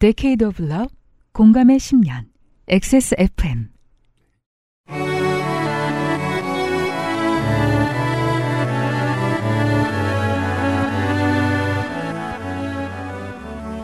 [0.00, 0.94] Decade of Love,
[1.32, 2.26] 공감의 10년,
[2.68, 3.70] XSFM.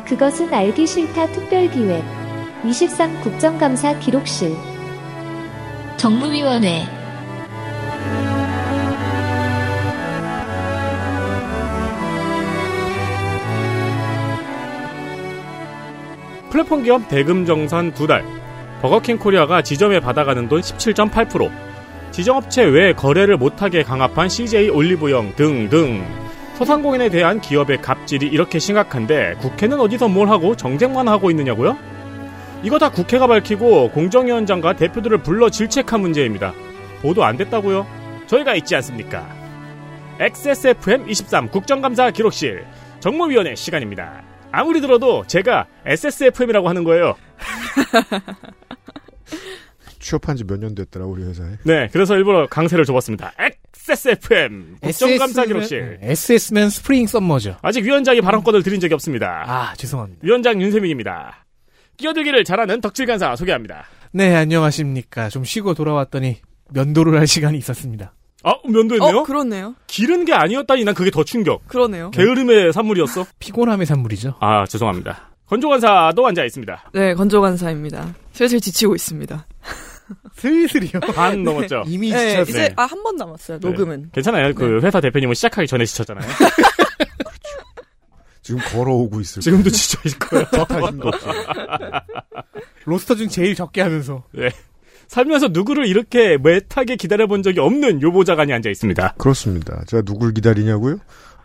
[0.07, 2.05] 그것은 알기 싫다 특별기획
[2.65, 4.55] 23 국정감사 기록실
[5.97, 6.85] 정무위원회
[16.55, 18.25] 플랫폼 기업 대금 정산 두 달.
[18.81, 21.51] 버거킹 코리아가 지점에 받아가는 돈 17.8%.
[22.13, 26.07] 지정업체 외 거래를 못하게 강압한 CJ 올리브영 등등.
[26.55, 31.77] 소상공인에 대한 기업의 갑질이 이렇게 심각한데 국회는 어디서 뭘 하고 정쟁만 하고 있느냐고요?
[32.63, 36.55] 이거 다 국회가 밝히고 공정위원장과 대표들을 불러 질책한 문제입니다.
[37.03, 37.85] 보도 안 됐다고요?
[38.29, 39.27] 저희가 있지 않습니까?
[40.21, 42.65] XSFM23 국정감사 기록실
[43.01, 44.34] 정무위원회 시간입니다.
[44.59, 47.15] 아무리 들어도 제가 SSFM이라고 하는 거예요.
[50.01, 51.57] 취업한 지 몇 년 됐더라 우리 회사에.
[51.65, 53.33] 네, 그래서 일부러 강세를 줘봤습니다.
[53.39, 55.99] XSFM 국정감사 기록실.
[56.03, 57.57] SS면 스프링 썸머죠.
[57.63, 59.45] 아직 위원장이 발언권을 드린 적이 없습니다.
[59.47, 60.21] 아, 죄송합니다.
[60.23, 61.45] 위원장 윤세민입니다.
[61.97, 63.85] 끼어들기를 잘하는 덕질 간사 소개합니다.
[64.13, 65.29] 네, 안녕하십니까.
[65.29, 66.39] 좀 쉬고 돌아왔더니
[66.71, 68.13] 면도를 할 시간이 있었습니다.
[68.45, 69.19] 아, 면도했네요?
[69.19, 69.75] 어, 그렇네요.
[69.87, 71.67] 기른 게 아니었다니 난 그게 더 충격.
[71.67, 72.11] 그러네요.
[72.11, 73.25] 게으름의 산물이었어?
[73.39, 74.35] 피곤함의 산물이죠.
[74.41, 75.31] 아, 죄송합니다.
[75.47, 76.91] 건조 간사도 앉아 있습니다.
[76.95, 78.15] 네, 건조간사입니다.
[78.33, 79.47] 슬슬 지치고 있습니다.
[80.37, 81.01] 슬슬이요.
[81.15, 81.85] 반 넘었죠?
[81.87, 82.65] 이미 네, 지쳤어요.
[82.65, 83.59] 이제 아 한 번 남았어요.
[83.61, 84.11] 녹음은.
[84.13, 84.55] 괜찮아요.
[84.55, 86.27] 그 회사 대표님은 시작하기 전에 지쳤잖아요.
[88.43, 90.47] 지금 걸어오고 있을 지금도 지쳐 있을 거예요.
[90.53, 91.31] 저탈 힘도 없어.
[92.85, 94.23] 로스터 중 제일 적게 하면서.
[94.33, 94.51] 네.
[95.09, 99.15] 살면서 누구를 이렇게 매타게 기다려본 적이 없는 요보자관이 앉아 있습니다.
[99.19, 99.83] 그렇습니다.
[99.87, 100.99] 제가 누굴 기다리냐고요?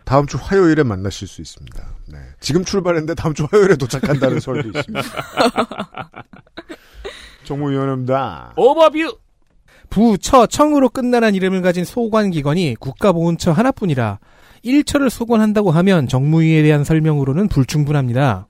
[0.04, 1.86] 다음 주 화요일에 만나실 수 있습니다.
[2.08, 2.18] 네.
[2.40, 5.02] 지금 출발했는데 다음 주 화요일에 도착한다는 설도 있습니다.
[7.44, 8.52] 정무위원입니다.
[8.56, 9.18] 오버뷰!
[9.88, 14.18] 부, 처, 청으로 끝나는 이름을 가진 소관기관이 국가보훈처 하나뿐이라
[14.64, 18.46] 1처를 소관한다고 하면 정무위에 대한 설명으로는 불충분합니다.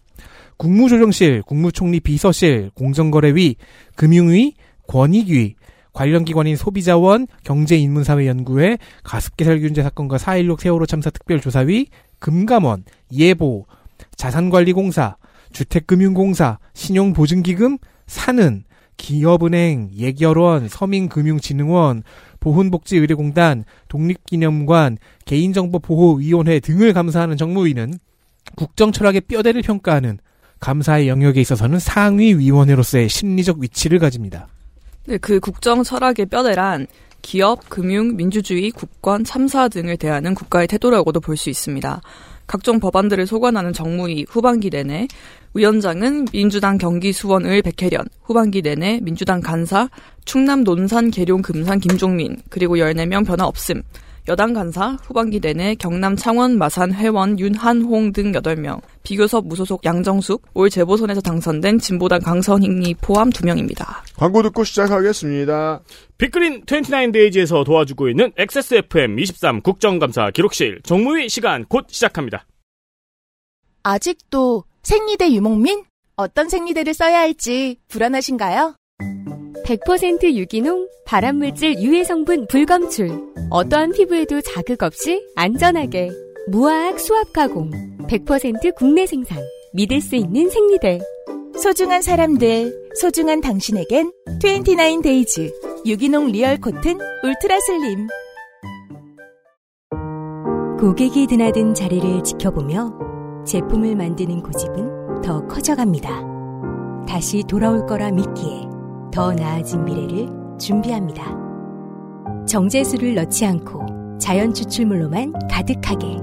[0.58, 3.56] 국무조정실, 국무총리 비서실, 공정거래위,
[3.96, 4.54] 금융위,
[4.90, 5.54] 권익위,
[5.92, 11.86] 관련 기관인 소비자원, 경제인문사회연구회, 가습기살균제 사건과 4.16 세월호 참사 특별조사위,
[12.18, 13.66] 금감원, 예보,
[14.16, 15.16] 자산관리공사,
[15.52, 17.78] 주택금융공사, 신용보증기금,
[18.08, 18.64] 사는,
[18.96, 22.02] 기업은행, 예결원, 서민금융진흥원,
[22.40, 27.94] 보훈복지의료공단, 독립기념관, 개인정보보호위원회 등을 감사하는 정무위는
[28.56, 30.18] 국정철학의 뼈대를 평가하는
[30.58, 34.48] 감사의 영역에 있어서는 상위 위원회로서의 심리적 위치를 가집니다.
[35.06, 36.86] 네, 그 국정 철학의 뼈대란
[37.22, 42.00] 기업, 금융, 민주주의, 국권, 참사 등을 대하는 국가의 태도라고도 볼 수 있습니다.
[42.46, 45.06] 각종 법안들을 소관하는 정무위 후반기 내내
[45.54, 49.88] 위원장은 민주당 경기 수원을 백혜련, 후반기 내내 민주당 간사
[50.24, 53.82] 충남 논산 계룡 금산 김종민 그리고 14명 변화 없음.
[54.30, 60.70] 여당 간사 후반기 내내 경남 창원 마산 회원 윤한홍 등 8명, 비교섭 무소속 양정숙, 올
[60.70, 63.86] 재보선에서 당선된 진보당 강선익리 포함 2명입니다.
[64.16, 65.80] 광고 듣고 시작하겠습니다.
[66.16, 72.46] 빅그린 29데이지에서 도와주고 있는 XSFM 23 국정감사 기록실 정무위 시간 곧 시작합니다.
[73.82, 75.82] 아직도 생리대 유목민?
[76.14, 78.76] 어떤 생리대를 써야 할지 불안하신가요?
[79.70, 83.08] 100% 유기농, 발암물질 유해 성분 불검출.
[83.50, 86.10] 어떠한 피부에도 자극 없이 안전하게.
[86.48, 87.70] 무화학 수압 가공.
[88.08, 89.38] 100% 국내 생산.
[89.72, 90.98] 믿을 수 있는 생리대.
[91.56, 94.10] 소중한 사람들, 소중한 당신에겐
[94.42, 95.52] 29 데이즈
[95.86, 98.08] 유기농 리얼 코튼 울트라 슬림.
[100.80, 106.24] 고객이 드나든 자리를 지켜보며 제품을 만드는 고집은 더 커져갑니다.
[107.06, 108.69] 다시 돌아올 거라 믿기에
[109.12, 110.28] 더 나아진 미래를
[110.58, 111.24] 준비합니다.
[112.46, 116.18] 정제수를 넣지 않고 자연 추출물로만 가득하게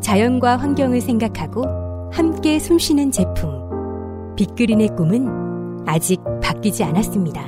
[0.00, 4.34] 자연과 환경을 생각하고 함께 숨쉬는 제품.
[4.36, 7.42] 빅그린의 꿈은 아직 바뀌지 않았습니다.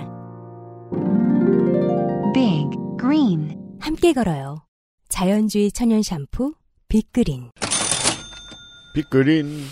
[2.34, 2.68] Big
[3.00, 4.64] Green 함께 걸어요.
[5.08, 6.54] 자연주의 천연 샴푸
[6.88, 7.50] 빅그린.
[8.94, 9.64] 빅그린.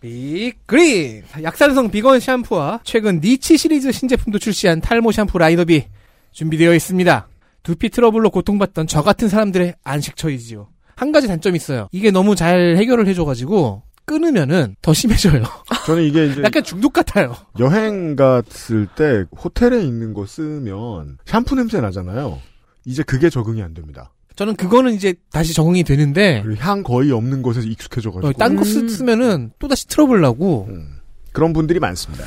[0.00, 1.24] 빅그린!
[1.42, 5.86] 약산성 비건 샴푸와 최근 니치 시리즈 신제품도 출시한 탈모 샴푸 라인업이
[6.32, 7.28] 준비되어 있습니다.
[7.62, 10.68] 두피 트러블로 고통받던 저 같은 사람들의 안식 처이지요.
[10.96, 11.88] 한 가지 단점이 있어요.
[11.92, 15.44] 이게 너무 잘 해결을 해줘가지고 끊으면은 더 심해져요.
[15.86, 17.36] 저는 이게 이제 약간 중독 같아요.
[17.58, 22.40] 여행 갔을 때 호텔에 있는 거 쓰면 샴푸 냄새 나잖아요.
[22.84, 24.12] 이제 그게 적응이 안 됩니다.
[24.38, 29.66] 저는 그거는 이제 다시 적응이 되는데 향 거의 없는 곳에서 익숙해져가지고 어, 딴거 쓰면은 또
[29.66, 31.00] 다시 트러블 나고 음.
[31.32, 32.24] 그런 분들이 많습니다.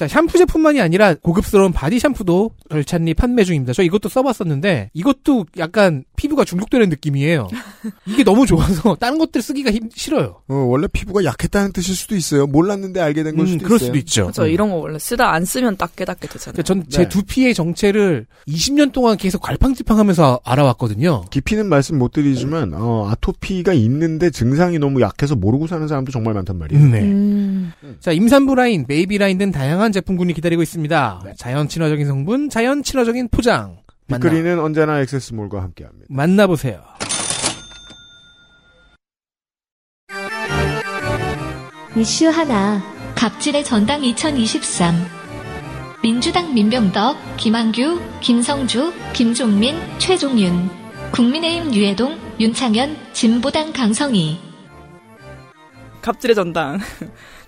[0.00, 3.74] 자, 샴푸 제품만이 아니라 고급스러운 바디 샴푸도 절찬리 판매 중입니다.
[3.74, 7.48] 저 이것도 써봤었는데 이것도 약간 피부가 중독되는 느낌이에요.
[8.06, 10.40] 이게 너무 좋아서 다른 것들 쓰기가 힘, 싫어요.
[10.48, 12.46] 어, 원래 피부가 약했다는 뜻일 수도 있어요.
[12.46, 13.86] 몰랐는데 알게 된걸 음, 수도 그럴 있어요.
[13.88, 14.22] 수도 있죠.
[14.22, 14.46] 그렇죠.
[14.46, 16.62] 이런 거 원래 쓰다 안 쓰면 딱 깨닫게 되잖아요.
[16.62, 17.08] 전제 네.
[17.10, 21.26] 두피의 정체를 20년 동안 계속 갈팡질팡하면서 알아왔거든요.
[21.30, 26.58] 깊이는 말씀 못 드리지만 어, 아토피가 있는데 증상이 너무 약해서 모르고 사는 사람도 정말 많단
[26.58, 26.86] 말이에요.
[26.86, 27.00] 네.
[27.02, 27.72] 음.
[28.00, 31.24] 자, 임산부 라인, 베이비 라인 등 다양한 제품군이 기다리고 있습니다.
[31.36, 33.78] 자연 친화적인 성분, 자연 친화적인 포장.
[34.06, 36.06] 만나, 빅그린은 언제나 액세스몰과 함께합니다.
[36.08, 36.82] 만나보세요.
[41.96, 42.82] 이슈 하나.
[43.20, 44.94] 갑질의 전당 2023
[46.02, 50.70] 민주당 민병덕, 김한규, 김성주, 김종민, 최종윤
[51.12, 54.40] 국민의힘 유해동, 윤창현, 진보당 강성희
[56.00, 56.78] 갑질의 전당.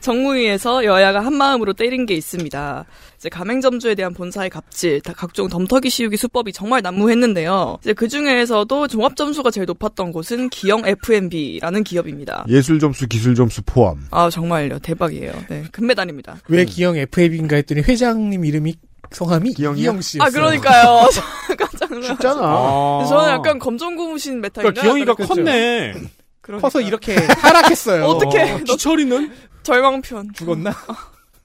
[0.03, 2.85] 정무위에서 여야가 한마음으로 때린 게 있습니다.
[3.17, 7.79] 이제 가맹점주에 대한 본사의 갑질, 다 각종 덤터기 씌우기 수법이 정말 난무했는데요.
[7.83, 12.45] 이제 그 중에서도 종합 점수가 제일 높았던 곳은 기영 F&B라는 기업입니다.
[12.49, 14.07] 예술 점수, 기술 점수 포함.
[14.11, 15.33] 아 정말요, 대박이에요.
[15.49, 16.39] 네, 금메달입니다.
[16.49, 18.75] 왜 기영 FAB인가 했더니 회장님 이름이
[19.13, 19.83] 성함이 기영이요?
[19.83, 20.27] 이영 씨였어요.
[20.27, 21.09] 아 그러니까요.
[21.59, 22.15] 깜짝 놀랐어요.
[22.15, 22.41] 쉽잖아.
[22.43, 23.07] 아.
[23.09, 24.73] 저는 약간 검정고무신 메타인가?
[24.73, 25.15] 그러니까 기영이가.
[25.15, 25.95] 컸네.
[26.43, 26.67] 그러니까.
[26.67, 28.05] 커서 이렇게 하락했어요.
[28.07, 28.65] 어떡해.
[28.65, 30.33] 기철이는 절망편.
[30.35, 30.75] 죽었나?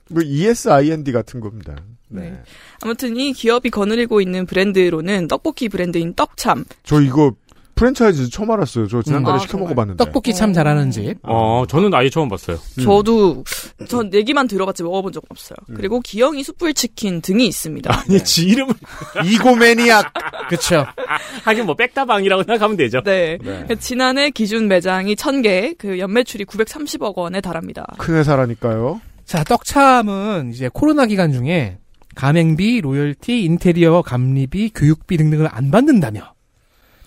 [0.10, 1.76] 뭐 ESIND 같은 겁니다.
[2.10, 2.32] 네.
[2.32, 2.44] 네.
[2.82, 6.66] 아무튼 이 기업이 거느리고 있는 브랜드로는 떡볶이 브랜드인 떡참.
[6.84, 7.34] 저 이거
[7.78, 8.88] 프랜차이즈 처음 알았어요.
[8.88, 9.36] 저 지난달에 음.
[9.36, 9.58] 아, 시켜.
[9.58, 10.04] 먹어봤는데.
[10.04, 11.16] 떡볶이 참 잘하는 집.
[11.24, 12.58] 어, 저는 아예 처음 봤어요.
[12.80, 12.84] 음.
[12.84, 13.44] 저도
[13.88, 15.56] 전 얘기만 들어봤지 먹어본 적은 없어요.
[15.76, 17.90] 그리고 기영이 숯불 치킨 등이 있습니다.
[18.10, 18.74] 아니, 지 이름을
[19.26, 20.14] 이고매니악.
[20.50, 20.86] 그쵸.
[21.44, 23.02] 하긴 뭐 백다방이라고 생각하면 되죠.
[23.04, 23.38] 네.
[23.44, 23.66] 네.
[23.80, 27.86] 지난해 기준 매장이 1000개, 그 연매출이 930억 원에 달합니다.
[27.98, 29.00] 큰 회사라니까요.
[29.26, 31.78] 자, 떡참은 이제 코로나 기간 중에
[32.16, 36.34] 가맹비, 로열티, 인테리어, 감리비, 교육비 등등을 안 받는다며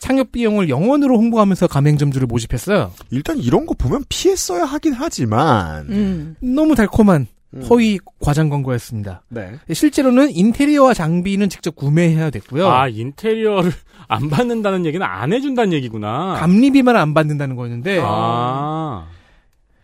[0.00, 2.92] 창업 비용을 영원으로 홍보하면서 가맹점주를 모집했어요.
[3.10, 5.86] 일단 이런 거 보면 피했어야 하긴 하지만.
[5.90, 6.36] 음.
[6.40, 7.62] 너무 달콤한 음.
[7.68, 9.22] 허위 과장 광고였습니다.
[9.28, 9.52] 네.
[9.72, 12.68] 실제로는 인테리어와 장비는 직접 구매해야 됐고요.
[12.68, 13.70] 아, 인테리어를
[14.08, 16.34] 안 받는다는 얘기는 안 해준다는 얘기구나.
[16.38, 19.06] 감리비만 안 받는다는 거였는데 아.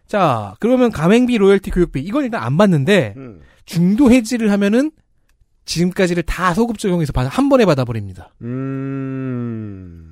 [0.07, 3.41] 자 그러면 가맹비, 로열티, 교육비 이건 일단 안 받는데 음.
[3.67, 4.93] 중도 해지를 하면은
[5.67, 8.33] 지금까지를 다 소급 적용해서 한 번에 받아버립니다.
[8.43, 10.06] 음.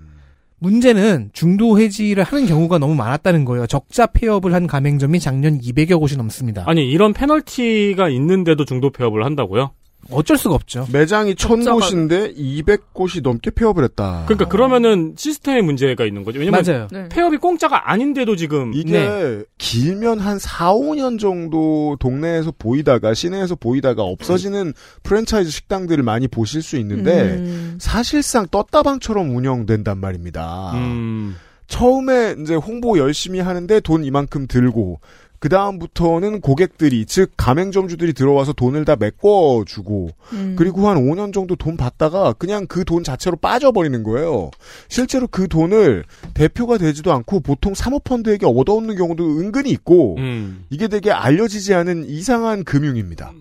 [0.59, 3.67] 문제는 중도 해지를 하는 경우가 너무 많았다는 거예요.
[3.67, 6.65] 적자 폐업을 한 가맹점이 작년 200여 곳이 넘습니다.
[6.67, 9.73] 아니, 이런 페널티가 있는데도 중도 폐업을 한다고요?
[10.11, 10.87] 어쩔 수가 없죠.
[10.93, 14.25] 매장이 천 적자가- 곳인데 200곳이 넘게 폐업을 했다.
[14.27, 16.39] 그러니까 그러면은 시스템에 문제가 있는 거죠.
[16.39, 16.89] 왜냐면 맞아요.
[16.91, 17.09] 네.
[17.09, 24.73] 폐업이 공짜가 아닌데도 지금 이게 길면 한 4, 5년 정도 동네에서 보이다가 시내에서 보이다가 없어지는
[25.03, 27.77] 프랜차이즈 식당들을 많이 보실 수 있는데 음.
[27.81, 30.73] 사실상 떴다방처럼 운영된단 말입니다.
[30.75, 31.37] 음.
[31.67, 35.01] 처음에 이제 홍보 열심히 하는데 돈 이만큼 들고
[35.45, 40.55] 그 다음부터는 고객들이 즉 가맹점주들이 들어와서 돈을 다 메꿔주고 음.
[40.57, 44.51] 그리고 한 5년 정도 돈 받다가 그냥 그 돈 자체로 빠져버리는 거예요.
[44.89, 50.65] 실제로 그 돈을 대표가 되지도 않고 보통 사모펀드에게 얻어오는 경우도 은근히 있고 음.
[50.71, 53.35] 이게 되게 알려지지 않은 이상한 금융입니다.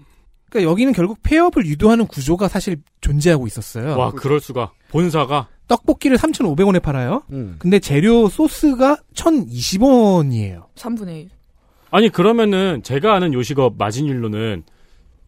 [0.50, 3.98] 그러니까 여기는 결국 폐업을 유도하는 구조가 사실 존재하고 있었어요.
[3.98, 4.74] 와, 그럴 수가.
[4.90, 7.24] 본사가 떡볶이를 3,500원에 팔아요.
[7.32, 7.56] 음.
[7.60, 10.66] 근데 재료 소스가 1,020원이에요.
[10.76, 11.30] 3분의 1.
[11.94, 14.64] 아니 그러면은 제가 아는 요식업 마진율로는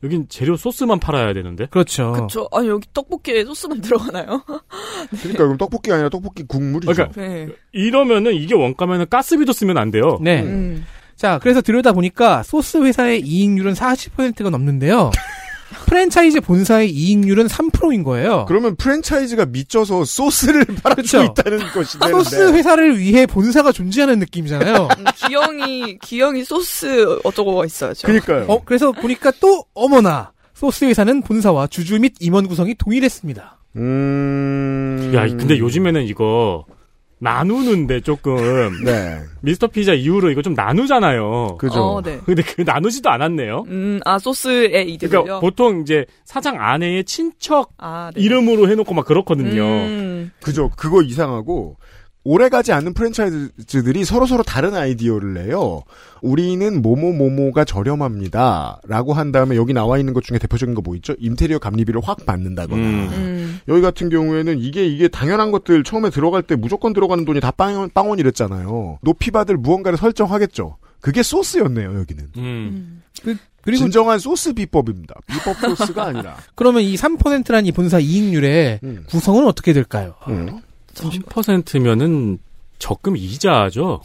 [0.04, 1.68] 여긴 재료 소스만 팔아야 되는데.
[1.68, 2.12] 그렇죠.
[2.14, 2.50] 그쵸.
[2.52, 4.44] 아니, 여기 떡볶이에 소스만 들어가나요?
[5.22, 6.92] 그러니까 그럼 떡볶이가 아니라 떡볶이 국물이죠.
[6.92, 7.50] 그러니까 네.
[7.72, 10.18] 이러면은 이게 원가면은 가스비도 쓰면 안 돼요.
[10.22, 10.42] 네.
[10.42, 10.86] 음.
[11.16, 15.12] 자, 그래서 들여다 보니까 소스 회사의 이익률은 40%가 넘는데요.
[15.88, 18.46] 프랜차이즈 본사의 이익률은 3%인 거예요.
[18.48, 21.24] 그러면 프랜차이즈가 미쳐서 소스를 팔아주고 그렇죠.
[21.24, 24.88] 있다는 것이 되는데 소스 회사를 위해 본사가 존재하는 느낌이잖아요.
[24.98, 28.08] 음, 기영이, 기영이 소스 어쩌고가 있어야죠.
[28.08, 28.46] 그러니까요.
[28.48, 33.58] 어, 그래서 보니까 또 어머나 소스 회사는 본사와 주주 및 임원 구성이 동일했습니다.
[33.78, 35.12] 음...
[35.14, 36.66] 야, 근데 요즘에는 이거
[37.26, 38.36] 나누는데 조금
[38.86, 41.58] 네, 미스터 피자 이후로 이거 좀 나누잖아요.
[41.58, 41.84] 그죠.
[41.84, 42.20] 어, 네.
[42.26, 43.66] 근데 그 나누지도 않았네요.
[43.68, 45.24] 음, 아, 소스의 이득을요?
[45.24, 48.22] 그러니까 보통 이제 사장 아내의 친척 아, 네.
[48.22, 49.64] 이름으로 해놓고 막 그렇거든요.
[49.64, 50.70] 음, 그죠.
[50.78, 51.78] 그거 이상하고
[52.26, 55.84] 오래가지 않는 프랜차이즈들이 서로서로 다른 아이디어를 내요.
[56.24, 58.82] 우리는 모모모모가 저렴합니다.
[58.88, 61.14] 라고 한 다음에 여기 나와 있는 것 중에 대표적인 거 뭐 있죠?
[61.20, 62.82] 인테리어 감리비를 확 받는다거나.
[62.82, 63.10] 음.
[63.14, 63.60] 음.
[63.68, 67.90] 여기 같은 경우에는 이게 이게 당연한 것들 처음에 들어갈 때 무조건 들어가는 돈이 다 빵원,
[67.94, 69.00] 빵원이랬잖아요.
[69.02, 70.78] 높이 받을 무언가를 설정하겠죠.
[71.02, 72.28] 그게 소스였네요, 여기는.
[72.38, 73.02] 음.
[73.62, 75.16] 그리고 진정한 소스 비법입니다.
[75.28, 76.36] 비법 소스가 아니라.
[76.56, 79.04] 그러면 이 3%란 이 본사 이익률의 음.
[79.10, 80.16] 구성은 어떻게 될까요?
[80.28, 80.60] 음.
[80.96, 82.40] 30%면은
[82.80, 84.02] 적금 이자죠.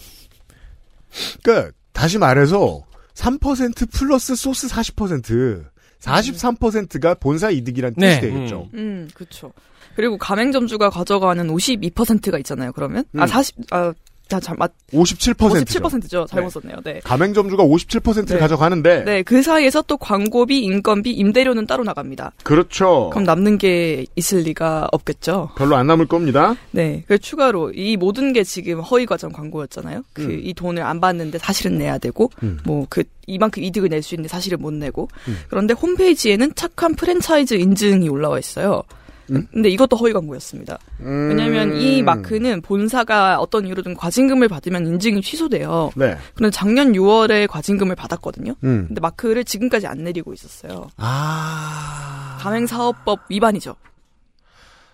[1.42, 2.82] 그러니까 다시 말해서
[3.14, 5.64] 3% 플러스 소스 40%,
[6.00, 8.20] 43%가 본사 이득이란 뜻이 네.
[8.20, 8.68] 되겠죠.
[8.74, 9.52] 음, 그렇죠.
[9.96, 12.72] 그리고 가맹점주가 가져가는 52%가 있잖아요.
[12.72, 13.26] 그러면 아 음.
[13.26, 13.92] 40, 아,
[14.30, 15.34] 자, 잘 맞, 57%죠.
[15.80, 16.26] 57%죠.
[16.30, 16.76] 잘못 썼네요.
[16.84, 17.00] 네.
[17.02, 18.38] 가맹점주가 57%를 네.
[18.38, 22.30] 가져가는데 네, 그 사이에서 또 광고비, 인건비, 임대료는 따로 나갑니다.
[22.44, 23.10] 그렇죠.
[23.10, 25.50] 그럼 남는 게 있을 리가 없겠죠.
[25.56, 26.54] 별로 안 남을 겁니다.
[26.70, 27.02] 네.
[27.08, 30.04] 그 추가로 이 모든 게 지금 허위 과정 광고였잖아요.
[30.12, 30.40] 그 음.
[30.44, 32.60] 이 돈을 안 받는데 사실은 내야 되고 음.
[32.64, 35.38] 뭐그 이만큼 이득을 낼 수 있는데 사실은 못 내고 음.
[35.48, 38.82] 그런데 홈페이지에는 착한 프랜차이즈 인증이 올라와 있어요.
[39.30, 39.46] 음?
[39.52, 40.78] 근데 이것도 허위 광고였습니다.
[40.98, 45.90] 왜냐하면 이 마크는 본사가 어떤 이유로든 과징금을 받으면 인증이 취소돼요.
[45.96, 46.16] 네.
[46.34, 48.54] 근데 작년 6월에 과징금을 받았거든요.
[48.64, 48.86] 음.
[48.88, 50.88] 근데 마크를 지금까지 안 내리고 있었어요.
[50.96, 52.38] 아.
[52.40, 53.76] 가맹사업법 위반이죠.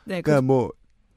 [0.05, 0.71] 네, 그, 그러니까 뭐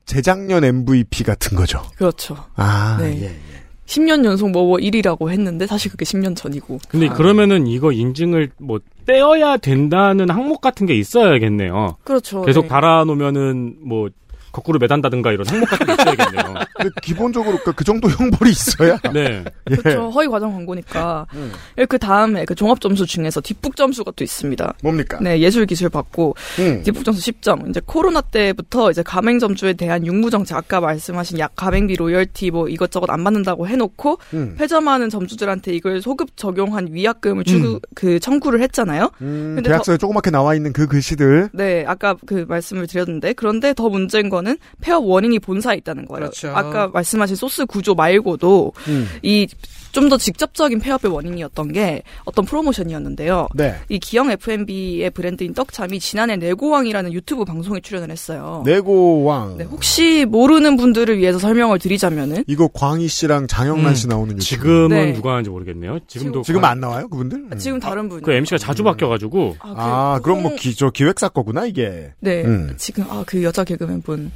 [0.05, 1.83] 재작년 MVP 같은 거죠.
[1.95, 2.35] 그렇죠.
[2.55, 3.21] 아, 네.
[3.23, 3.59] 예.
[3.89, 6.77] 10년 연속 뭐 1위라고 했는데 사실 그게 10년 전이고.
[6.88, 7.13] 근데 아.
[7.13, 11.98] 그러면은 이거 인증을 뭐 떼어야 된다는 항목 같은 게 있어야겠네요.
[12.03, 12.43] 그렇죠.
[12.43, 12.67] 계속 네.
[12.67, 14.10] 달아놓으면은 뭐
[14.51, 16.53] 거꾸로 매단다든가 이런 항목 같은 게 있어야겠네요.
[16.75, 18.98] 근데 기본적으로 그, 그 정도 형벌이 있어야.
[19.13, 19.44] 네.
[19.70, 19.75] 예.
[19.75, 20.10] 그렇죠.
[20.10, 21.27] 허위 과정 광고니까.
[21.34, 21.51] 음.
[21.88, 24.74] 그 다음에 그 종합 점수 중에서 뒷북 점수가 또 있습니다.
[24.84, 25.20] 뭡니까?
[25.22, 26.84] 네, 예술 기술 받고 음.
[26.84, 27.70] 뒷북 점수 10점.
[27.70, 32.68] 이제 코로나 때부터 이제 가맹 점주에 대한 육무 정책 아까 말씀하신 약 가맹비 로열티 뭐
[32.68, 34.56] 이것저것 안 받는다고 해놓고 음.
[34.58, 39.12] 폐점하는 점주들한테 이걸 소급 적용한 위약금을 추구 그 청구를 했잖아요.
[39.22, 41.50] 음, 근데 계약서에 조그맣게 나와 있는 그 글씨들.
[41.53, 46.29] 네, 아까 그 말씀을 드렸는데 그런데 더 문제인 거는 폐업 원인이 본사에 있다는 거예요.
[46.29, 46.50] 그렇죠.
[46.55, 49.08] 아까 말씀하신 소스 구조 말고도 음.
[49.22, 49.48] 이
[49.91, 53.48] 좀 더 직접적인 폐업의 원인이었던 게 어떤 프로모션이었는데요.
[53.53, 53.75] 네.
[53.89, 58.63] 이 기영 F&B의 브랜드인 떡참이 지난해 내고왕이라는 유튜브 방송에 출연을 했어요.
[58.65, 59.58] 내고왕.
[59.58, 63.96] 네, 혹시 모르는 분들을 위해서 설명을 드리자면은 이거 광희 씨랑 장영란 음.
[63.96, 64.43] 씨 나오는 유튜브.
[64.43, 65.13] 지금은 네.
[65.13, 66.00] 누가 하는지 모르겠네요.
[66.08, 67.38] 지금도 지금 과- 안 나와요, 그분들?
[67.51, 67.58] 음.
[67.58, 70.74] 지금 다른 분이 그 MC가 자주 바뀌어 가지고 아, 그 아, 그럼 뭐 홍- 기,
[70.75, 72.13] 저 기획사 거구나, 이게.
[72.19, 72.74] 네, 음.
[72.77, 74.31] 지금 아 그 여자 개그맨 분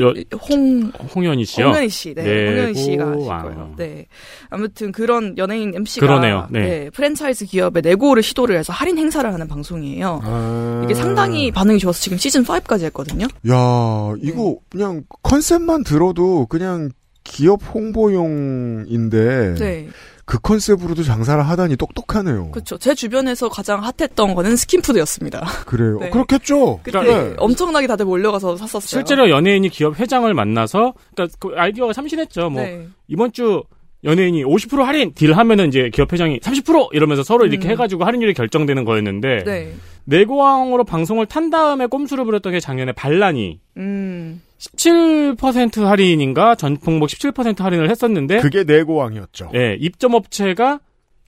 [0.00, 0.14] 여,
[0.48, 1.66] 홍 홍현희 씨요.
[1.66, 3.26] 홍현희 씨, 네, 네, 홍현희 씨가 하실.
[3.26, 3.74] 거예요.
[3.76, 4.06] 네,
[4.50, 6.46] 아무튼 그런 연예인 MC가 그러네요.
[6.50, 6.90] 네.
[6.90, 10.20] 프랜차이즈 기업에 내고를 시도를 해서 할인 행사를 하는 방송이에요.
[10.22, 10.82] 아.
[10.84, 13.26] 이게 상당히 반응이 좋아서 지금 시즌 5까지 했거든요.
[13.48, 16.90] 야, 이거 그냥 컨셉만 들어도 그냥
[17.24, 19.88] 기업 홍보용인데 네,
[20.32, 22.52] 그 컨셉으로도 장사를 하다니 똑똑하네요.
[22.52, 22.78] 그렇죠.
[22.78, 25.44] 제 주변에서 가장 핫했던 거는 스킨푸드였습니다.
[25.66, 25.98] 그래요.
[25.98, 26.08] 네.
[26.08, 26.80] 그렇겠죠.
[26.82, 27.34] 그때 네.
[27.36, 28.80] 엄청나게 다들 몰려가서 샀었어요.
[28.80, 32.48] 실제로 연예인이 기업 회장을 만나서 그러니까 그 아이디어가 참신했죠.
[32.48, 32.88] 뭐 네.
[33.08, 33.62] 이번 주
[34.04, 37.72] 연예인이 50% 할인 딜 하면은 이제 기업 회장이 30% 이러면서 서로 이렇게 음.
[37.72, 39.74] 해가지고 할인율이 결정되는 거였는데 네.
[40.04, 44.40] 내고왕으로 방송을 탄 다음에 꼼수를 부렸던 게 작년에 반란이 음.
[44.76, 49.50] 17% 할인인가 전 품목 17% 할인을 했었는데 그게 내고왕이었죠.
[49.54, 50.80] 예, 입점 업체가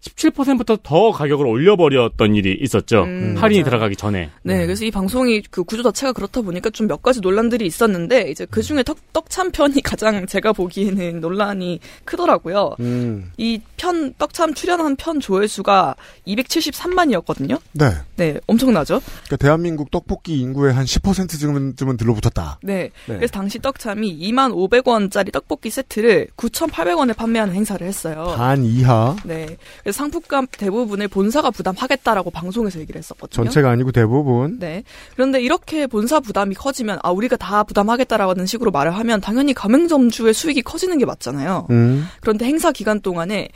[0.04, 3.02] 17%부터 더 가격을 올려버렸던 일이 있었죠.
[3.04, 3.70] 음, 할인이 맞아요.
[3.70, 4.30] 들어가기 전에.
[4.42, 8.46] 네, 그래서 이 방송이 그 구조 자체가 그렇다 보니까 좀 몇 가지 논란들이 있었는데 이제
[8.50, 12.76] 그 중에 떡참 편이 가장 제가 보기에는 논란이 크더라고요.
[12.80, 13.32] 음.
[13.36, 15.96] 이편 떡참 출연한 편 조회수가
[16.26, 17.58] 273만이었거든요.
[17.72, 17.90] 네.
[18.16, 19.00] 네, 엄청나죠?
[19.24, 22.58] 그러니까 대한민국 떡볶이 인구의 한 10%쯤은 들러붙었다.
[22.62, 22.90] 네.
[23.06, 23.16] 네.
[23.16, 28.34] 그래서 당시 떡참이 2만 500원짜리 떡볶이 세트를 9,800원에 판매하는 행사를 했어요.
[28.36, 29.16] 반 이하.
[29.24, 29.56] 네.
[29.94, 33.44] 상품값 대부분을 본사가 부담하겠다라고 방송에서 얘기를 했었거든요.
[33.44, 34.58] 전체가 아니고 대부분.
[34.58, 34.82] 네.
[35.14, 40.62] 그런데 이렇게 본사 부담이 커지면 아 우리가 다 부담하겠다라는 식으로 말을 하면 당연히 가맹점주의 수익이
[40.62, 41.68] 커지는 게 맞잖아요.
[41.70, 42.06] 음.
[42.20, 43.48] 그런데 행사 기간 동안에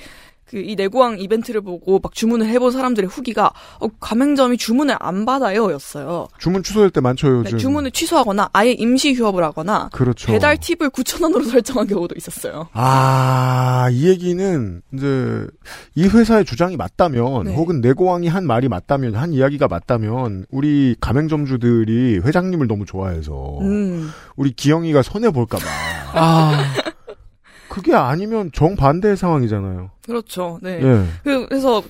[0.50, 3.50] 그 이 내고왕 이벤트를 보고 막 주문을 해본 사람들의 후기가
[3.80, 6.28] 어, 가맹점이 주문을 안 받아요였어요.
[6.38, 7.58] 주문 취소될 때 많죠, 네, 요즘.
[7.58, 10.30] 주문을 취소하거나 아예 임시 휴업을 하거나 그렇죠.
[10.30, 12.68] 배달 팁을 9천 원으로 설정한 경우도 있었어요.
[12.72, 15.46] 아, 이 얘기는 이제
[15.94, 17.54] 이 회사의 주장이 맞다면 네.
[17.54, 24.10] 혹은 내고왕이 한 말이 맞다면 한 이야기가 맞다면 우리 가맹점주들이 회장님을 너무 좋아해서 음.
[24.36, 25.64] 우리 기영이가 손해 볼까 봐.
[26.14, 26.64] 아,
[27.78, 29.90] 그게 아니면 정반대의 상황이잖아요.
[30.04, 30.58] 그렇죠.
[30.62, 30.80] 네.
[30.82, 31.04] 예.
[31.24, 31.82] 그- 그래서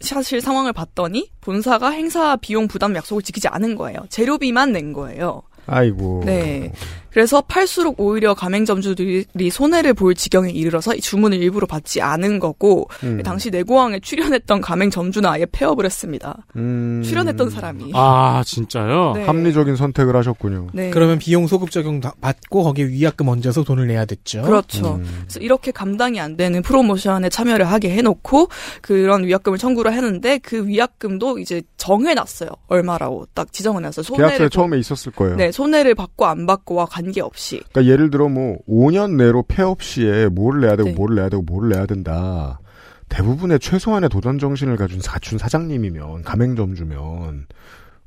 [0.00, 3.98] 사실 상황을 봤더니 본사가 행사 비용 부담 약속을 지키지 않은 거예요.
[4.10, 5.42] 재료비만 낸 거예요.
[5.66, 6.22] 아이고.
[6.26, 6.72] 네.
[7.14, 13.22] 그래서 팔수록 오히려 가맹점주들이 손해를 볼 지경에 이르러서 이 주문을 일부러 받지 않은 거고 음.
[13.22, 16.44] 당시 내고왕에 출연했던 가맹점주는 아예 폐업을 했습니다.
[16.56, 17.02] 음.
[17.04, 17.92] 출연했던 사람이.
[17.94, 19.12] 아 진짜요?
[19.14, 19.24] 네.
[19.26, 20.66] 합리적인 선택을 하셨군요.
[20.72, 20.90] 네.
[20.90, 24.42] 그러면 비용 소급 적용 다- 받고 거기에 위약금 얹어서 돈을 내야 됐죠.
[24.42, 24.96] 그렇죠.
[24.96, 25.04] 음.
[25.22, 28.48] 그래서 이렇게 감당이 안 되는 프로모션에 참여를 하게 해놓고
[28.82, 32.48] 그런 위약금을 청구를 했는데 그 위약금도 이제 정해놨어요.
[32.66, 34.02] 얼마라고 딱 지정해놨어요.
[34.04, 35.36] 계약서에 손해를 처음에 있었을 거예요.
[35.36, 37.62] 네 손해를 받고 안 받고와 관계 없이.
[37.72, 40.94] 그러니까 예를 들어 뭐 5년 내로 폐업 시에 뭘 내야 되고 네.
[40.94, 42.60] 뭘 내야 되고 뭘 내야 된다.
[43.08, 47.46] 대부분의 최소한의 도전 정신을 가진 사춘 사장님이면 가맹점주면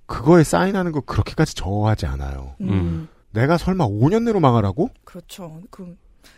[0.06, 2.56] 그거에 사인하는 거 그렇게까지 저하지 않아요.
[2.62, 3.08] 음, 음.
[3.32, 4.90] 내가 설마 5년 내로 망하라고?
[5.04, 5.62] 그렇죠.
[5.70, 5.96] 그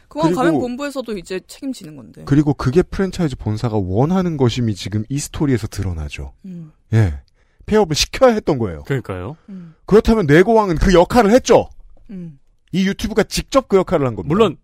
[0.07, 2.23] 그건 그리고- 가맹 본부에서도 이제 책임지는 건데.
[2.25, 6.33] 그리고 그게 프랜차이즈 본사가 원하는 것임이 지금 이 스토리에서 드러나죠.
[6.45, 7.21] 음, 예.
[7.67, 8.83] 폐업을 시켜야 했던 거예요.
[8.85, 9.37] 그러니까요.
[9.49, 11.69] 음, 그렇다면 내고왕은 그 역할을 했죠.
[12.09, 12.39] 음.
[12.71, 14.33] 이 유튜브가 직접 그 역할을 한 겁니다.
[14.33, 14.57] 물론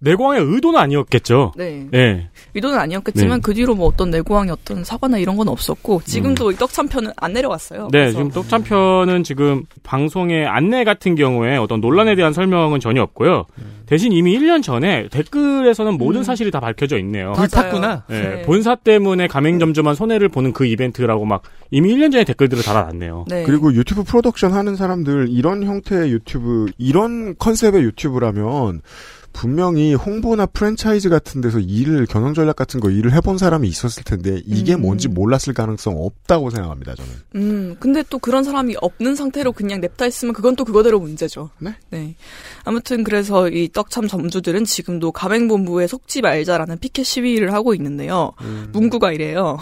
[0.00, 1.52] 내고왕의 의도는 아니었겠죠.
[1.56, 1.86] 네.
[1.94, 2.28] 예.
[2.54, 3.42] 의도는 아니었겠지만 네.
[3.42, 7.88] 그 뒤로 뭐 어떤 내고왕이 어떤 사과나 이런 건 없었고 지금도 이 떡참편은 안 내려왔어요.
[7.92, 13.44] 네, 그래서 지금 떡참편은 지금 방송의 안내 같은 경우에 어떤 논란에 대한 설명은 전혀 없고요.
[13.84, 16.22] 대신 이미 1년 전에 댓글에서는 모든 음.
[16.22, 17.32] 사실이 다 밝혀져 있네요.
[17.32, 18.04] 불탔구나.
[18.08, 18.42] 네, 네.
[18.42, 23.26] 본사 때문에 가맹점주만 손해를 보는 그 이벤트라고 막 이미 1년 전에 댓글들을 달아놨네요.
[23.28, 23.42] 네.
[23.42, 28.80] 그리고 유튜브 프로덕션 하는 사람들 이런 형태의 유튜브 이런 컨셉의 유튜브라면
[29.32, 34.42] 분명히 홍보나 프랜차이즈 같은 데서 일을 경영 전략 같은 거 일을 해본 사람이 있었을 텐데
[34.44, 34.82] 이게 음.
[34.82, 37.10] 뭔지 몰랐을 가능성 없다고 생각합니다 저는.
[37.36, 41.50] 음, 근데 또 그런 사람이 없는 상태로 그냥 냅다 있으면 그건 또 그거대로 문제죠.
[41.90, 42.16] 네.
[42.64, 48.32] 아무튼 그래서 이 떡참 점주들은 지금도 가맹본부에 속지 말자라는 피켓 시위를 하고 있는데요.
[48.42, 48.68] 음.
[48.72, 49.58] 문구가 이래요.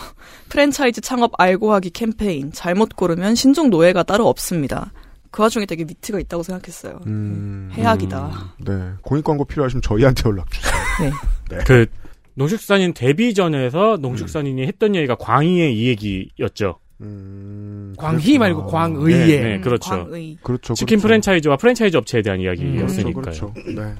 [0.48, 4.92] 프랜차이즈 창업 알고 하기 캠페인 잘못 고르면 신종 노예가 따로 없습니다.
[5.30, 7.00] 그 와중에 되게 위트가 있다고 생각했어요.
[7.06, 8.54] 음, 해학이다.
[8.64, 11.12] 네 공익 광고 필요하시면 저희한테 연락 주세요.
[11.50, 11.58] 네.
[11.66, 11.86] 그
[12.34, 16.78] 농축산인 데뷔 전에서 농축산인이 했던 얘기가 광의의 얘기였죠.
[17.00, 18.38] 음, 광희 그렇구나.
[18.38, 19.26] 말고 광의에.
[19.26, 19.60] 네, 네.
[19.60, 19.90] 그렇죠.
[19.90, 20.38] 광의.
[20.42, 20.74] 그렇죠.
[20.74, 21.08] 치킨 그렇죠.
[21.08, 23.22] 프랜차이즈와 프랜차이즈 업체에 대한 그렇죠, 이야기였으니까요.
[23.22, 23.54] 그렇죠.
[23.74, 23.94] 네.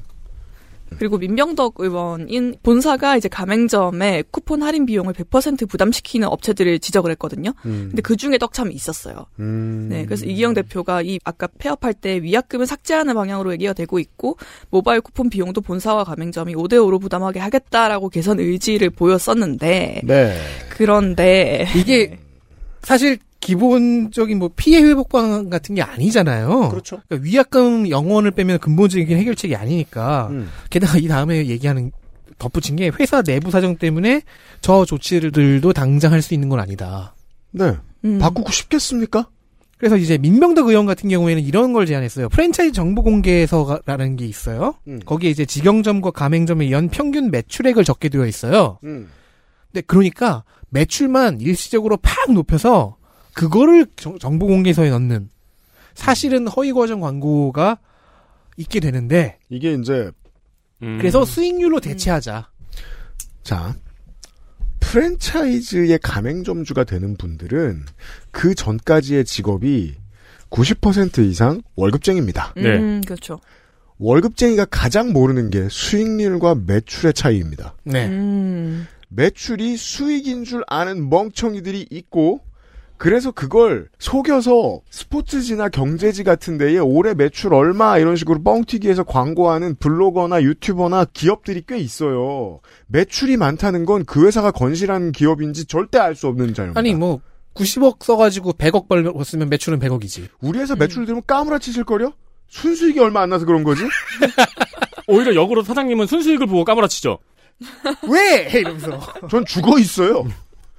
[0.98, 7.52] 그리고 민병덕 의원이 본사가 이제 가맹점에 쿠폰 할인 비용을 100% 부담시키는 업체들을 지적을 했거든요.
[7.66, 7.88] 음.
[7.90, 9.26] 근데 그 중에 떡참이 있었어요.
[9.38, 9.88] 음.
[9.90, 14.36] 네, 그래서 이기영 대표가 이 아까 폐업할 때 위약금을 삭제하는 방향으로 얘기가 되고 있고
[14.70, 20.40] 모바일 쿠폰 비용도 본사와 가맹점이 5대 5로 부담하게 하겠다라고 개선 의지를 보였었는데 네.
[20.70, 22.18] 그런데 이게
[22.82, 26.68] 사실 기본적인 뭐 피해 회복 방안 같은 게 아니잖아요.
[26.70, 27.00] 그렇죠.
[27.08, 30.28] 그러니까 위약금 영원을 빼면 근본적인 해결책이 아니니까.
[30.30, 30.48] 음.
[30.70, 31.92] 게다가 이 다음에 얘기하는
[32.38, 34.22] 덧붙인 게 회사 내부 사정 때문에
[34.60, 37.14] 저 조치들도 당장 할 수 있는 건 아니다.
[37.52, 37.74] 네.
[38.04, 39.28] 음, 바꾸고 싶겠습니까?
[39.76, 42.28] 그래서 이제 민병덕 의원 같은 경우에는 이런 걸 제안했어요.
[42.28, 44.74] 프랜차이즈 정보 공개서라는 게 있어요.
[44.88, 45.00] 음.
[45.04, 48.78] 거기에 이제 직영점과 가맹점의 연 평균 매출액을 적게 되어 있어요.
[48.84, 49.08] 음.
[49.72, 52.96] 근데 그러니까 매출만 일시적으로 팍 높여서
[53.38, 55.30] 그거를 정- 정보 공개서에 넣는
[55.94, 57.78] 사실은 허위 과정 광고가
[58.56, 60.10] 있게 되는데 이게 이제
[60.82, 60.98] 음.
[60.98, 62.48] 그래서 수익률로 대체하자.
[63.44, 63.76] 자,
[64.80, 67.84] 프랜차이즈의 가맹점주가 되는 분들은
[68.32, 69.94] 그 전까지의 직업이
[70.50, 72.54] 90% 이상 월급쟁입니다.
[72.56, 72.76] 네.
[72.76, 73.38] 음, 그렇죠.
[73.98, 77.74] 월급쟁이가 가장 모르는 게 수익률과 매출의 차이입니다.
[77.84, 78.06] 네.
[78.08, 82.40] 음, 매출이 수익인 줄 아는 멍청이들이 있고
[82.98, 90.42] 그래서 그걸 속여서 스포츠지나 경제지 같은 데에 올해 매출 얼마 이런 식으로 뻥튀기해서 광고하는 블로거나
[90.42, 92.60] 유튜버나 기업들이 꽤 있어요.
[92.88, 96.78] 매출이 많다는 건 그 회사가 건실한 기업인지 절대 알 수 없는 자입니다.
[96.80, 97.20] 아니 뭐
[97.54, 100.28] 90억 써가지고 100억 벌었으면 매출은 100억이지.
[100.40, 102.12] 우리 회사 매출 들으면 까무라치실걸요?
[102.48, 103.82] 순수익이 얼마 안 나서 그런 거지?
[105.08, 107.18] 오히려 역으로 사장님은 순수익을 보고 까무라치죠.
[108.08, 108.48] 왜?
[108.60, 109.00] 이러면서.
[109.30, 110.26] 전 죽어 있어요.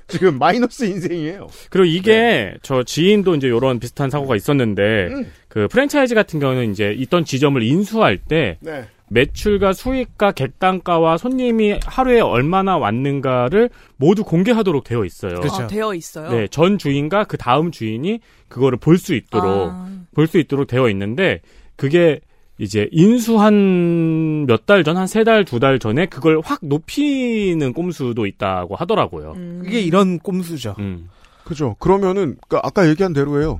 [0.11, 1.47] 지금 마이너스 인생이에요.
[1.69, 5.31] 그리고 이게 저 지인도 이제 이런 비슷한 사고가 있었는데 음.
[5.47, 8.85] 그 프랜차이즈 같은 경우는 이제 있던 지점을 인수할 때 네.
[9.11, 15.35] 매출과 수익과 객단가와 손님이 하루에 얼마나 왔는가를 모두 공개하도록 되어 있어요.
[15.39, 15.63] 그렇죠.
[15.63, 16.29] 아, 되어 있어요.
[16.31, 18.19] 네, 전 주인과 그 다음 주인이
[18.49, 21.41] 그거를 볼 수 있도록 아, 볼수 있도록 되어 있는데
[21.75, 22.19] 그게
[22.59, 28.25] 이제 인수한 몇 달 전, 한 세 달, 두 달 전에 그걸 확 높이는 꼼수도
[28.25, 29.33] 있다고 하더라고요.
[29.37, 29.61] 음.
[29.63, 30.75] 그게 이런 꼼수죠.
[30.79, 31.09] 음.
[31.45, 31.75] 그죠.
[31.79, 33.59] 그러면은 그러니까 아까 얘기한 대로예요.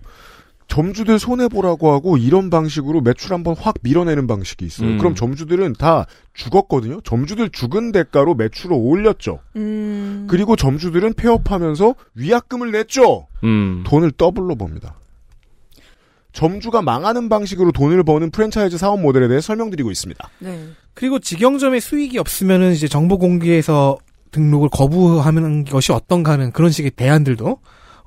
[0.67, 4.89] 점주들 손해 보라고 하고 이런 방식으로 매출 한번 확 밀어내는 방식이 있어요.
[4.89, 4.97] 음.
[4.99, 7.01] 그럼 점주들은 다 죽었거든요.
[7.01, 9.39] 점주들 죽은 대가로 매출을 올렸죠.
[9.55, 13.25] 음, 그리고 점주들은 폐업하면서 위약금을 냈죠.
[13.43, 13.83] 음.
[13.87, 14.93] 돈을 더블로 법니다.
[16.33, 20.29] 점주가 망하는 방식으로 돈을 버는 프랜차이즈 사업 모델에 대해 설명드리고 있습니다.
[20.39, 20.59] 네.
[20.93, 23.97] 그리고 직영점에 수익이 없으면은 이제 정보 공개서
[24.31, 27.57] 등록을 거부하는 것이 어떤가 하는 그런 식의 대안들도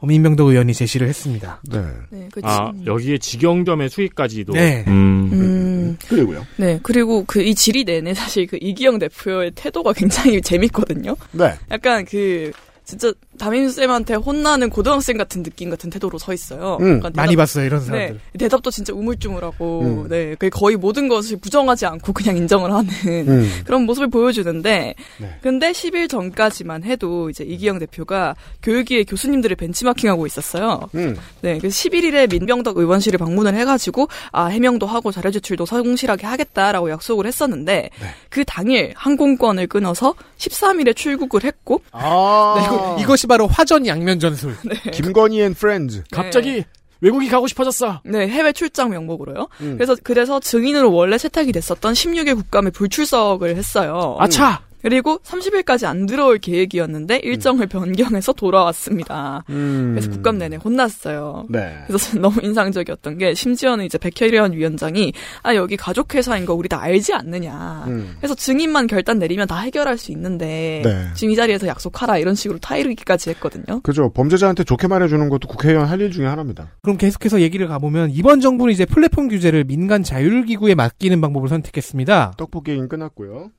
[0.05, 1.61] 민병덕 의원이 제시를 했습니다.
[1.71, 1.81] 네.
[2.11, 4.53] 네, 그아 지- 여기에 직영점의 수익까지도.
[4.53, 4.85] 네.
[4.89, 5.31] 음.
[5.33, 6.45] 음, 그리고요.
[6.57, 6.81] 네.
[6.83, 11.15] 그리고 그 이 질의 내내 사실 그 이기영 대표의 태도가 굉장히 재밌거든요.
[11.33, 11.55] 네.
[11.71, 12.51] 약간 그
[12.85, 16.75] 진짜 담임쌤한테 혼나는 고등학생 같은 느낌 같은 태도로 서 있어요.
[16.81, 18.21] 음, 그러니까 많이 대답- 봤어요 이런 사람들.
[18.33, 20.09] 네, 대답도 진짜 우물쭈물하고, 음.
[20.09, 22.89] 네, 그 거의 모든 것을 부정하지 않고 그냥 인정을 하는
[23.29, 23.51] 음.
[23.67, 25.39] 그런 모습을 보여주는데, 네.
[25.43, 30.89] 근데 10일 전까지만 해도 이제 이기영 대표가 교육위의 교수님들을 벤치마킹하고 있었어요.
[30.95, 31.17] 음.
[31.41, 37.27] 네, 그래서 11일에 민병덕 의원실을 방문을 해가지고, 아, 해명도 하고 자료 제출도 성실하게 하겠다라고 약속을
[37.27, 38.07] 했었는데, 네.
[38.29, 42.55] 그 당일 항공권을 끊어서 13일에 출국을 했고, 아.
[42.59, 44.55] 네, 이거, 이 것이 바로 화전 양면 전술.
[44.93, 46.03] 김건희 and friends.
[46.11, 46.65] 갑자기
[47.01, 48.01] 외국이 가고 싶어졌어.
[48.05, 49.49] 네, 해외 출장 명목으로요.
[49.61, 49.75] 음.
[49.77, 54.17] 그래서 그래서 증인으로 원래 채택이 됐었던 16일 국감에 불출석을 했어요.
[54.19, 54.63] 아차.
[54.83, 59.45] 그리고 30일까지 안 들어올 계획이었는데 일정을 변경해서 돌아왔습니다.
[59.49, 59.93] 음.
[59.95, 61.47] 그래서 국감 내내 혼났어요.
[61.49, 61.79] 네.
[61.87, 66.69] 그래서 저는 너무 인상적이었던 게 심지어는 이제 백혜련 위원장이 아 여기 가족 회사인 거 우리
[66.69, 67.85] 다 알지 않느냐.
[67.87, 68.17] 음.
[68.19, 71.07] 그래서 증인만 결단 내리면 다 해결할 수 있는데 네.
[71.15, 73.81] 지금 이 자리에서 약속하라 이런 식으로 타이르기까지 했거든요.
[73.81, 74.11] 그죠.
[74.13, 76.67] 범죄자한테 좋게 말해주는 것도 국회의원 할 일 중에 하나입니다.
[76.83, 82.33] 그럼 계속해서 얘기를 가보면 이번 정부는 이제 플랫폼 규제를 민간 자율기구에 맡기는 방법을 선택했습니다.
[82.37, 83.51] 떡볶이 얘기는 끝났고요.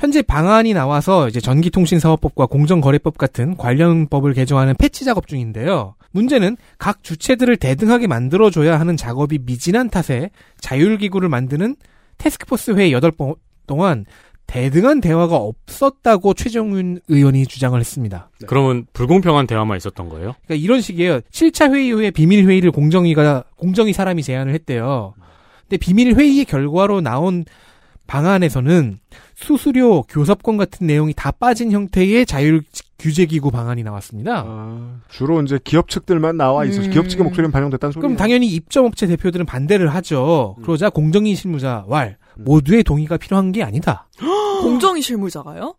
[0.00, 5.94] 현재 방안이 나와서 이제 전기통신사업법과 공정거래법 같은 관련 법을 개정하는 패치 작업 중인데요.
[6.12, 11.76] 문제는 각 주체들을 대등하게 만들어줘야 하는 작업이 미진한 탓에 자율기구를 만드는
[12.16, 13.36] 태스크포스 회의 8번
[13.66, 14.06] 동안
[14.46, 18.30] 대등한 대화가 없었다고 최정윤 의원이 주장을 했습니다.
[18.46, 20.34] 그러면 불공평한 대화만 있었던 거예요?
[20.46, 21.20] 그러니까 이런 식이에요.
[21.30, 25.12] 7차 회의 후에 비밀 회의를 공정위가 공정위 사람이 제안을 했대요.
[25.68, 27.44] 근데 비밀 회의의 결과로 나온
[28.10, 28.98] 방안에서는
[29.44, 32.62] 수수료, 교섭권 같은 내용이 다 빠진 형태의 자율
[32.98, 34.44] 규제 기구 방안이 나왔습니다.
[34.46, 36.90] 아, 주로 이제 기업 측들만 나와 있어서 음.
[36.92, 38.02] 기업 측의 목소리는 반영됐다는 소리예요.
[38.08, 40.56] 그럼 당연히 입점업체 대표들은 반대를 하죠.
[40.62, 44.08] 그러자 공정위 실무자 왈 모두의 동의가 필요한 게 아니다.
[44.60, 45.74] 공정위 실무자가요?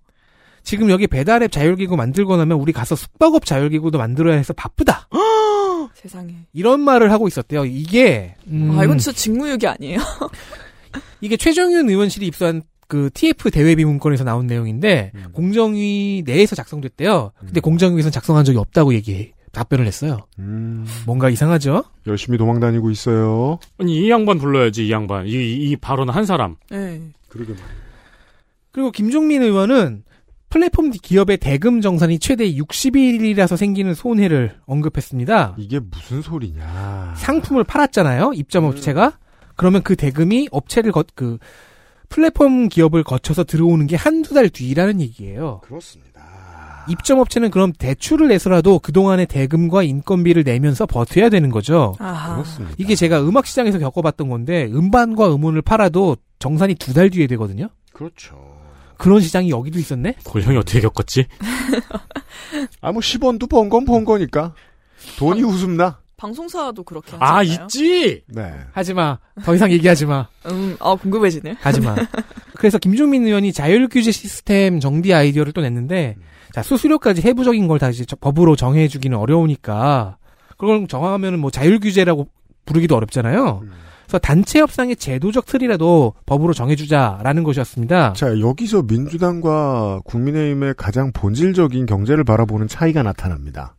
[0.64, 5.08] 지금 여기 배달앱 자율기구 만들고 나면 우리 가서 숙박업 자율기구도 만들어야 해서 바쁘다.
[5.94, 6.34] 세상에.
[6.54, 7.66] 이런 말을 하고 있었대요.
[7.66, 10.00] 이게 음, 아 이건 진짜 직무유기 아니에요?
[11.22, 15.26] 이게 최정윤 의원실이 입수한 그 TF 대외비 문건에서 나온 내용인데 음.
[15.32, 17.32] 공정위 내에서 작성됐대요.
[17.40, 20.20] 근데 공정위에서는 작성한 적이 없다고 얘기 답변을 했어요.
[20.40, 21.86] 음, 뭔가 이상하죠?
[22.06, 23.60] 열심히 도망 다니고 있어요.
[23.78, 25.26] 아니 이 양반 불러야지 이 양반.
[25.26, 26.58] 이, 이, 이 발언은 한 사람.
[26.70, 27.02] 네.
[27.30, 27.70] 그러게 말이에요.
[28.74, 30.04] 그리고 김종민 의원은
[30.50, 35.56] 플랫폼 기업의 대금 정산이 최대 60일이라서 생기는 손해를 언급했습니다.
[35.60, 37.14] 이게 무슨 소리냐.
[37.16, 38.34] 상품을 팔았잖아요.
[38.36, 39.18] 입점 업체가.
[39.56, 41.38] 그러면 그 대금이 업체를 거, 그
[42.12, 45.62] 플랫폼 기업을 거쳐서 들어오는 게 한두 달 뒤라는 얘기예요.
[45.64, 46.12] 그렇습니다.
[46.90, 51.96] 입점 업체는 그럼 대출을 내서라도 그동안의 대금과 인건비를 내면서 버텨야 되는 거죠.
[52.00, 52.34] 아하.
[52.36, 52.76] 그렇습니다.
[52.78, 57.70] 이게 제가 음악 시장에서 겪어봤던 건데 음반과 음원을 팔아도 정산이 두 달 뒤에 되거든요.
[57.94, 58.36] 그렇죠.
[58.98, 60.16] 그런 시장이 여기도 있었네.
[60.26, 61.26] 그걸 형이 어떻게 겪었지?
[62.82, 64.54] 아, 뭐 10원도 번 건 번 거니까.
[65.18, 66.01] 돈이 웃음나?
[66.22, 67.64] 방송사도 그렇게 하지 아 않나요?
[67.66, 68.22] 있지.
[68.28, 68.54] 네.
[68.74, 69.18] 하지 마.
[69.44, 70.28] 더 이상 얘기하지 마.
[70.52, 71.56] 음, 아 궁금해지네.
[71.60, 71.96] 하지 마.
[72.58, 76.16] 그래서 김종민 의원이 자율 규제 시스템 정비 아이디어를 또 냈는데
[76.54, 80.18] 자 수수료까지 해부적인 걸 다시 저- 법으로 정해주기는 어려우니까
[80.58, 82.28] 그걸 정하면은 뭐 자율 규제라고
[82.66, 83.64] 부르기도 어렵잖아요.
[84.04, 88.14] 그래서 단체 협상의 제도적 틀이라도 법으로 정해주자라는 것이었습니다.
[88.14, 93.76] 자, 여기서 민주당과 국민의힘의 가장 본질적인 경제를 바라보는 차이가 나타납니다.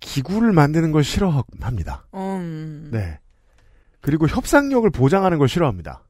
[0.00, 2.06] 기구를 만드는 걸 싫어합니다.
[2.14, 2.90] 음.
[2.92, 3.18] 네.
[4.00, 6.02] 그리고 협상력을 보장하는 걸 싫어합니다.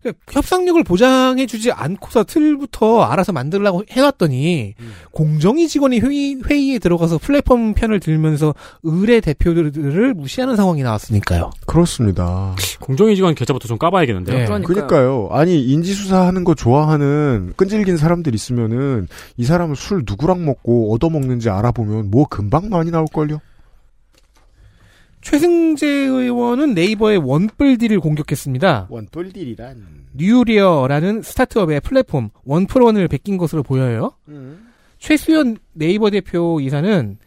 [0.00, 4.74] 그러니까 협상력을 보장해주지 않고서 틀부터 알아서 만들라고 해놨더니
[5.10, 11.50] 공정위 직원이 회의, 회의에 들어가서 플랫폼 편을 들면서 의뢰 대표들을 무시하는 상황이 나왔으니까요.
[11.66, 12.54] 그렇습니다.
[12.80, 14.38] 공정위 직원 계좌부터 좀 까봐야겠는데요.
[14.38, 14.44] 네.
[14.44, 14.86] 그러니까요.
[14.86, 15.28] 그러니까요.
[15.32, 22.10] 아니 인지수사하는 거 좋아하는 끈질긴 사람들 있으면은 이 사람은 술 누구랑 먹고 얻어 먹는지 알아보면
[22.10, 23.40] 뭐 금방 많이 나올걸요.
[25.20, 28.86] 최승재 의원은 네이버의 원쁠딜을 공격했습니다.
[28.90, 29.76] 원쁠딜이란.
[30.14, 34.12] 뉴려라는 스타트업의 플랫폼 원플원을 베낀 것으로 보여요.
[34.98, 37.18] 최수연 네이버 대표 이사는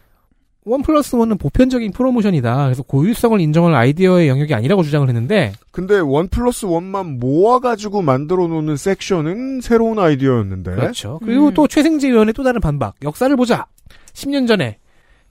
[0.64, 2.66] one plus one은 보편적인 프로모션이다.
[2.66, 8.78] 그래서 고유성을 인정할 아이디어의 영역이 아니라고 주장을 했는데 근데 one plus one만 모아가지고 만들어 놓는
[8.78, 10.72] 섹션은 새로운 아이디어였는데.
[10.76, 11.20] 그렇죠.
[11.24, 11.54] 그리고 음.
[11.56, 12.96] 또 최승재 의원의 또 다른 반박.
[13.04, 13.66] 역사를 보자.
[14.14, 14.78] 10년 전에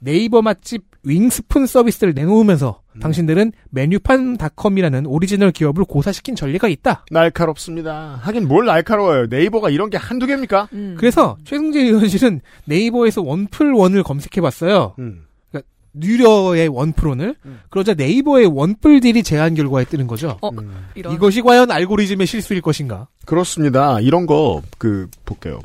[0.00, 7.04] 네이버 맛집 윙스푼 서비스를 내놓으면서 당신들은 메뉴판닷컴이라는 오리지널 기업을 고사시킨 전례가 있다.
[7.10, 8.18] 날카롭습니다.
[8.22, 9.26] 하긴 뭘 날카로워요.
[9.26, 10.68] 네이버가 이런 게 한두 개입니까?
[10.72, 10.96] 음.
[10.98, 14.94] 그래서 최승재 의원실은 네이버에서 원플원을 검색해봤어요.
[14.98, 15.24] 음.
[15.50, 17.36] 그러니까 뉴려의 원플원을
[17.70, 20.38] 그러자 네이버의 원쁠딜이 제한 결과에 뜨는 거죠.
[20.42, 20.50] 어,
[20.94, 21.14] 이런.
[21.14, 23.08] 이것이 과연 알고리즘의 실수일 것인가?
[23.24, 24.00] 그렇습니다.
[24.00, 25.60] 이런 거, 그, 볼게요.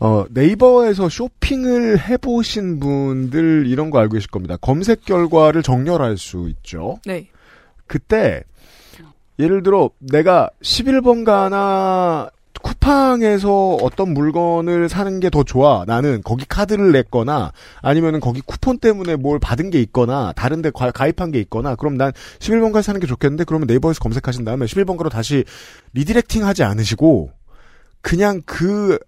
[0.00, 4.56] 어, 네이버에서 쇼핑을 해보신 분들 이런 거 알고 계실 겁니다.
[4.60, 6.98] 검색 결과를 정렬할 수 있죠.
[7.06, 7.28] 네.
[7.86, 8.42] 그때,
[9.38, 12.30] 예를 들어, 내가 11번가나
[12.62, 15.84] 쿠팡에서 어떤 물건을 사는 게 더 좋아.
[15.86, 17.52] 나는 거기 카드를 냈거나
[17.82, 21.96] 아니면은 거기 쿠폰 때문에 뭘 받은 게 있거나 다른 데 가- 가입한 게 있거나 그럼
[21.98, 25.44] 난 11번가 사는 게 좋겠는데 그러면 네이버에서 검색하신 다음에 11번가로 다시
[25.92, 27.32] redirecting 하지 않으시고
[28.00, 28.98] 그냥 그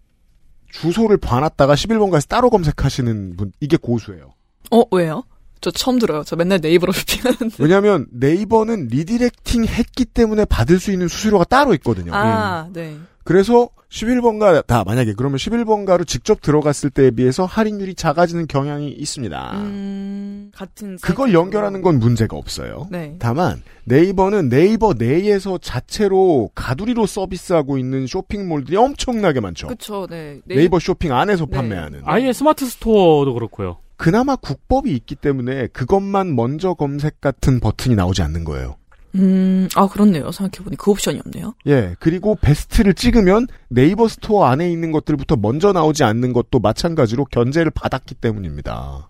[0.70, 4.34] 주소를 봐놨다가 11번가에서 따로 검색하시는 분 이게 고수예요.
[4.70, 5.24] 어, 왜요?
[5.60, 6.22] 저 처음 들어요.
[6.24, 7.56] 저 맨날 네이버로 쇼핑하는데.
[7.58, 12.12] 왜냐하면 네이버는 redirecting 했기 때문에 받을 수 있는 수수료가 따로 있거든요.
[12.14, 12.96] 아, 네.
[13.24, 19.52] 그래서 11번가 다 만약에 그러면 11번가로 직접 들어갔을 때에 비해서 할인율이 작아지는 경향이 있습니다.
[19.54, 20.15] 음,
[20.54, 20.96] 같은.
[21.00, 21.32] 그걸.
[21.32, 22.88] 연결하는 건 문제가 없어요.
[22.90, 23.16] 네.
[23.18, 29.66] 다만 네이버는 네이버 내에서 자체로 가두리로 서비스하고 있는 쇼핑몰들이 엄청나게 많죠.
[29.66, 30.40] 그쵸, 네.
[30.46, 31.56] 네이버 쇼핑 안에서 네.
[31.56, 32.02] 판매하는.
[32.04, 33.78] 아예 스마트 스토어도 그렇고요.
[33.96, 38.76] 그나마 국법이 있기 때문에 그것만 먼저 검색 같은 버튼이 나오지 않는 거예요.
[39.14, 40.30] 음, 아, 그렇네요.
[40.30, 41.54] 생각해보니 그 옵션이 없네요.
[41.66, 47.70] 예, 그리고 베스트를 찍으면 네이버 store 안에 있는 것들부터 먼저 나오지 않는 것도 마찬가지로 견제를
[47.70, 49.08] 받았기 때문입니다.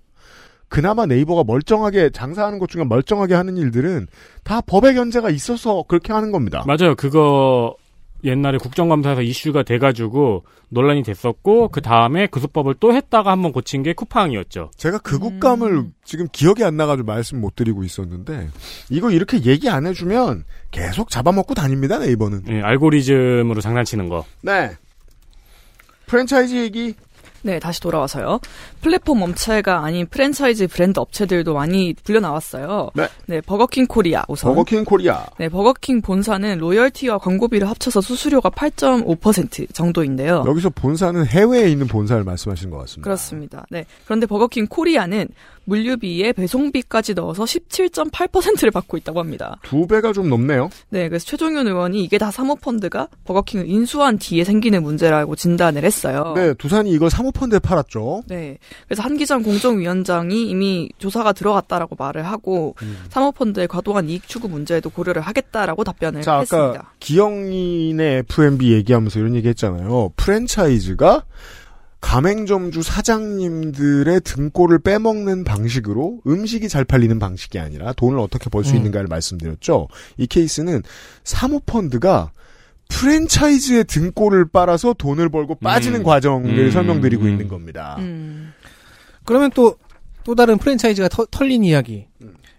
[0.68, 4.08] 그나마 네이버가 멀쩡하게 장사하는 것 중에 멀쩡하게 하는 일들은
[4.42, 6.64] 다 법의 견제가 있어서 그렇게 하는 겁니다.
[6.66, 6.94] 맞아요.
[6.96, 7.76] 그거
[8.24, 13.92] 옛날에 국정감사에서 이슈가 돼가지고 논란이 됐었고 그 다음에 그 수법을 또 했다가 한번 고친 게
[13.92, 14.70] 쿠팡이었죠.
[14.76, 18.48] 제가 그 국감을 지금 기억이 안 나가지고 말씀 못 드리고 있었는데
[18.90, 22.44] 이거 이렇게 얘기 안 해주면 계속 잡아먹고 다닙니다 네이버는.
[22.48, 24.24] 예, 알고리즘으로 장난치는 거.
[24.42, 24.72] 네.
[26.06, 26.94] 프랜차이즈 얘기
[27.42, 28.40] 네, 다시 돌아와서요.
[28.80, 32.90] 플랫폼 업체가 아닌 프랜차이즈 브랜드 업체들도 많이 불려 나왔어요.
[33.26, 33.40] 네.
[33.40, 34.50] 버거킹 코리아 우선.
[34.50, 35.24] 버거킹 코리아.
[35.38, 40.44] 네, 버거킹 본사는 로열티와 광고비를 합쳐서 수수료가 8.5% 정도인데요.
[40.46, 43.04] 여기서 본사는 해외에 있는 본사를 말씀하시는 것 같습니다.
[43.04, 43.66] 그렇습니다.
[43.70, 43.84] 네.
[44.04, 45.28] 그런데 버거킹 코리아는
[45.66, 49.58] 물류비에 배송비까지 넣어서 17.8%를 받고 있다고 합니다.
[49.62, 50.70] 두 배가 좀 넘네요.
[50.88, 56.32] 네, 그래서 최종윤 의원이 이게 다 사모펀드가 버거킹을 인수한 뒤에 생기는 문제라고 진단을 했어요.
[56.34, 58.22] 네, 두산이 이걸 사모펀드에 팔았죠.
[58.28, 58.58] 네.
[58.86, 62.98] 그래서 한기장 공정위원장이 이미 조사가 들어갔다라고 말을 하고 음.
[63.10, 66.68] 사모펀드의 과도한 이익 추구 문제에도 고려를 하겠다라고 답변을 자, 했습니다.
[66.68, 70.12] 아까 기영인의 F&B 얘기하면서 이런 얘기 했잖아요.
[70.16, 71.24] 프랜차이즈가
[72.06, 78.76] 가맹점주 사장님들의 등골을 빼먹는 방식으로 음식이 잘 팔리는 방식이 아니라 돈을 어떻게 벌수 음.
[78.76, 79.88] 있는가를 말씀드렸죠.
[80.16, 80.82] 이 케이스는
[81.24, 82.30] 사모펀드가
[82.88, 86.04] 프랜차이즈의 등골을 빨아서 돈을 벌고 빠지는 음.
[86.04, 86.70] 과정을 음.
[86.70, 87.28] 설명드리고 음.
[87.28, 87.96] 있는 겁니다.
[87.98, 88.52] 음.
[89.24, 89.76] 그러면 또,
[90.22, 92.06] 또 다른 프랜차이즈가 터, 털린 이야기.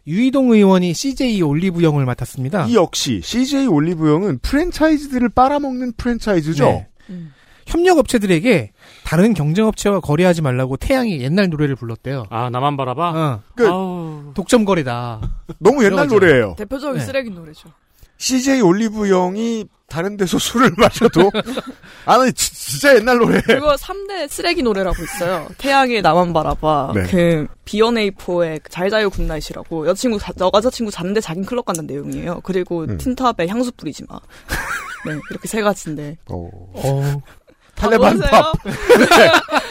[0.05, 2.65] 유이동 의원이 CJ 올리브영을 맡았습니다.
[2.65, 6.65] 이 역시 CJ 올리브영은 프랜차이즈들을 빨아먹는 프랜차이즈죠.
[6.65, 6.87] 네.
[7.67, 8.71] 협력업체들에게
[9.03, 12.25] 다른 경쟁업체와 거래하지 말라고 태양이 옛날 노래를 불렀대요.
[12.29, 13.09] 아 나만 바라봐.
[13.09, 14.31] 어, 그 아우.
[14.33, 15.21] 독점 거래다.
[15.59, 16.07] 너무 옛날.
[16.07, 16.55] 노래예요.
[16.57, 17.05] 대표적인 네.
[17.05, 17.69] 쓰레기 노래죠.
[18.19, 21.29] CJ 올리브 영이 다른 데서 술을 마셔도
[22.05, 23.39] 아니 지- 진짜 옛날 노래.
[23.41, 25.47] 그거 3대 쓰레기 노래라고 있어요.
[25.57, 26.93] 태양의 나만 바라봐.
[26.95, 27.03] 네.
[27.03, 32.41] 그 비어네이포의 잘자요 굿나잇이라고 여자친구 자- 여자친구 잤는데 자긴 클럽 간다는 내용이에요.
[32.43, 32.97] 그리고 음.
[32.97, 34.19] 틴탑에 향수 뿌리지 마.
[35.05, 36.17] 네, 이렇게 세 가지인데.
[36.29, 36.49] 어.
[36.73, 37.21] 어,
[37.77, 38.53] 탈레반 아, 팝.
[38.63, 39.31] 모르세요?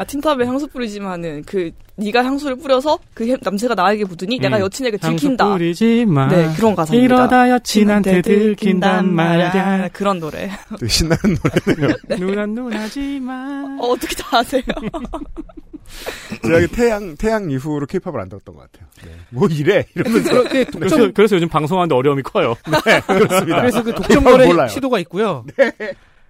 [0.00, 4.60] 아 틴탑에 향수 뿌리지만은 그 네가 향수를 뿌려서 그 해- 남자가 나에게 묻으니 내가 음.
[4.62, 5.48] 여친에게 향수 들킨다.
[5.48, 6.28] 뿌리지 마.
[6.28, 7.04] 네 그런 가사입니다.
[7.16, 9.88] 이러다 여친한테 들킨단 말야.
[9.92, 10.50] 그런 노래.
[10.78, 11.36] 되게 신나는
[11.76, 11.96] 노래네요.
[12.16, 13.76] 누난 누나지 마.
[13.80, 14.62] 어, 어떻게 다 아세요?
[16.44, 18.88] 제가 태양 태양 이후로 케이팝을 안 들었던 것 같아요.
[19.04, 19.10] 네.
[19.30, 22.54] 뭐 이래 이러면서 그렇게 그래서, 독점, 그래서 요즘 방송하는데 어려움이 커요.
[22.86, 23.56] 네, 그렇습니다.
[23.60, 24.68] 그래서 그 독점 거래.
[24.68, 25.44] 시도가 있고요.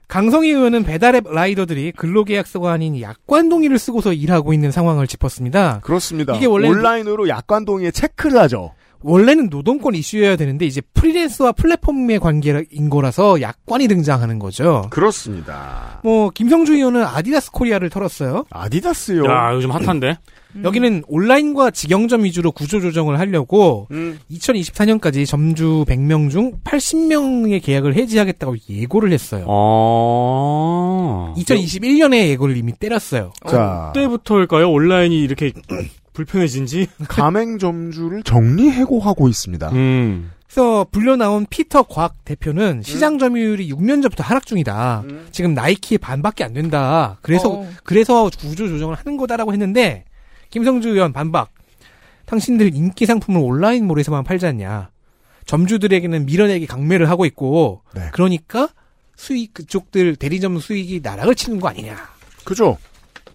[0.09, 5.81] 강성희 의원은 배달앱 라이더들이 근로계약서가 아닌 약관 동의를 쓰고서 일하고 있는 상황을 짚었습니다.
[5.85, 6.35] 그렇습니다.
[6.35, 8.73] 이게 원래- 온라인으로 약관 동의에 체크를 하죠.
[9.03, 14.87] 원래는 노동권 이슈여야 되는데 이제 프리랜서와 플랫폼의 관계인 거라서 약관이 등장하는 거죠.
[14.91, 16.01] 그렇습니다.
[16.03, 18.45] 뭐 김성주 의원은 아디다스 코리아를 털었어요.
[18.51, 19.25] 아디다스요.
[19.27, 20.19] 야, 요즘 핫한데?
[20.65, 24.19] 여기는 온라인과 직영점 위주로 구조 조정을 하려고 음.
[24.31, 29.45] 2024년까지 점주 100명 중 80명의 계약을 해지하겠다고 예고를 했어요.
[29.47, 31.35] 어.
[31.37, 33.33] 2021년에 예고를 이미 때렸어요.
[33.49, 34.71] 자, 그때부터일까요?
[34.71, 35.53] 온라인이 이렇게
[36.19, 36.89] 불편해진지?
[37.09, 39.71] 가맹점주를 정리해고하고 있습니다.
[39.71, 40.33] 음.
[40.47, 45.05] 그래서 불려 나온 피터 곽 대표는 시장 점유율이 6년 전부터 하락 중이다.
[45.31, 47.19] 지금 나이키의 반밖에 안 된다.
[47.21, 47.71] 그래서 어.
[47.85, 50.05] 그래서 구조 조정을 하는 거다라고 했는데
[50.51, 51.51] 김성주 의원 반박.
[52.25, 54.91] 당신들 인기 상품을 온라인몰에서만 팔지 않냐.
[55.47, 58.09] 점주들에게는 밀어내기 강매를 하고 있고 네.
[58.13, 58.69] 그러니까
[59.17, 61.97] 수익 그쪽들 대리점 수익이 나락을 치는 거 아니냐.
[62.45, 62.79] 그죠?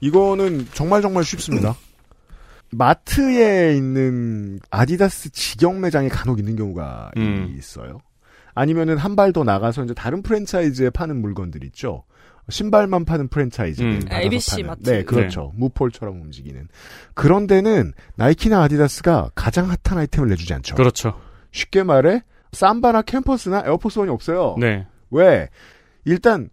[0.01, 1.75] 이거는 정말 정말 쉽습니다.
[2.75, 7.55] 마트에 있는 아디다스 직영 매장에 간혹 있는 경우가 음.
[7.57, 7.99] 있어요.
[8.55, 12.03] 아니면은 한 발 더 나가서 이제 다른 프랜차이즈에 파는 물건들 있죠.
[12.49, 13.81] 신발만 파는 프랜차이즈.
[13.81, 14.01] 음.
[14.11, 14.83] ABC 마트.
[14.83, 15.51] 네, 그렇죠.
[15.55, 16.67] 무폴처럼 움직이는.
[17.13, 20.75] 그런 데는 나이키나 아디다스가 가장 핫한 아이템을 내주지 않죠.
[20.75, 21.19] 그렇죠.
[21.51, 24.55] 쉽게 말해 삼바나 캠퍼스나 에어포스 원이 없어요.
[24.59, 24.85] 네.
[25.09, 25.49] 왜?
[26.05, 26.49] 일단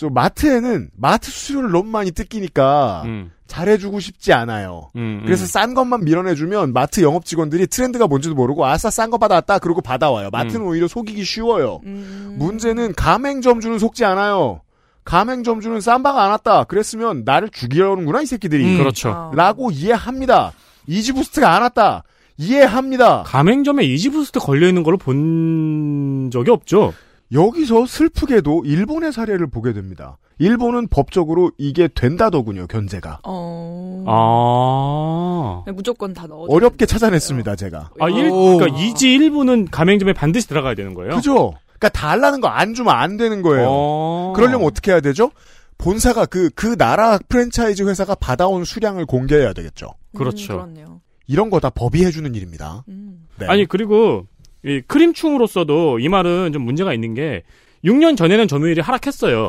[0.00, 3.32] 저 마트에는 마트 수수료를 너무 많이 뜯기니까 음.
[3.48, 4.88] 잘해주고 싶지 않아요.
[4.96, 5.46] 음, 그래서 음.
[5.46, 10.30] 싼 것만 밀어내주면 마트 영업 직원들이 트렌드가 뭔지도 모르고 아싸 싼 거 받아왔다 그러고 받아와요.
[10.32, 10.68] 마트는 음.
[10.68, 11.80] 오히려 속이기 쉬워요.
[11.84, 12.36] 음.
[12.38, 14.62] 문제는 가맹점주는 속지 않아요.
[15.04, 16.64] 가맹점주는 쌈바가 안 왔다.
[16.64, 18.64] 그랬으면 나를 죽이려는구나 이 새끼들이.
[18.64, 18.78] 음.
[18.78, 19.10] 그렇죠.
[19.10, 19.30] 아.
[19.34, 20.52] 라고 이해합니다.
[20.86, 22.04] 이지부스트가 안 왔다.
[22.38, 23.24] 이해합니다.
[23.26, 26.94] 가맹점에 이지부스트 걸려있는 걸 본 적이 없죠?
[27.32, 30.18] 여기서 슬프게도 일본의 사례를 보게 됩니다.
[30.38, 33.20] 일본은 법적으로 이게 된다더군요, 견제가.
[33.24, 34.04] 어.
[34.08, 35.62] 아.
[35.66, 36.46] 네, 무조건 다 넣어.
[36.48, 37.90] 어렵게 찾아냈습니다, 제가.
[38.00, 38.56] 아, 일, 오.
[38.56, 41.14] 그러니까 이지 일부는 가맹점에 반드시 들어가야 되는 거예요?
[41.16, 41.54] 그죠?
[41.78, 43.66] 그러니까 달라는 거 안 주면 안 되는 거예요.
[43.68, 44.32] 어.
[44.34, 45.30] 그러려면 어떻게 해야 되죠?
[45.78, 49.88] 본사가 그, 그 나라 프랜차이즈 회사가 받아온 수량을 공개해야 되겠죠.
[50.16, 50.54] 그렇죠.
[50.54, 51.00] 음, 그렇네요.
[51.26, 52.84] 이런 거 다 법이 해주는 일입니다.
[52.88, 53.26] 음.
[53.38, 53.46] 네.
[53.46, 54.26] 아니, 그리고,
[54.64, 57.42] 이 크림충으로서도 이 말은 좀 문제가 있는 게,
[57.84, 59.48] 6년 전에는 점유율이 하락했어요.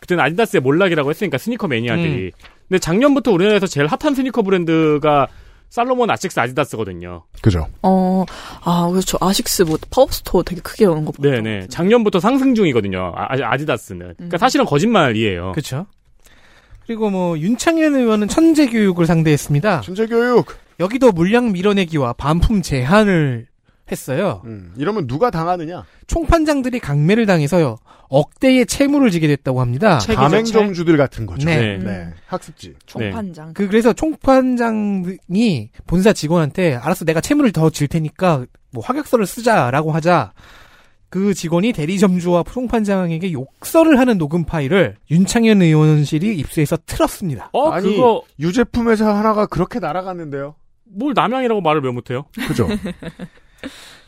[0.00, 2.32] 그때는 아디다스의 몰락이라고 했으니까 스니커 매니아들이.
[2.68, 5.28] 근데 작년부터 우리나라에서 제일 hot한 sneaker 브랜드가
[5.68, 7.22] 살로몬 아식스 아디다스거든요.
[7.42, 7.68] 그죠.
[7.82, 8.24] 어,
[8.64, 9.18] 아, 그렇죠.
[9.20, 11.12] 아식스 뭐 pop-up store 되게 크게 여는 거.
[11.12, 11.30] 봤죠.
[11.30, 11.68] 네네.
[11.68, 13.12] 작년부터 상승 중이거든요.
[13.14, 14.14] 아, 아디다스는.
[14.16, 14.38] 그러니까 음.
[14.38, 15.52] 사실은 거짓말이에요.
[15.52, 15.86] 그렇죠.
[16.86, 19.82] 그리고 뭐 윤창현 의원은 천재 교육을 상대했습니다.
[19.82, 20.46] 천재 교육.
[20.80, 23.46] 여기도 물량 밀어내기와 반품 제한을
[23.90, 24.42] 했어요.
[24.44, 25.84] 음, 이러면 누가 당하느냐?
[26.06, 27.76] 총판장들이 강매를 당해서요.
[28.08, 29.98] 억대의 채무를 지게 됐다고 합니다.
[29.98, 31.46] 가맹점주들 같은 거죠.
[31.46, 31.78] 네.
[31.78, 31.90] 네.
[31.90, 32.12] 음.
[32.26, 32.74] 학습지.
[32.86, 33.52] 총판장.
[33.54, 40.32] 그 그래서 총판장이 본사 직원한테 알았어 내가 채무를 더 질 테니까 뭐 확약서를 쓰자라고 하자
[41.08, 47.50] 그 직원이 대리점주와 총판장에게 욕설을 하는 녹음 파일을 윤창현 의원실이 입수해서 틀었습니다.
[47.52, 50.54] 어, 아니, 그거, 유제품 회사 하나가 그렇게 날아갔는데요.
[50.84, 52.24] 뭘 남양이라고 말을 왜 못해요?
[52.48, 52.68] 그죠.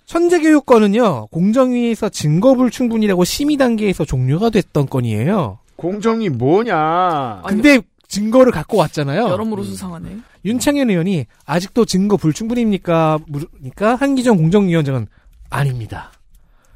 [0.07, 5.59] 천재교육권은요 공정위에서 증거불 충분이라고 심의 단계에서 종료가 됐던 건이에요.
[5.77, 7.43] 공정이 뭐냐.
[7.47, 9.29] 근데 증거를 갖고 왔잖아요.
[9.29, 10.19] 여러모로 수상하네.
[10.45, 13.21] 윤창현 의원이 아직도 증거 불충분입니까?
[13.27, 15.07] 물으니까 한기정 공정위원장은
[15.51, 16.13] 아닙니다.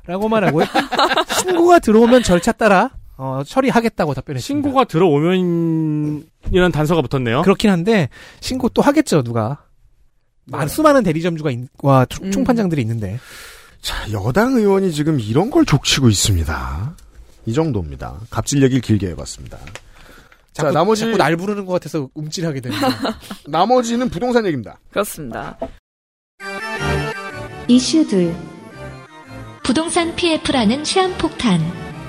[0.06, 0.60] 라고 말하고
[1.42, 4.46] 신고가 들어오면 절차 따라 어, 처리하겠다고 답변했습니다.
[4.68, 7.42] 신고가 들어오면이라는 단서가 붙었네요.
[7.42, 8.08] 그렇긴 한데
[8.40, 9.65] 신고 또 하겠죠 누가.
[10.46, 12.30] 많 수많은 대리점주가 있- 와 총- 음.
[12.32, 13.18] 총판장들이 있는데
[13.82, 16.96] 자, 여당 의원이 지금 이런 걸 족치고 있습니다.
[17.46, 18.20] 이 정도입니다.
[18.30, 19.58] 갑질 얘기를 길게 해봤습니다.
[20.52, 22.88] 자꾸, 자, 나머지- 자꾸 날 부르는 것 같아서 움찔하게 됩니다.
[23.46, 24.78] 나머지는 부동산 얘기입니다.
[24.90, 25.56] 그렇습니다.
[27.68, 28.34] 이슈 둘.
[29.62, 31.60] 부동산 PF라는 시한폭탄.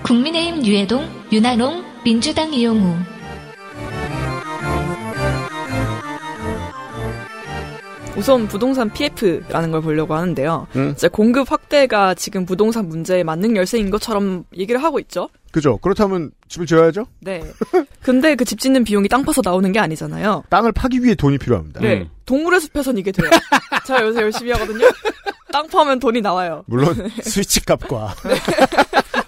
[0.04, 2.95] 국민의힘 유해동, 윤한홍, 민주당 이용우.
[8.18, 10.68] 우선 부동산 PF라는 걸 보려고 하는데요.
[10.76, 10.94] 음.
[10.96, 15.30] 이제 공급 확대가 지금 부동산 문제의 만능 열쇠인 것처럼 얘기를 하고 있죠.
[15.52, 15.78] 그죠.
[15.78, 17.06] 그렇다면 집을 지어야죠.
[17.22, 17.44] 네.
[18.02, 20.44] 근데 그 집 짓는 비용이 땅 파서 나오는 게 아니잖아요.
[20.50, 21.80] 땅을 파기 위해 돈이 필요합니다.
[21.82, 22.02] 네.
[22.02, 22.10] 음.
[22.26, 23.30] 동물의 숲에선 이게 돼요.
[23.86, 24.88] 제가 요새 열심히 하거든요.
[25.52, 26.64] 땅 파면 돈이 나와요.
[26.68, 28.14] 물론 스위치 값과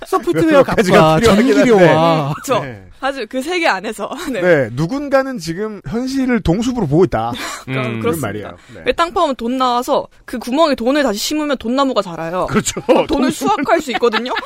[0.09, 2.63] 소프트웨어 값과 전기료와 그렇죠.
[2.65, 2.83] 네.
[3.01, 4.09] 아주 그세개 안에서.
[4.33, 4.41] 네.
[4.41, 7.31] 네, 누군가는 지금 현실을 동숲으로 보고 있다.
[7.69, 7.99] 음.
[8.01, 8.19] 그런.
[8.19, 8.47] 말이에요.
[8.75, 8.81] 네.
[8.85, 12.47] 왜 땅 파면 돈 나와서 그 구멍에 돈을 다시 심으면 돈나무가 자라요.
[12.49, 12.81] 그렇죠.
[13.07, 14.33] 돈을 수확할 수 있거든요.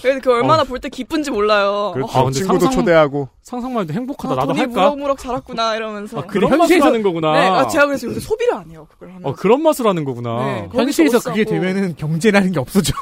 [0.00, 1.90] 그래서 그 얼마나 볼때 기쁜지 몰라요.
[1.92, 2.18] 그렇죠.
[2.18, 3.28] 아, 근데 친구도 상상- 초대하고.
[3.42, 4.32] 상상만 해도 행복하다.
[4.32, 4.72] 아, 나도 돈이 할까?
[4.74, 6.20] 무럭무럭 자랐구나 이러면서.
[6.20, 7.32] 아, 그런 현실에서- 하는 거구나.
[7.32, 8.86] 네, 아, 제가 그래서 요새 소비를 안 해요.
[8.92, 9.22] 그걸 하면.
[9.24, 10.36] 어, 그런 맛을 하는 거구나.
[10.44, 11.44] 네, 현실에서 옷 그게.
[11.44, 12.92] 되면은 경제라는 게 없어져.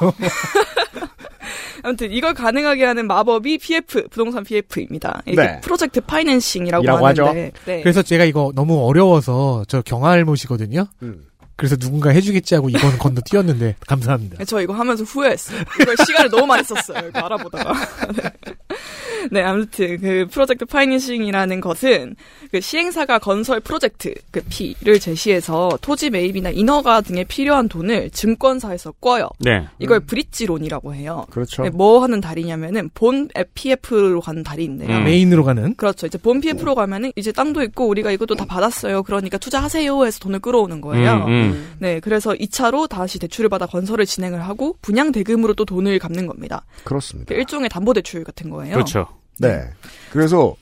[1.83, 5.21] 아무튼 이걸 가능하게 하는 마법이 PF 부동산 PF입니다.
[5.25, 5.61] 이게 네.
[5.61, 7.21] project financing이라고 이라고 하는데.
[7.21, 7.51] 하죠.
[7.65, 7.81] 네.
[7.81, 10.87] 그래서 제가 이거 너무 어려워서 저 경알못이거든요.
[11.03, 11.25] 음.
[11.57, 14.45] 그래서 누군가 해주겠지 하고 이건 건너뛰었는데 감사합니다.
[14.45, 15.59] 저 이거 하면서 후회했어요.
[15.81, 17.09] 이걸 시간을 너무 많이 썼어요.
[17.13, 17.73] 알아보다가.
[18.15, 18.29] 네.
[19.31, 22.15] 네, 아무튼 그 project financing이라는 것은
[22.51, 29.29] 그 시행사가 건설 프로젝트 그 P를 제시해서 토지 매입이나 인허가 등에 필요한 돈을 증권사에서 꿔요.
[29.39, 29.67] 네.
[29.79, 31.25] 이걸 브릿지론이라고 해요.
[31.29, 31.63] 그렇죠.
[31.63, 34.97] 네, 뭐 하는 달이냐면은 본 PF로 가는 달인데요.
[34.97, 35.03] 음.
[35.03, 36.07] 메인으로 가는 그렇죠.
[36.07, 39.03] 이제 본 PF로 가면은 이제 땅도 있고 우리가 이것도 다 받았어요.
[39.03, 41.25] 그러니까 투자하세요 해서 돈을 끌어오는 거예요.
[41.25, 41.75] 음, 음.
[41.79, 46.65] 네, 그래서 2차로 다시 대출을 받아 건설을 진행을 하고 분양 대금으로 또 돈을 갚는 겁니다.
[46.83, 47.35] 그렇습니다.
[47.35, 48.73] 일종의 담보 대출 같은 거예요.
[48.73, 49.07] 그렇죠.
[49.39, 49.61] 네.
[50.11, 50.55] 그래서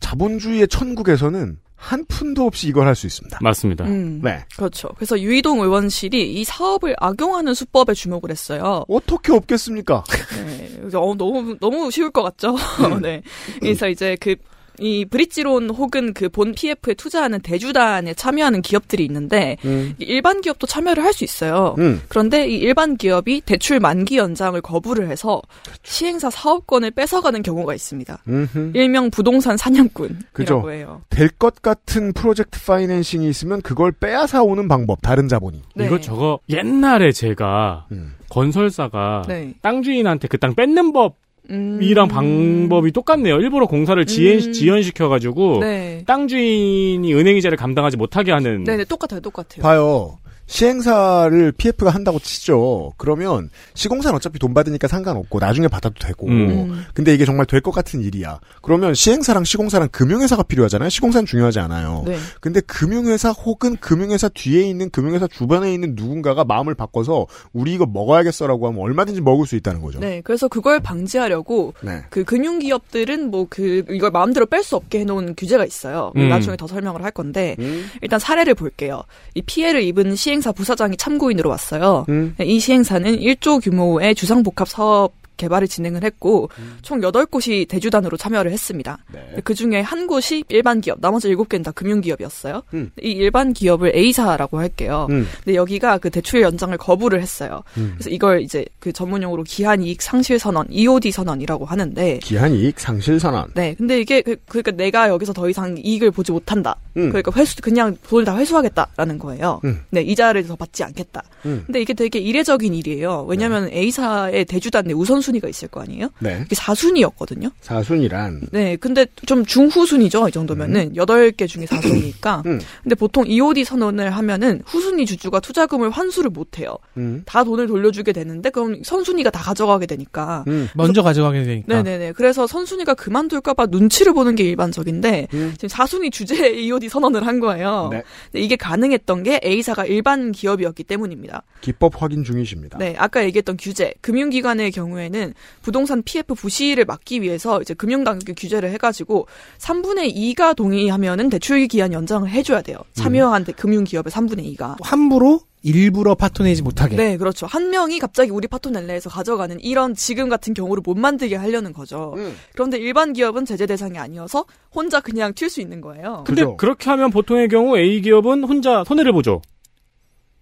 [0.00, 3.38] 자본주의의 천국에서는 한 푼도 없이 이걸 할 수 있습니다.
[3.40, 3.84] 맞습니다.
[3.84, 4.44] 음, 네.
[4.56, 4.88] 그렇죠.
[4.96, 8.84] 그래서 유이동 의원실이 이 사업을 악용하는 수법에 주목을 했어요.
[8.88, 10.02] 어떻게 없겠습니까?
[10.44, 12.56] 네, 어, 너무 너무 쉬울 것 같죠.
[13.00, 13.22] 네.
[13.60, 14.34] 그래서 이제 그
[14.80, 19.94] 이 브릿지론 혹은 그 본 PF에 투자하는 대주단에 참여하는 기업들이 있는데 음.
[19.98, 21.74] 일반 기업도 참여를 할 수 있어요.
[21.78, 22.00] 음.
[22.08, 25.42] 그런데 이 일반 기업이 대출 만기 연장을 거부를 해서
[25.82, 28.18] 시행사 사업권을 뺏어가는 경우가 있습니다.
[28.28, 28.72] 음흠.
[28.74, 30.70] 일명 부동산 사냥꾼이라고 그죠.
[30.70, 31.02] 해요.
[31.10, 35.62] 될 것 같은 프로젝트 파이낸싱이 있으면 그걸 빼앗아 오는 방법, 다른 자본이.
[35.74, 35.86] 네.
[35.86, 38.14] 이거 저거 옛날에 제가 음.
[38.28, 39.54] 건설사가 네.
[39.62, 41.16] 땅 주인한테 그 땅 뺏는 법
[41.48, 42.08] 이랑 음.
[42.08, 43.36] 방법이 똑같네요.
[43.36, 44.52] 일부러 공사를 지연, 음.
[44.52, 46.02] 지연시켜가지고 네.
[46.06, 49.62] 땅 주인이 은행 이자를 감당하지 못하게 하는 네네 똑같아요, 똑같아요.
[49.62, 50.18] 봐요.
[50.48, 52.92] 시행사를 PF가 한다고 치죠.
[52.96, 56.26] 그러면 시공사는 어차피 돈 받으니까 상관없고 나중에 받아도 되고.
[56.26, 56.84] 음.
[56.94, 58.40] 근데 이게 정말 될 것 같은 일이야.
[58.62, 60.88] 그러면 시행사랑 시공사랑 금융회사가 필요하잖아요.
[60.88, 62.04] 시공사는 중요하지 않아요.
[62.06, 62.16] 네.
[62.40, 68.68] 근데 금융회사 혹은 금융회사 뒤에 있는 금융회사 주변에 있는 누군가가 마음을 바꿔서 우리 이거 먹어야겠어라고
[68.68, 69.98] 하면 얼마든지 먹을 수 있다는 거죠.
[70.00, 72.02] 네, 그래서 그걸 방지하려고 네.
[72.10, 76.12] 그 금융기업들은 뭐 그 이걸 마음대로 뺄 수 없게 해놓은 규제가 있어요.
[76.16, 76.28] 음.
[76.28, 77.86] 나중에 더 설명을 할 건데 음.
[78.02, 79.02] 일단 사례를 볼게요.
[79.34, 82.06] 이 피해를 입은 시행 사 부사장이 참고인으로 왔어요.
[82.08, 82.34] 음.
[82.40, 86.50] 이 시행사는 1조 규모의 주상복합 사업 개발을 진행을 했고
[86.82, 88.98] 총 8곳이 대주단으로 참여를 했습니다.
[89.12, 89.36] 네.
[89.42, 92.62] 그 중에 한 곳이 일반 기업, 나머지 7개는 다 금융기업이었어요.
[92.74, 92.90] 음.
[93.00, 95.06] 이 일반 기업을 A사라고 할게요.
[95.10, 95.26] 음.
[95.44, 97.62] 근데 여기가 그 대출 연장을 거부를 했어요.
[97.76, 97.92] 음.
[97.94, 103.20] 그래서 이걸 이제 그 전문용어로 기한 이익 상실 선언, EOD 선언이라고 하는데 기한 이익 상실
[103.20, 103.50] 선언.
[103.54, 106.76] 네, 근데 이게 그, 그러니까 내가 여기서 더 이상 이익을 보지 못한다.
[106.96, 107.10] 음.
[107.10, 109.60] 그러니까 회수 그냥 돈을 다 회수하겠다라는 거예요.
[109.64, 109.80] 음.
[109.90, 111.22] 네, 이자를 더 받지 않겠다.
[111.46, 111.62] 음.
[111.66, 113.26] 근데 이게 되게 이례적인 일이에요.
[113.28, 116.08] 왜냐하면 A사의 대주단 내 우선순위 가 있을 거 아니에요?
[116.20, 116.42] 네.
[116.44, 117.52] 이게 4순위였거든요.
[117.60, 120.28] 사순이란 네, 근데 좀 중후순위죠.
[120.28, 122.44] 이 정도면은 여덟 개 중에 4순위니까.
[122.46, 122.60] 음.
[122.82, 126.76] 근데 보통 EOD 선언을 하면은 후순위 주주가 투자금을 환수를 못 해요.
[126.96, 127.22] 음.
[127.26, 130.44] 다 돈을 돌려주게 되는데 그럼 선순위가 다 가져가게 되니까.
[130.48, 130.68] 음.
[130.74, 131.82] 먼저 가져가게 되니까.
[131.82, 132.12] 네네네.
[132.12, 135.54] 그래서 선순위가 그만둘까봐 눈치를 보는 게 일반적인데 음.
[135.58, 137.88] 지금 4순위 주제 EOD 선언을 한 거예요.
[137.92, 138.02] 네.
[138.32, 141.42] 근데 이게 가능했던 게 A사가 일반 기업이었기 때문입니다.
[141.60, 142.78] 기법 확인 중이십니다.
[142.78, 145.17] 네, 아까 얘기했던 규제, 금융기관의 경우에는
[145.62, 149.26] 부동산 PF 부실을 막기 위해서 이제 금융당국이 규제를 해가지고
[149.58, 152.78] 3분의 2가 동의하면은 대출 기한 연장을 해줘야 돼요.
[152.94, 154.76] 참여한 대- 금융기업의 3분의 2가.
[154.82, 156.94] 함부로 일부러 파토 내지 못하게.
[156.96, 157.46] 네, 그렇죠.
[157.46, 161.72] 한 명이 갑자기 우리 파토 낼래 해서 가져가는 이런 지금 같은 경우를 못 만들게 하려는
[161.72, 162.14] 거죠.
[162.16, 162.36] 음.
[162.54, 166.22] 그런데 일반 기업은 제재 대상이 아니어서 혼자 그냥 튈 수 있는 거예요.
[166.26, 166.56] 근데 그죠.
[166.56, 169.42] 그렇게 하면 보통의 경우 A 기업은 혼자 손해를 보죠.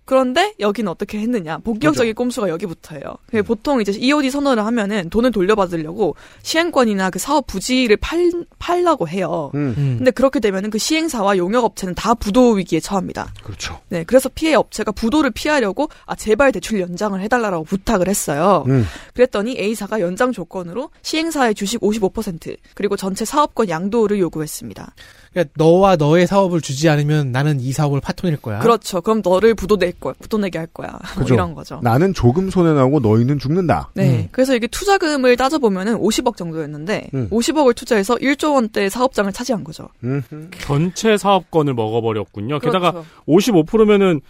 [0.06, 1.58] 그런데 여기는 어떻게 했느냐.
[1.58, 3.02] 본격적인 꼼수가 여기부터예요.
[3.26, 8.30] 그 보통 이제 EOD 선언을 하면은 돈을 돌려받으려고 시행권이나 그 사업 부지를 팔,
[8.60, 9.50] 팔라고 해요.
[9.54, 9.74] 음.
[9.76, 9.94] 음.
[9.98, 13.34] 근데 그렇게 되면은 그 시행사와 용역업체는 다 부도 위기에 처합니다.
[13.42, 13.80] 그렇죠.
[13.88, 18.64] 네, 그래서 피해 업체가 부도를 피하려고 아 제발 대출 연장을 해달라고 부탁을 했어요.
[18.68, 18.86] 음.
[19.12, 24.94] 그랬더니 A사가 연장 조건으로 시행사의 주식 55% 그리고 전체 사업권 양도를 요구했습니다.
[25.36, 28.60] 그러니까 너와 너의 사업을 주지 않으면 나는 이 사업을 파토낼 거야.
[28.60, 29.02] 그렇죠.
[29.02, 30.88] 그럼 너를 부도 낼 거야, 부도 내게 할 거야.
[30.92, 31.34] 뭐 그죠.
[31.34, 31.78] 이런 거죠.
[31.82, 33.90] 나는 조금 손해 나고 너희는 죽는다.
[33.92, 34.20] 네.
[34.20, 34.28] 음.
[34.32, 37.28] 그래서 이게 투자금을 따져보면은 50억 정도였는데, 음.
[37.30, 39.88] 50억을 투자해서 1조 원대 사업장을 차지한 거죠.
[40.04, 40.22] 음.
[40.58, 42.58] 전체 사업권을 먹어버렸군요.
[42.60, 43.06] 게다가 그렇죠.
[43.26, 44.22] 55%면은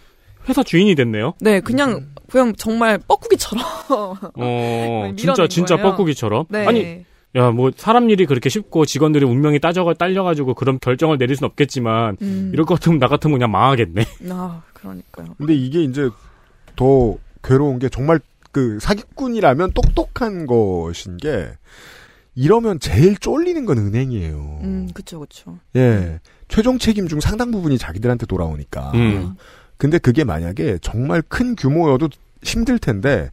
[0.49, 1.35] 회사 주인이 됐네요.
[1.39, 3.63] 네, 그냥, 그냥 정말 뻐꾸기처럼.
[4.35, 5.91] 어, 진짜 진짜 거예요.
[5.91, 6.45] 뻐꾸기처럼.
[6.49, 6.65] 네.
[6.65, 7.05] 아니
[7.37, 12.17] 야 뭐 사람 일이 그렇게 쉽고 직원들의 운명이 따져가 딸려가지고 그런 결정을 내릴 순 없겠지만
[12.21, 12.49] 음.
[12.53, 14.05] 이럴 것 같으면 나 같으면 그냥 망하겠네.
[14.31, 15.35] 아, 그러니까요.
[15.37, 16.09] 근데 이게 이제
[16.75, 18.19] 더 괴로운 게 정말
[18.51, 21.49] 그 사기꾼이라면 똑똑한 것인 게
[22.35, 24.59] 이러면 제일 쫄리는 건 은행이에요.
[24.63, 25.57] 음, 그쵸, 그쵸.
[25.75, 26.19] 예.
[26.47, 28.91] 최종 책임 중 상당 부분이 자기들한테 돌아오니까.
[28.93, 29.35] 음.
[29.77, 32.09] 근데 그게 만약에 정말 큰 규모여도
[32.43, 33.29] 힘들 텐데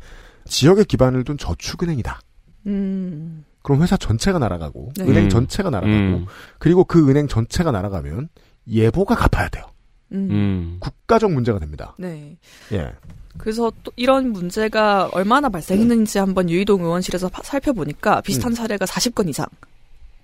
[0.46, 2.20] 지역에 기반을 둔 저축은행이다.
[2.66, 5.04] 음, 그럼 회사 전체가 날아가고 네.
[5.04, 5.28] 은행 음.
[5.30, 6.26] 전체가 날아가고 음.
[6.58, 8.28] 그리고 그 은행 전체가 날아가면
[8.68, 9.64] 예보가 갚아야 돼요.
[10.12, 10.76] 음, 음.
[10.80, 11.94] 국가적 문제가 됩니다.
[11.98, 12.36] 네.
[12.72, 12.92] 예.
[13.38, 18.54] 그래서 또 이런 문제가 얼마나 발생했는지 한번 유이동 의원실에서 파- 살펴보니까 비슷한 음.
[18.54, 19.46] 사례가 40건 이상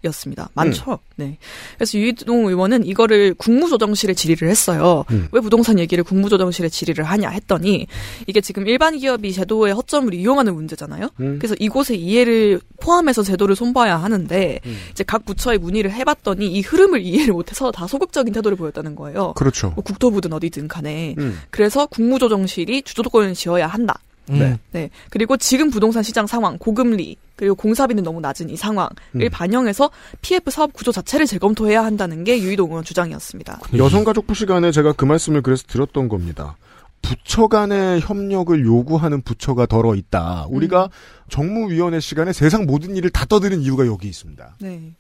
[0.04, 0.48] 이었습니다.
[0.54, 0.98] 많죠.
[1.16, 1.36] 네.
[1.76, 5.04] 그래서 유이동 의원은 이거를 국무조정실에 질의를 했어요.
[5.10, 5.28] 음.
[5.32, 7.86] 왜 부동산 얘기를 국무조정실에 질의를 하냐 했더니
[8.26, 11.10] 이게 지금 일반 기업이 제도의 허점을 이용하는 문제잖아요.
[11.20, 11.38] 음.
[11.38, 14.76] 그래서 이곳의 이해를 포함해서 제도를 손봐야 하는데 음.
[14.90, 19.34] 이제 각 부처에 문의를 해봤더니 이 흐름을 이해를 못해서 다 소극적인 태도를 보였다는 거예요.
[19.34, 19.70] 그렇죠.
[19.70, 21.38] 뭐 국토부든 어디든 간에 음.
[21.50, 24.00] 그래서 국무조정실이 주도권을 지어야 한다.
[24.38, 24.58] 네.
[24.72, 24.90] 네.
[25.10, 29.28] 그리고 지금 부동산 시장 상황, 고금리, 그리고 공사비는 너무 낮은 이 상황을 음.
[29.30, 29.90] 반영해서
[30.22, 33.60] PF 사업 구조 자체를 재검토해야 한다는 게 유이동 의원 주장이었습니다.
[33.76, 36.56] 여성가족부 시간에 제가 그 말씀을 그래서 드렸던 겁니다.
[37.02, 40.46] 부처 간의 협력을 요구하는 부처가 덜어 있다.
[40.50, 40.88] 우리가 음.
[41.30, 44.56] 정무위원회 시간에 세상 모든 일을 다 떠드는 이유가 여기 있습니다.
[44.60, 44.94] 네.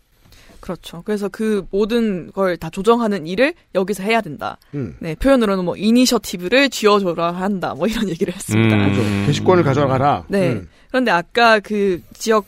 [0.70, 1.02] 그렇죠.
[1.04, 4.58] 그래서 그 모든 걸 다 조정하는 일을 여기서 해야 된다.
[4.74, 4.94] 음.
[5.00, 7.74] 네, 표현으로는 뭐 이니셔티브를 쥐어줘라 한다.
[7.74, 8.76] 뭐 이런 얘기를 했습니다.
[8.76, 8.92] 음.
[8.92, 9.26] 그렇죠.
[9.26, 10.24] 개시권을 가져가라.
[10.28, 10.50] 네.
[10.52, 10.68] 음.
[10.88, 12.44] 그런데 아까 그 지역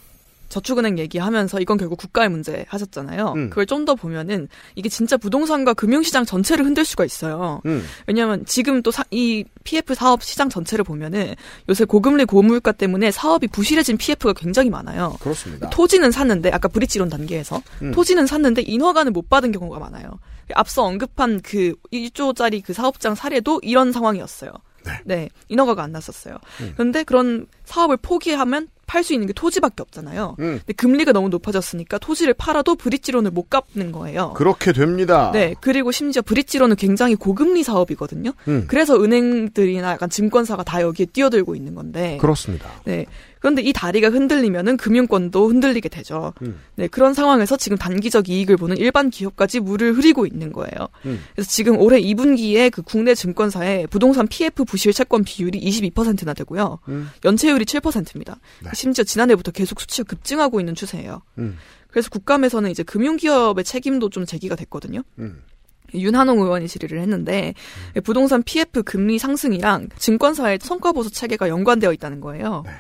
[0.53, 3.33] 저축은행 얘기하면서 이건 결국 국가의 문제 하셨잖아요.
[3.37, 3.51] 음.
[3.51, 4.47] 그걸 좀 더 보면은
[4.77, 7.61] 이게 진짜 부동산과 금융시장 전체를 흔들 수가 있어요.
[7.67, 7.85] 음.
[8.07, 11.35] 왜냐하면 지금 또 이 PF 사업 시장 전체를 보면은
[11.69, 15.17] 요새 고금리 고물가 때문에 사업이 부실해진 PF가 굉장히 많아요.
[15.21, 15.69] 그렇습니다.
[15.71, 17.91] 토지는 샀는데 아까 브릿지론 단계에서 음.
[17.93, 20.21] 토지는 샀는데 인허가는 못 받은 경우가 많아요.
[20.55, 24.53] 앞서 언급한 그 1조짜리 그 사업장 사례도 이런 상황이었어요.
[25.05, 25.29] 네.
[25.49, 26.37] 인허가가 안 났었어요.
[26.61, 26.73] 음.
[26.77, 30.37] 그런데 그런 사업을 포기하면 팔 수 있는 게 토지밖에 없잖아요.
[30.41, 30.59] 음.
[30.59, 34.35] 근데 금리가 너무 높아졌으니까 토지를 팔아도 브릿지론을 못 갚는 거예요.
[34.35, 35.31] 그렇게 됩니다.
[35.33, 38.33] 네, 그리고 심지어 브릿지론은 굉장히 고금리 사업이거든요.
[38.49, 38.67] 음.
[38.69, 42.19] 그래서 은행들이나 약간 증권사가 다 여기에 뛰어들고 있는 건데.
[42.21, 42.69] 그렇습니다.
[42.85, 43.07] 네.
[43.43, 46.33] 그런데 이 다리가 흔들리면은 금융권도 흔들리게 되죠.
[46.43, 46.61] 음.
[46.77, 50.89] 네, 그런 상황에서 지금 단기적 이익을 보는 일반 기업까지 물을 흐리고 있는 거예요.
[51.07, 51.21] 음.
[51.35, 56.79] 그래서 지금 올해 2분기에 그 국내 증권사의 부동산 PF 부실 채권 비율이 22%나 되고요.
[56.87, 57.11] 음.
[57.25, 58.37] 연체율이 7%입니다.
[58.63, 58.71] 네.
[58.75, 61.23] 심지어 지난해부터 계속 수치가 급증하고 있는 추세예요.
[61.39, 61.59] 음.
[61.91, 65.03] 그래서 국감에서는 이제 금융기업의 책임도 좀 제기가 됐거든요.
[65.19, 65.43] 음.
[65.95, 67.55] 윤한홍 의원이 질의를 했는데
[68.05, 72.63] 부동산 PF 금리 상승이랑 증권사의 성과보수 체계가 연관되어 있다는 거예요.
[72.65, 72.73] 네.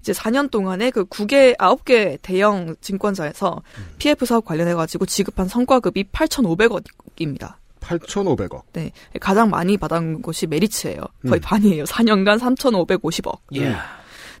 [0.00, 3.62] 이제 4년 동안에 그 9개, 9개 대형 증권사에서
[3.98, 7.54] PF 사업 관련해 가지고 지급한 성과급이 8,500억입니다.
[7.80, 8.62] 8,500억.
[8.72, 8.92] 네.
[9.20, 11.00] 가장 많이 받은 곳이 메리츠예요.
[11.22, 11.40] 거의 음.
[11.40, 11.84] 반이에요.
[11.84, 13.38] 4년간 3,550억.
[13.54, 13.74] 예.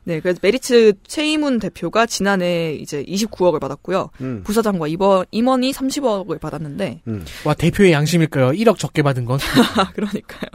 [0.06, 4.10] 네, 그래서 메리츠 최이문 대표가 지난해 이제 29억을 받았고요.
[4.20, 4.42] 음.
[4.44, 7.24] 부사장과 임원, 임원이 30억을 받았는데, 음.
[7.44, 8.50] 와 대표의 양심일까요?
[8.50, 9.40] 1억 적게 받은 건.
[9.76, 10.48] 아, 그러니까요.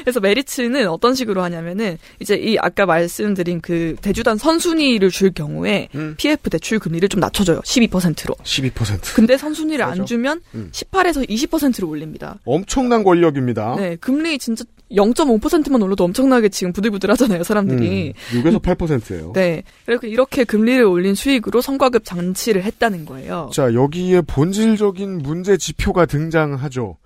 [0.00, 6.14] 그래서 메리츠는 어떤 식으로 하냐면은, 이제 이 아까 말씀드린 그 대주단 선순위를 줄 경우에 음.
[6.18, 7.62] PF 대출 금리를 좀 낮춰줘요.
[7.62, 8.34] 12%로.
[8.42, 9.14] 12%.
[9.14, 10.04] 근데 선순위를 안 그렇죠.
[10.04, 10.68] 주면 음.
[10.72, 12.38] 18에서 20%로 올립니다.
[12.44, 13.76] 엄청난 권력입니다.
[13.76, 18.14] 네, 금리 진짜 0.5%만 올려도 엄청나게 지금 부들부들 하잖아요, 사람들이.
[18.16, 18.42] 음.
[18.42, 19.32] 6에서 8%예요.
[19.34, 19.62] 네.
[19.84, 23.50] 그리고 이렇게 금리를 올린 수익으로 성과급 장치를 했다는 거예요.
[23.52, 26.96] 자, 여기에 본질적인 문제 지표가 등장하죠.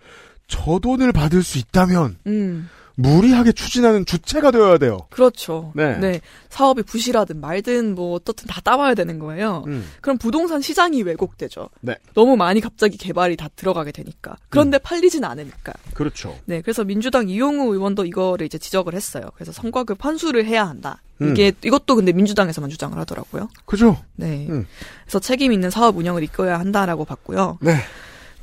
[0.47, 2.69] 저 돈을 받을 수 있다면 음,
[3.03, 5.07] 무리하게 추진하는 주체가 되어야 돼요.
[5.11, 5.73] 그렇죠.
[5.75, 6.21] 네.
[6.49, 9.65] 사업이 부실하든 말든 뭐 어떻든 다 따와야 되는 거예요.
[9.69, 9.89] 음.
[10.01, 11.69] 그럼 부동산 시장이 왜곡되죠.
[11.81, 11.97] 네.
[12.15, 14.37] 너무 많이 갑자기 개발이 다 들어가게 되니까.
[14.49, 15.73] 그런데 팔리진 않으니까.
[15.95, 16.37] 그렇죠.
[16.45, 16.61] 네.
[16.61, 19.25] 그래서 민주당 이용우 의원도 이거를 이제 지적을 했어요.
[19.35, 21.03] 그래서 성과급 환수를 해야 한다.
[21.23, 21.31] 음.
[21.31, 23.49] 이게 이것도 근데 민주당에서만 주장을 하더라고요.
[23.67, 23.97] 그죠?
[24.17, 24.47] 네.
[24.51, 24.67] 음.
[25.05, 27.59] 그래서 책임 있는 사업 운영을 이끌어야 한다라고 봤고요.
[27.61, 27.77] 네.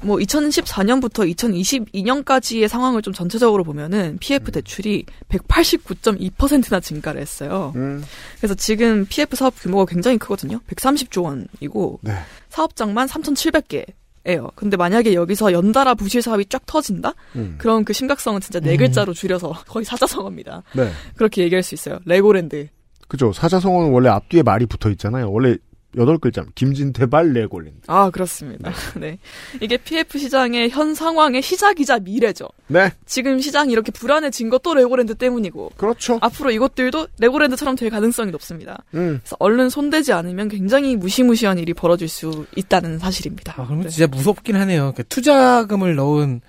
[0.01, 7.73] 뭐 2014년부터 2022년까지의 상황을 좀 전체적으로 보면은 PF 대출이 189.2%나 증가를 했어요.
[7.75, 8.03] 음.
[8.37, 10.59] 그래서 지금 PF 사업 규모가 굉장히 크거든요.
[10.67, 12.13] 130조 원이고 네.
[12.49, 13.85] 사업장만 3,700개
[14.27, 14.49] 예요.
[14.55, 17.13] 근데 만약에 여기서 연달아 부실 사업이 쫙 터진다?
[17.35, 17.55] 음.
[17.57, 18.77] 그럼 그 심각성은 진짜 네 음.
[18.77, 20.63] 글자로 줄여서 거의 사자성어입니다.
[20.75, 20.91] 네.
[21.15, 21.99] 그렇게 얘기할 수 있어요.
[22.05, 22.67] 레고랜드.
[23.07, 23.31] 그죠.
[23.31, 25.31] 사자성어는 원래 앞뒤에 말이 붙어 있잖아요.
[25.31, 25.55] 원래
[25.97, 26.45] 여덟 글자.
[26.55, 27.81] 김진태발 레고랜드.
[27.87, 28.71] 아, 그렇습니다.
[28.95, 29.17] 네.
[29.59, 32.47] 이게 PF 시장의 현 상황의 시작이자 미래죠.
[32.67, 32.91] 네.
[33.05, 36.19] 지금 시장이 이렇게 불안해진 것도 레고랜드 때문이고 그렇죠.
[36.21, 38.83] 앞으로 이것들도 레고랜드처럼 될 가능성이 높습니다.
[38.93, 39.19] 음.
[39.21, 43.53] 그래서 얼른 손대지 않으면 굉장히 무시무시한 일이 벌어질 수 있다는 사실입니다.
[43.57, 43.89] 아, 그러면 네.
[43.89, 44.93] 진짜 무섭긴 하네요.
[44.93, 46.41] 그러니까 투자금을 넣은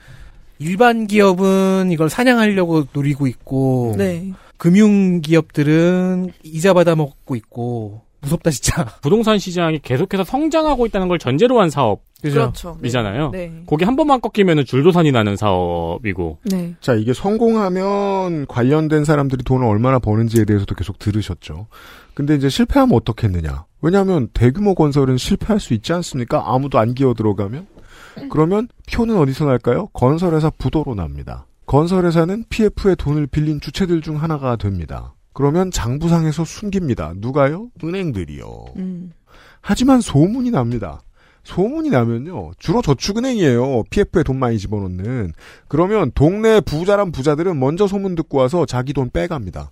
[0.58, 4.32] 일반 기업은 이걸 사냥하려고 노리고 있고 네.
[4.56, 8.84] 금융 기업들은 이자 받아 먹고 있고 무섭다 진짜.
[9.00, 11.70] 부동산 시장이 계속해서 성장하고 있다는 걸 전제로 한
[12.22, 12.52] 그죠?
[12.54, 13.30] 사업이잖아요.
[13.30, 13.52] 네.
[13.66, 16.38] 거기 한 번만 꺾이면 줄도산이 나는 사업이고.
[16.44, 16.74] 네.
[16.80, 21.66] 자, 이게 성공하면 관련된 사람들이 돈을 얼마나 버는지에 대해서도 계속 들으셨죠.
[22.14, 23.64] 근데 이제 실패하면 어떻겠느냐.
[23.80, 26.42] 왜냐하면 대규모 건설은 실패할 수 있지 않습니까?
[26.46, 27.66] 아무도 안 기어 들어가면?
[28.30, 29.88] 그러면 표는 어디서 날까요?
[29.92, 31.46] 건설회사 부도로 납니다.
[31.66, 35.14] 건설회사는 PF에 돈을 빌린 주체들 중 하나가 됩니다.
[35.38, 37.12] 그러면 장부상에서 숨깁니다.
[37.18, 37.70] 누가요?
[37.84, 38.64] 은행들이요.
[38.78, 39.12] 음.
[39.60, 41.00] 하지만 소문이 납니다.
[41.44, 42.50] 소문이 나면요.
[42.58, 43.84] 주로 저축은행이에요.
[43.88, 45.32] PF에 돈 많이 집어넣는.
[45.68, 49.70] 그러면 동네 부자란 부자들은 먼저 소문 듣고 와서 자기 돈 빼갑니다.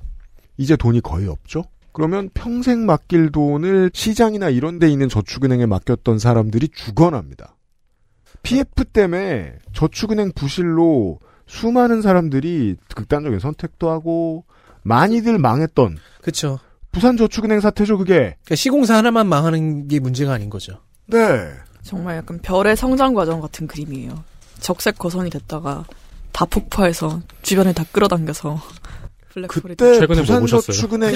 [0.56, 1.64] 이제 돈이 거의 없죠?
[1.90, 7.56] 그러면 평생 맡길 돈을 시장이나 이런 데 있는 저축은행에 맡겼던 사람들이 죽어납니다.
[8.44, 14.44] PF 때문에 저축은행 부실로 수많은 사람들이 극단적인 선택도 하고
[14.86, 16.58] 많이들 망했던 그쵸.
[16.92, 18.14] 부산저축은행 사태죠 그게.
[18.14, 20.80] 그러니까 시공사 하나만 망하는 게 문제가 아닌 거죠.
[21.06, 21.18] 네.
[21.82, 24.24] 정말 약간 별의 성장 과정 같은 그림이에요.
[24.60, 25.84] 적색 거선이 됐다가
[26.32, 28.60] 다 폭파해서 주변에 다 끌어당겨서
[29.32, 30.40] 블랙홀이 그때 최근에 뭐?
[30.40, 31.14] 부산저축은행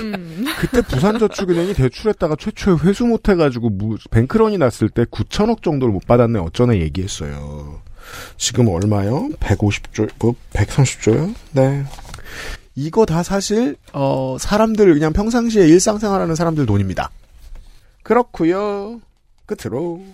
[0.00, 0.44] 음.
[0.58, 6.80] 그때 부산저축은행이 대출했다가 최초에 회수 못해가지고 무- 뱅크런이 났을 때 9천억 정도를 못 받았네 어쩌네
[6.80, 7.80] 얘기했어요.
[8.36, 9.28] 지금 얼마요?
[9.40, 11.34] 150조, 뭐 130조요?
[11.52, 11.84] 네.
[12.74, 17.10] 이거 다 사실 어 사람들 그냥 평상시에 일상생활하는 사람들 돈입니다.
[18.02, 19.00] 그렇고요.
[19.46, 20.04] 끝으로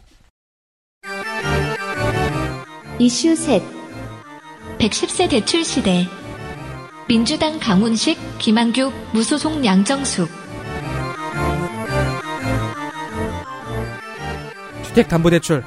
[2.99, 3.63] 이슈 셋.
[4.79, 6.07] 110세 대출 시대.
[7.09, 10.29] 민주당 강훈식, 김한규, 무소속 양정숙.
[14.85, 15.65] 주택담보대출.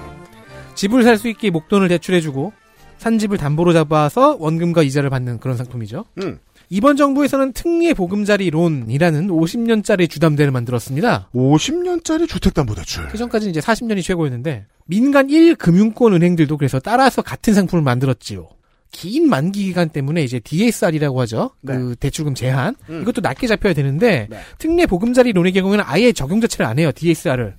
[0.75, 2.53] 집을 살 수 있게 목돈을 대출해주고
[2.97, 6.05] 산 집을 담보로 잡아서 원금과 이자를 받는 그런 상품이죠.
[6.21, 6.39] 음.
[6.69, 11.29] 이번 정부에서는 특례 보금자리 론이라는 50년짜리 주담대를 만들었습니다.
[11.35, 13.07] 50년짜리 주택담보대출.
[13.09, 18.47] 그 전까지는 이제 40년이 최고였는데 민간 1금융권 은행들도 그래서 따라서 같은 상품을 만들었지요.
[18.91, 21.51] 긴 만기 기간 때문에 이제 DSR이라고 하죠.
[21.65, 22.75] 그 대출금 제한.
[22.89, 23.01] 음.
[23.01, 24.39] 이것도 낮게 잡혀야 되는데 네.
[24.57, 26.91] 특례 보금자리 론의 경우에는 아예 적용 자체를 안 해요.
[26.95, 27.55] DSR을.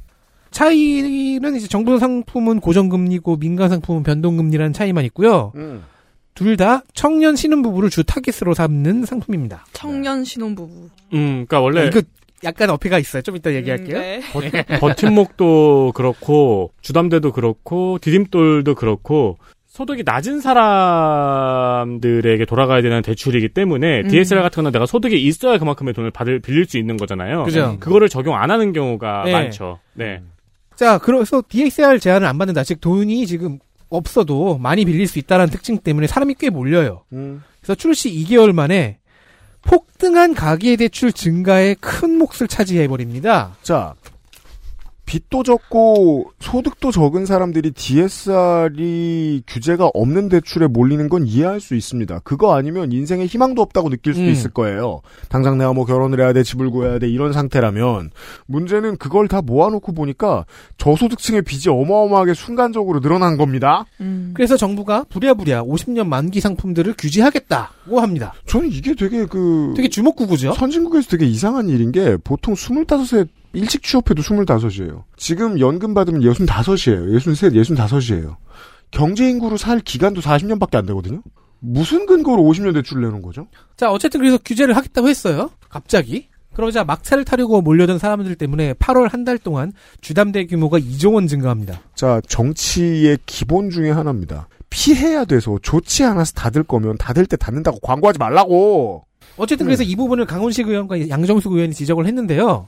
[0.57, 5.53] 차이는 이제 정부 상품은 고정금리고 민간 상품은 변동금리라는 차이만 있고요.
[5.55, 5.85] 음.
[6.33, 9.67] 둘다 청년 신혼부부를 주 타겟으로 삼는 상품입니다.
[9.75, 10.89] 청년 신혼부부.
[11.13, 12.01] 음, 그러니까 원래 이거
[12.45, 13.21] 약간 어폐가 있어요.
[13.23, 13.99] 좀 이따 얘기할게요.
[13.99, 14.21] 음, 네.
[14.81, 19.37] 버팀목도 그렇고 주담대도 그렇고 디딤돌도 그렇고
[19.67, 21.93] 소득이 낮은 사람들에게
[22.47, 24.09] 돌아가야 되는 대출이기 때문에 음.
[24.09, 27.45] DSR 같은 거는 내가 소득이 있어야 그만큼의 돈을 받을 빌릴 수 있는 거잖아요.
[27.45, 27.77] 그죠.
[27.79, 29.33] 그거를 적용 안 하는 경우가 네.
[29.33, 29.81] 많죠.
[29.93, 30.23] 네.
[30.77, 32.63] 자, 그래서 DSR 제한을 안 받는다.
[32.65, 33.59] 즉 돈이 지금
[33.89, 37.05] 없어도 많이 빌릴 수 있다는 특징 때문에 사람이 꽤 몰려요.
[37.13, 37.43] 음.
[37.61, 38.99] 그래서 출시 2개월 만에
[39.63, 43.57] 폭등한 가계대출 증가에 큰 몫을 차지해 버립니다.
[43.63, 43.95] 자,
[45.07, 52.21] 빚도 적고 소득도 적은 사람들이 DSR이 규제가 없는 대출에 몰리는 건 이해할 수 있습니다.
[52.25, 54.31] 그거 아니면 인생에 희망도 없다고 느낄 수도 음.
[54.31, 55.01] 있을 거예요.
[55.29, 58.11] 당장 내가 뭐 결혼을 해야 돼, 집을 구해야 돼 이런 상태라면
[58.47, 60.45] 문제는 그걸 다 모아놓고 보니까
[60.77, 63.87] 저소득층의 빚이 어마어마하게 순간적으로 늘어난 겁니다.
[64.01, 64.33] 음.
[64.35, 68.35] 그래서 정부가 부랴부랴 50년 만기 상품들을 규제하겠다고 합니다.
[68.47, 70.55] 저는 이게 되게 그 되게 주목구구죠.
[70.55, 75.05] 선진국에서 되게 이상한 일인 게 보통 25세 일찍 취업해도 25이에요.
[75.17, 77.13] 지금 연금 받으면 65이에요.
[77.15, 78.37] 63, 65이에요.
[78.91, 81.23] 경제 인구로 살 기간도 40년밖에 안 되거든요.
[81.61, 83.47] 무슨 근거로 50년 대출을 내는 거죠?
[83.77, 85.51] 자, 어쨌든 그래서 규제를 하겠다고 했어요.
[85.69, 86.29] 갑자기.
[86.55, 91.81] 그러자 막차를 타려고 몰려든 사람들 때문에 8월 한 달 동안 주담대 규모가 2조 원 증가합니다.
[91.95, 94.49] 자, 정치의 기본 중에 하나입니다.
[94.71, 99.05] 피해야 돼서 좋지 않아서 닫을 거면 닫을 때 닫는다고 광고하지 말라고.
[99.37, 102.67] 어쨌든 그래서 이 부분을 강훈식 의원과 양정숙 의원이 지적을 했는데요.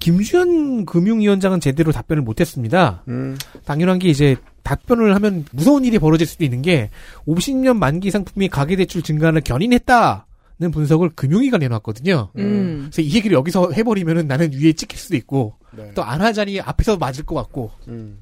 [0.00, 3.04] 김주현 금융위원장은 제대로 답변을 못했습니다.
[3.08, 3.36] 음.
[3.64, 6.90] 당연한 게 이제 답변을 하면 무서운 일이 벌어질 수도 있는 게
[7.26, 10.26] 50년 만기 상품이 가계대출 증가를 견인했다
[10.60, 12.32] 는 분석을 금융위가 내놨거든요.
[12.36, 12.88] 음.
[12.92, 15.94] 그래서 이 얘기를 여기서 해버리면은 나는 위에 찍힐 수도 있고 네.
[15.94, 18.18] 또안 하자니 앞에서 맞을 것 같고 음.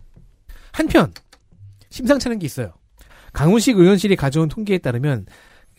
[0.71, 1.13] 한편
[1.91, 2.75] 심상찮은 게 있어요.
[3.33, 5.27] 강훈식 의원실이 가져온 통계에 따르면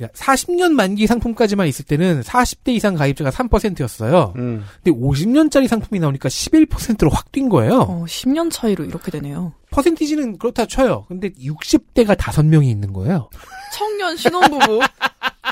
[0.08, 4.34] 40년 만기 상품까지만 있을 때는 40대 이상 가입자가 3%였어요.
[4.38, 4.66] 음.
[4.84, 7.82] 근데 50년짜리 상품이 나오니까 11%로 확 뛴 거예요.
[7.82, 9.54] 어, 10년 차이로 이렇게 되네요.
[9.72, 11.06] 퍼센티지는 그렇다 쳐요.
[11.08, 13.30] 근데 60대가 5명이 있는 거예요.
[13.74, 14.80] 청년 신혼부부.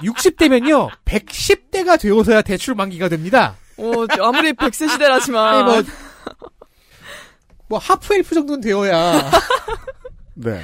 [0.03, 3.55] 60대면요, 110대가 되어서야 대출 만기가 됩니다.
[3.77, 3.91] 어,
[4.21, 5.65] 아무리 100세 시대라지만.
[5.65, 5.83] 뭐,
[7.69, 9.29] 뭐 하프 엘프 정도는 되어야.
[10.35, 10.61] 네.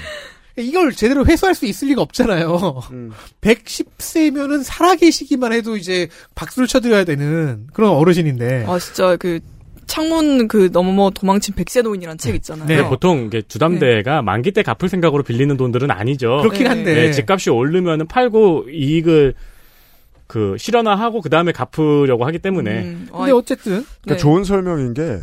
[0.57, 2.81] 이걸 제대로 회수할 수 있을 리가 없잖아요.
[2.91, 3.11] 음.
[3.41, 8.65] 110세면은 살아계시기만 해도 이제 박수를 쳐드려야 되는 그런 어르신인데.
[8.67, 9.39] 아 진짜 그
[9.87, 12.67] 창문 그 넘어 도망친 백세 노인이란 책 있잖아요.
[12.67, 16.37] 근데 보통 주담대가 만기 때 갚을 생각으로 빌리는 돈들은 아니죠.
[16.41, 16.93] 그렇긴 한데.
[16.93, 19.33] 네, 집값이 오르면은 팔고 이익을
[20.27, 22.83] 그 실현화하고 그 다음에 갚으려고 하기 때문에.
[22.83, 24.17] 음, 근데 아, 어쨌든 그러니까 네.
[24.17, 25.19] 좋은 설명인 게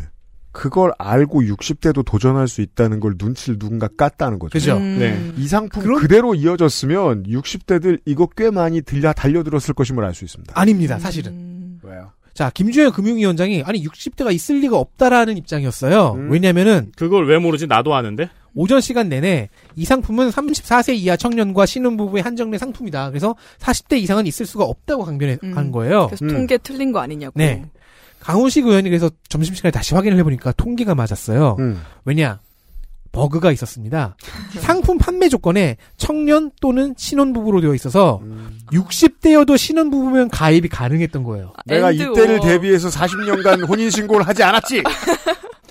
[0.51, 4.51] 그걸 알고 60대도 도전할 수 있다는 걸 눈치를 누군가 깠다는 거죠.
[4.51, 4.77] 그죠.
[4.77, 5.31] 음, 네.
[5.37, 10.53] 이 상품 그런- 그대로 이어졌으면 60대들 이거 꽤 많이 들려 달려들었을 것임을 알 수 있습니다.
[10.59, 11.31] 아닙니다, 사실은.
[11.31, 12.11] 음, 왜요?
[12.33, 16.13] 자, 김주현 금융위원장이 아니 60대가 있을 리가 없다라는 입장이었어요.
[16.17, 16.31] 음.
[16.31, 17.67] 왜냐면은 그걸 왜 모르지?
[17.67, 18.29] 나도 아는데.
[18.53, 19.47] 오전 시간 내내
[19.77, 23.09] 이 상품은 34세 이하 청년과 신혼부부의 한정된 상품이다.
[23.09, 25.71] 그래서 40대 이상은 있을 수가 없다고 강변한 음.
[25.71, 26.07] 거예요.
[26.07, 26.29] 그래서 음.
[26.29, 27.33] 통계 틀린 거 아니냐고.
[27.37, 27.63] 네.
[28.21, 31.57] 강훈식 의원이 그래서 점심시간에 다시 확인을 해보니까 통계가 맞았어요.
[31.59, 31.81] 음.
[32.05, 32.39] 왜냐?
[33.11, 34.15] 버그가 있었습니다.
[34.59, 38.57] 상품 판매 조건에 청년 또는 신혼부부로 되어 있어서 음.
[38.71, 41.51] 60대여도 신혼부부면 가입이 가능했던 거예요.
[41.65, 42.47] 내가 and 이때를 or.
[42.47, 44.83] 대비해서 40년간 혼인신고를 하지 않았지!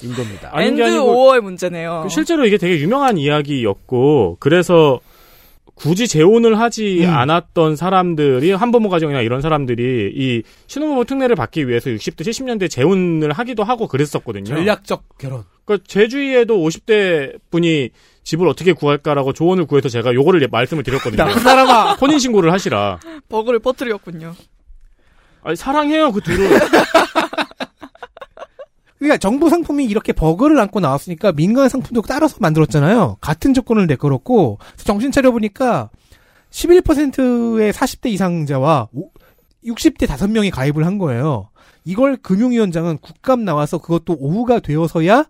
[0.02, 0.50] 인 겁니다.
[0.54, 2.00] and 아니고 or 문제네요.
[2.04, 5.00] 그 실제로 이게 되게 유명한 이야기였고 그래서
[5.80, 7.10] 굳이 재혼을 하지 음.
[7.10, 13.64] 않았던 사람들이 한부모 가정이나 이런 사람들이 이 신혼부부 특례를 받기 위해서 60대 70년대 재혼을 하기도
[13.64, 14.44] 하고 그랬었거든요.
[14.44, 15.44] 전략적 결혼.
[15.64, 17.90] 그러니까 제 주위에도 50대 분이
[18.24, 21.24] 집을 어떻게 구할까라고 조언을 구해서 제가 요거를 말씀을 드렸거든요.
[21.24, 21.94] 나쁜 사람아!
[21.94, 23.00] 혼인 신고를 하시라.
[23.30, 24.34] 버그를 퍼뜨렸군요.
[25.42, 26.60] 아니 사랑해요 그 둘은.
[29.00, 33.16] 그러니까 정부 상품이 이렇게 버그를 안고 나왔으니까 민간 상품도 따라서 만들었잖아요.
[33.20, 35.88] 같은 조건을 내걸었고 정신 차려 보니까
[36.50, 38.88] 11%의 40대 이상자와
[39.64, 41.48] 60대 5명이 가입을 한 거예요.
[41.84, 45.24] 이걸 금융위원장은 국감 나와서 그것도 오후가 되어서야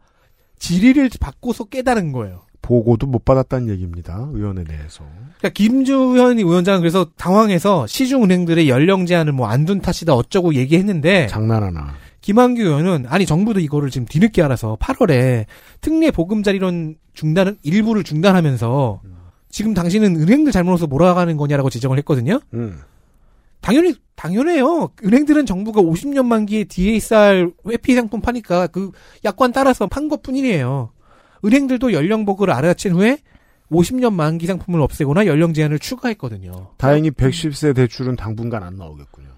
[0.59, 2.43] 질의를 받고서 깨달은 거예요.
[2.63, 4.29] 보고도 못 받았다는 얘기입니다.
[4.33, 5.05] 의원에 대해서.
[5.39, 11.95] 그러니까 김주현 위원장은 그래서 당황해서 시중은행들의 연령 제한을 뭐 안 둔 탓이다 어쩌고 얘기했는데 장난하나.
[12.21, 15.47] 김한규 의원은 아니 정부도 이거를 지금 뒤늦게 알아서 8월에
[15.81, 19.01] 특례 보금자리론 중단을 일부를 중단하면서
[19.49, 22.41] 지금 당신은 은행들 잘못해서 몰아가는 거냐라고 지적을 했거든요.
[22.55, 22.81] 음.
[23.61, 24.91] 당연히 당연해요.
[25.05, 28.91] 은행들은 정부가 50년 만기에 DASR 회피 상품 파니까 그
[29.25, 30.93] 약관 따라서 판 것뿐이에요.
[31.45, 33.19] 은행들도 연령 버그를 알아챈 후에
[33.71, 36.73] 50년 만기 상품을 없애거나 연령 제한을 추가했거든요.
[36.77, 39.30] 다행히 110세 대출은 당분간 안 나오겠군요.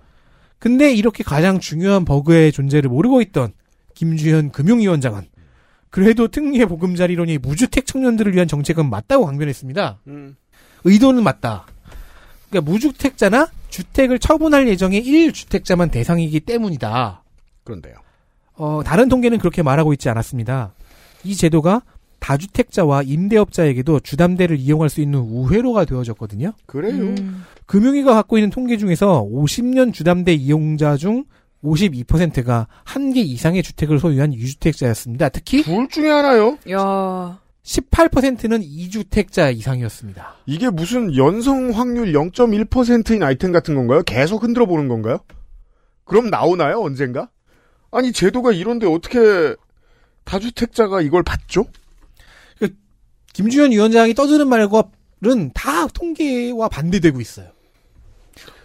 [0.63, 3.53] 근데 이렇게 가장 중요한 버그의 존재를 모르고 있던
[3.95, 5.23] 김주현 금융위원장은
[5.91, 9.99] 그래도 특례 보금자리론이 무주택 청년들을 위한 정책은 맞다고 강변했습니다.
[10.85, 11.67] 의도는 맞다.
[12.49, 17.25] 그러니까 무주택자나 주택을 처분할 예정의 1주택자만 대상이기 때문이다.
[17.65, 17.97] 그런데요.
[18.55, 20.75] 어, 다른 통계는 그렇게 말하고 있지 않았습니다.
[21.25, 21.83] 이 제도가
[22.23, 26.53] 다주택자와 임대업자에게도 주담대를 이용할 수 있는 우회로가 되어졌거든요.
[26.67, 26.95] 그래요.
[26.95, 31.25] 음, 금융위가 갖고 있는 통계 중에서 50년 주담대 이용자 중
[31.65, 35.29] 52%가 한 개 이상의 주택을 소유한 유주택자였습니다.
[35.31, 36.59] 특히 둘 중에 하나요?
[36.71, 40.35] 야 18%는 2주택자 이상이었습니다.
[40.47, 44.03] 이게 무슨 연성 확률 0.1%인 아이템 같은 건가요?
[44.05, 45.19] 계속 흔들어 보는 건가요?
[46.05, 46.81] 그럼 나오나요?
[46.81, 47.29] 언젠가?
[47.91, 49.55] 아니 제도가 이런데 어떻게
[50.25, 51.67] 다주택자가 이걸 받죠?
[53.33, 57.49] 김주현 위원장이 떠드는 말과는 다 통계와 반대되고 있어요.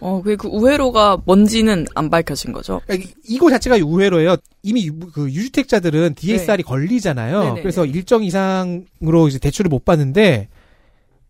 [0.00, 2.80] 어, 그 우회로가 뭔지는 안 밝혀진 거죠.
[2.86, 4.36] 그러니까 이- 이거 자체가 우회로예요.
[4.62, 7.40] 이미 유, 그 유주택자들은 DSR이 걸리잖아요.
[7.40, 7.60] 네네네.
[7.62, 10.48] 그래서 일정 이상으로 이제 대출을 못 받는데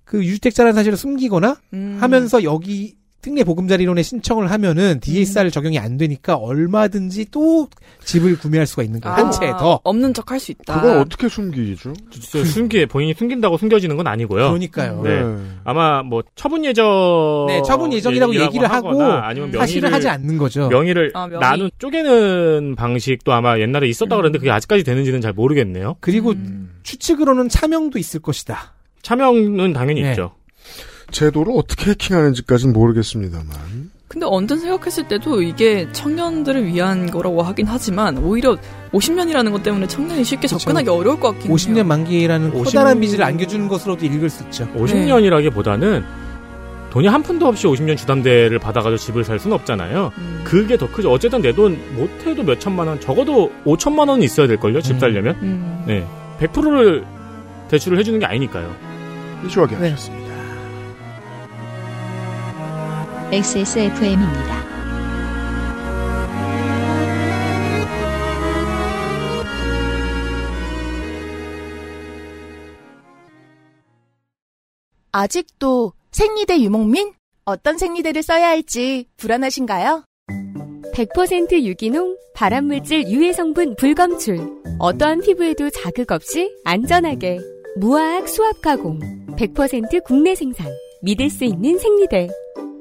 [0.05, 1.99] 그 유주택자라는 사실을 숨기거나 음.
[2.01, 7.69] 하면서 여기 특례 보금자리론에 신청을 하면은 DSR 적용이 안 되니까 얼마든지 또
[8.05, 9.17] 집을 구매할 수가 있는 거예요.
[9.17, 9.75] 한채 더.
[9.75, 10.81] 아, 없는 척 할 수 있다.
[10.81, 11.95] 그걸 어떻게 숨기죠?
[12.11, 14.49] 진짜 숨기 본인이 숨긴다고 숨겨지는 건 아니고요.
[14.49, 15.03] 그러니까요.
[15.03, 15.21] 네.
[15.65, 20.69] 아마 뭐 처분 예정 네, 처분 예정이라고 얘기를 하고 아니면 사실을 명의를 하지 않는 거죠.
[20.69, 21.41] 명의를 아, 명의.
[21.41, 25.97] 나눈 쪼개는 방식도 아마 옛날에 있었다 고 그랬는데 그게 아직까지 되는지는 잘 모르겠네요.
[26.01, 26.71] 그리고 음.
[26.85, 28.75] 추측으로는 차명도 있을 것이다.
[29.03, 30.11] 차명은 당연히 네.
[30.11, 30.33] 있죠.
[31.11, 33.47] 제도를 어떻게 해킹하는지까지는 모르겠습니다만.
[34.09, 38.57] 근데 언뜻 생각했을 때도 이게 청년들을 위한 거라고 하긴 하지만 오히려
[38.93, 40.57] 50년이라는 것 때문에 청년이 쉽게 그쵸.
[40.59, 41.85] 접근하기 어려울 것 같긴 50년 해요.
[41.85, 44.67] 만기라는 50 커다란 빚을 안겨주는 것으로도 읽을 수 있죠.
[44.77, 46.05] 50년이라기보다는
[46.91, 50.11] 돈이 한 푼도 없이 50년 주담대를 받아가지고 집을 살 수는 없잖아요.
[50.17, 50.41] 음.
[50.45, 51.13] 그게 더 크죠.
[51.13, 54.81] 어쨌든 내 돈 못해도 몇 천만 원, 적어도 5천만 원은 있어야 될걸요.
[54.81, 54.99] 집 음.
[55.01, 55.37] 살려면.
[55.43, 55.85] 음.
[55.87, 56.07] 네.
[56.41, 57.05] 100%를
[57.69, 58.75] 대출을 해주는 게 아니니까요.
[59.47, 59.91] 이슈하게 네.
[59.91, 60.28] 하셨습니다.
[63.31, 64.65] XSFM입니다.
[75.13, 77.13] 아직도 생리대 유목민?
[77.45, 80.05] 어떤 생리대를 써야 할지 불안하신가요?
[80.95, 84.39] 100% 유기농, 발암물질 유해 성분 불검출.
[84.79, 87.41] 어떠한 피부에도 자극 없이 안전하게.
[87.77, 88.99] 무화학 수압 가공.
[89.37, 90.73] 100% 국내 생산.
[91.03, 92.29] 믿을 수 있는 생리대.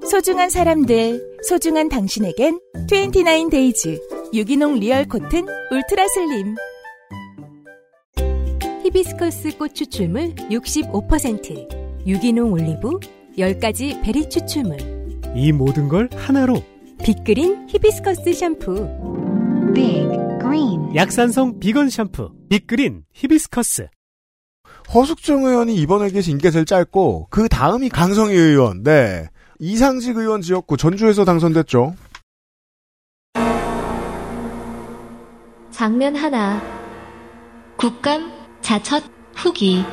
[0.05, 6.55] 소중한 사람들, 소중한 당신에겐 29데이즈 유기농 real cotton ultra slim.
[8.83, 12.99] 히비스커스 꽃 추출물 65%, 유기농 올리브
[13.37, 14.77] 10가지 berry 추출물.
[15.35, 16.63] 이 모든 걸 하나로
[17.03, 18.87] 빅그린 히비스커스 샴푸.
[19.73, 20.07] Big
[20.39, 20.95] Green.
[20.95, 23.87] 약산성 비건 샴푸 빅그린 히비스커스.
[24.93, 28.83] 허숙정 의원이 이번에 계신 인기가 제일 짧고 그 다음이 강성희 의원.
[28.83, 29.27] 네.
[29.59, 31.95] 이상직 의원 지역구 전주에서 당선됐죠.
[35.71, 36.61] 장면 하나.
[37.77, 38.31] 국감
[38.61, 39.03] 자첫
[39.35, 39.83] 후기.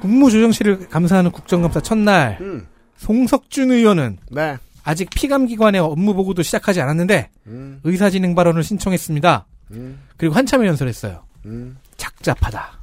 [0.00, 2.66] 국무조정실을 감사하는 국정감사 첫날 음.
[2.96, 4.56] 송석준 의원은 네.
[4.84, 7.80] 아직 피감기관의 업무 보고도 시작하지 않았는데 음.
[7.84, 9.46] 의사진행 발언을 신청했습니다.
[9.72, 10.00] 음.
[10.16, 11.27] 그리고 한참을 연설했어요.
[11.46, 11.78] 음.
[11.96, 12.78] 착잡하다.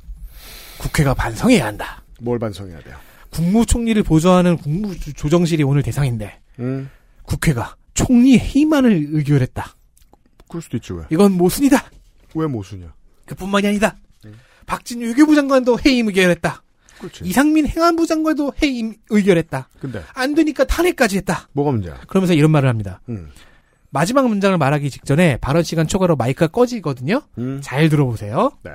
[0.77, 2.03] 국회가 반성해야 한다.
[2.19, 2.97] 뭘 반성해야 돼요?
[3.31, 6.89] 국무총리를 보좌하는 국무조정실이 오늘 대상인데 음.
[7.23, 9.75] 국회가 총리 해임안을 의결했다.
[10.47, 11.03] 그럴 수도 있죠, 왜?
[11.09, 11.89] 이건 모순이다.
[12.35, 12.93] 왜 모순이야?
[13.25, 13.95] 그뿐만이 아니다.
[14.65, 16.63] 박진유 외교부 장관도 해임 의결했다.
[16.99, 17.23] 그렇지.
[17.25, 19.69] 이상민 행안부 장관도 해임 의결했다.
[19.79, 21.47] 근데 안 되니까 탄핵까지 했다.
[21.53, 21.99] 뭐가 문제야?
[22.07, 23.01] 그러면서 이런 말을 합니다.
[23.09, 23.29] 음.
[23.95, 27.21] 마지막 문장을 말하기 직전에 발언 시간 초과로 마이크가 꺼지거든요.
[27.37, 27.61] 음.
[27.63, 28.51] 잘 들어보세요.
[28.61, 28.71] 네.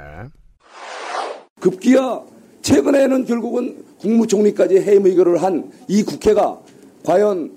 [1.60, 2.22] 급기야
[2.62, 6.58] 최근에는 결국은 국무총리까지 해임 의결을 한 이 국회가
[7.04, 7.52] 과연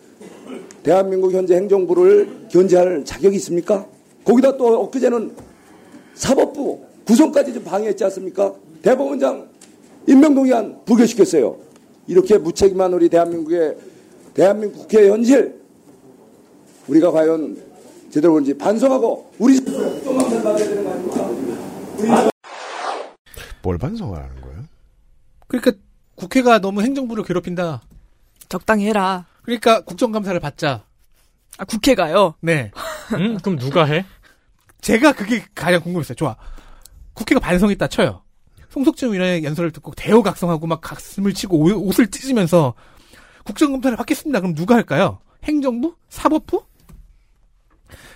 [0.84, 3.86] 대한민국 현재 행정부를 견제할 자격이 있습니까?
[4.26, 5.34] 거기다 또 엊그제는
[6.16, 8.54] 사법부 구성까지 좀 방해했지 않습니까?
[8.82, 9.48] 대법원장
[10.10, 11.56] 임명동의안 부결시켰어요.
[12.08, 13.78] 이렇게 무책임한 우리 대한민국의
[14.34, 15.63] 대한민국 국회 현실
[16.88, 17.58] 우리가 과연
[18.12, 19.60] 제대로 본지 반성하고 우리?
[23.62, 24.64] 뭘 반성을 하는 거예요?
[25.48, 25.72] 그러니까
[26.16, 27.82] 국회가 너무 행정부를 괴롭힌다.
[28.50, 29.26] 적당히 해라.
[29.44, 30.86] 그러니까 국정감사를 받자.
[31.58, 32.36] 아, 국회가요?
[32.42, 32.72] 네.
[33.14, 33.38] 음?
[33.38, 34.06] 그럼 누가 해?
[34.82, 36.16] 제가 그게 가장 궁금했어요.
[36.16, 36.36] 좋아.
[37.14, 38.22] 국회가 반성했다 쳐요.
[38.70, 42.74] 송석준 의원의 연설을 듣고 대호각성하고 막 가슴을 치고 옷- 옷을 찢으면서
[43.46, 44.40] 국정감사를 받겠습니다.
[44.40, 45.20] 그럼 누가 할까요?
[45.44, 45.96] 행정부?
[46.10, 46.64] 사법부?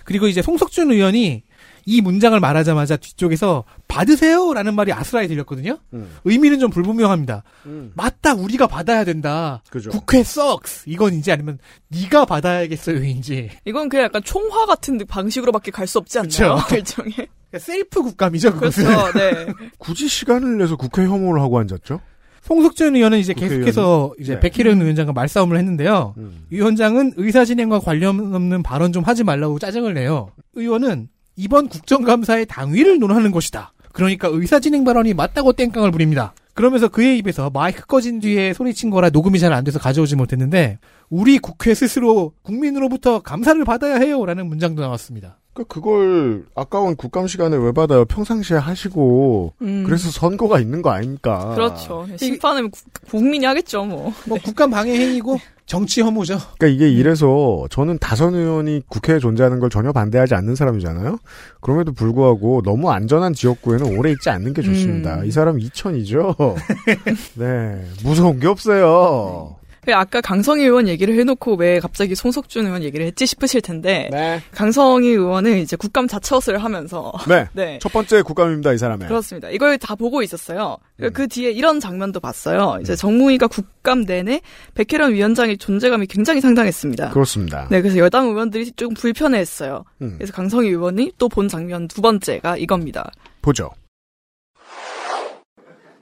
[0.04, 1.42] 그리고 이제 송석준 의원이
[1.90, 5.78] 이 문장을 말하자마자 뒤쪽에서 받으세요라는 말이 아스라이 들렸거든요.
[5.94, 6.10] 음.
[6.24, 7.42] 의미는 좀 불분명합니다.
[7.64, 7.92] 음.
[7.94, 9.62] 맞다, 우리가 받아야 된다.
[9.70, 9.88] 그죠.
[9.90, 11.58] 국회 썩스 이건인지 아니면
[11.88, 13.50] 네가 받아야겠어요인지.
[13.64, 16.58] 이건 그냥 약간 총화 같은 방식으로밖에 갈 수 없지 않나요?
[16.70, 17.12] 일종의.
[17.50, 18.84] 그러니까 셀프 국감이죠, 그것은.
[18.84, 19.18] 그렇죠.
[19.18, 19.46] 네.
[19.78, 22.00] 굳이 시간을 내서 국회 혐오를 하고 앉았죠?
[22.48, 23.34] 송석준 의원은 이제?
[23.34, 24.40] 계속해서 이제 네.
[24.40, 26.14] 백희련 위원장과 말싸움을 했는데요.
[26.16, 26.46] 음.
[26.48, 30.30] 위원장은 의사 진행과 관련 없는 발언 좀 하지 말라고 짜증을 내요.
[30.54, 33.74] 의원은 이번 국정감사의 당위를 논하는 것이다.
[33.92, 36.32] 그러니까 의사 진행 발언이 맞다고 땡깡을 부립니다.
[36.54, 40.78] 그러면서 그의 입에서 마이크 꺼진 뒤에 소리친 거라 녹음이 잘 안 돼서 가져오지 못했는데
[41.10, 45.38] 우리 국회 스스로 국민으로부터 감사를 받아야 해요라는 문장도 나왔습니다.
[45.58, 48.04] 그러니까 그걸 아까운 국감 시간에 왜 받아요?
[48.04, 49.82] 평상시에 하시고 음.
[49.84, 51.52] 그래서 선거가 있는 거 아닙니까?
[51.54, 52.06] 그렇죠.
[52.16, 52.80] 심판은 국-
[53.10, 54.12] 국민이 하겠죠, 뭐.
[54.26, 56.38] 뭐 국감 방해 행위고 정치 혐오죠.
[56.58, 61.18] 그러니까 이게 이래서 저는 다선 의원이 국회에 존재하는 걸 전혀 반대하지 않는 사람이잖아요.
[61.60, 65.16] 그럼에도 불구하고 너무 안전한 지역구에는 오래 있지 않는 게 좋습니다.
[65.20, 65.24] 음.
[65.26, 66.36] 이 사람 이천이죠.
[67.34, 69.56] 네, 무서운 게 없어요.
[69.88, 74.42] 그 아까 강성희 의원 얘기를 해놓고 왜 갑자기 송석준 의원 얘기를 했지 싶으실 텐데 네,
[74.52, 77.48] 강성희 의원은 이제 국감 자처스를 하면서 네.
[77.56, 77.78] 네.
[77.80, 79.08] 첫 번째 국감입니다, 이 사람의.
[79.08, 79.48] 그렇습니다.
[79.48, 80.76] 이걸 다 보고 있었어요.
[81.00, 81.10] 음.
[81.14, 82.76] 그 뒤에 이런 장면도 봤어요.
[82.82, 84.42] 이제 정무위가 국감 내내
[84.74, 87.08] 백혜련 위원장의 존재감이 굉장히 상당했습니다.
[87.08, 87.66] 그렇습니다.
[87.70, 89.84] 네, 그래서 여당 의원들이 조금 불편해했어요.
[90.02, 93.10] 음, 그래서 강성희 의원이 또 본 장면 두 번째가 이겁니다.
[93.40, 93.70] 보죠.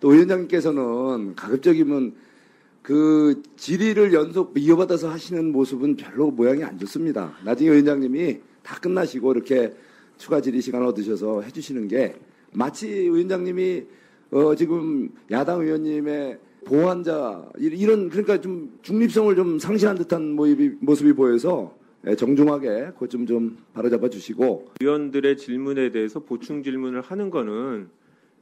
[0.00, 2.25] 또 위원장님께서는 가급적이면
[2.86, 7.34] 그 질의를 연속 이어받아서 하시는 모습은 별로 모양이 안 좋습니다.
[7.44, 9.72] 나중에 위원장님이 다 끝나시고 이렇게
[10.18, 12.14] 추가 질의 시간을 얻으셔서 해주시는 게
[12.52, 13.82] 마치 위원장님이
[14.30, 21.12] 어 지금 야당 의원님의 보완자 이- 이런 그러니까 좀 중립성을 좀 상실한 듯한 모습이, 모습이
[21.12, 21.76] 보여서
[22.06, 27.88] 예, 정중하게 그것 좀 좀 바로잡아 주시고 위원들의 질문에 대해서 보충 질문을 하는 거는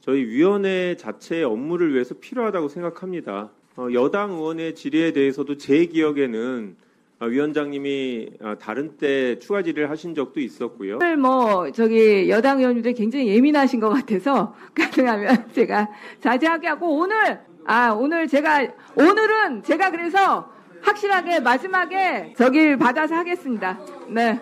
[0.01, 3.49] 저희 위원회 자체의 업무를 위해서 필요하다고 생각합니다.
[3.77, 6.75] 어, 여당 의원의 질의에 대해서도 제 기억에는
[7.19, 10.97] 어, 아, 위원장님이 아, 다른 때 추가 질의를 하신 적도 있었고요.
[10.97, 15.89] 오늘 뭐 저기 여당 의원님들 굉장히 예민하신 것 같아서 가능하면 제가
[16.21, 20.49] 자제하게 하고 오늘 아 오늘 제가 오늘은 제가 그래서
[20.81, 23.79] 확실하게 마지막에 저기를 받아서 하겠습니다.
[24.07, 24.39] 네.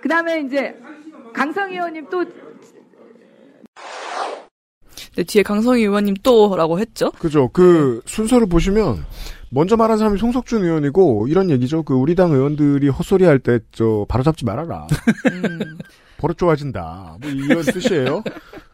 [0.00, 0.80] 그다음에 이제
[1.32, 2.30] 강성 의원님 또 네,
[5.24, 7.10] 뒤에 강성희 의원님 또라고 했죠.
[7.12, 7.48] 그죠.
[7.52, 9.04] 그 순서를 보시면
[9.50, 11.82] 먼저 말한 사람이 송석준 의원이고 이런 얘기죠.
[11.82, 14.86] 그 우리 당 의원들이 헛소리 할 때 저 바로 잡지 말아라.
[16.18, 17.16] 버릇 좋아진다.
[17.20, 18.22] 뭐 이런 뜻이에요.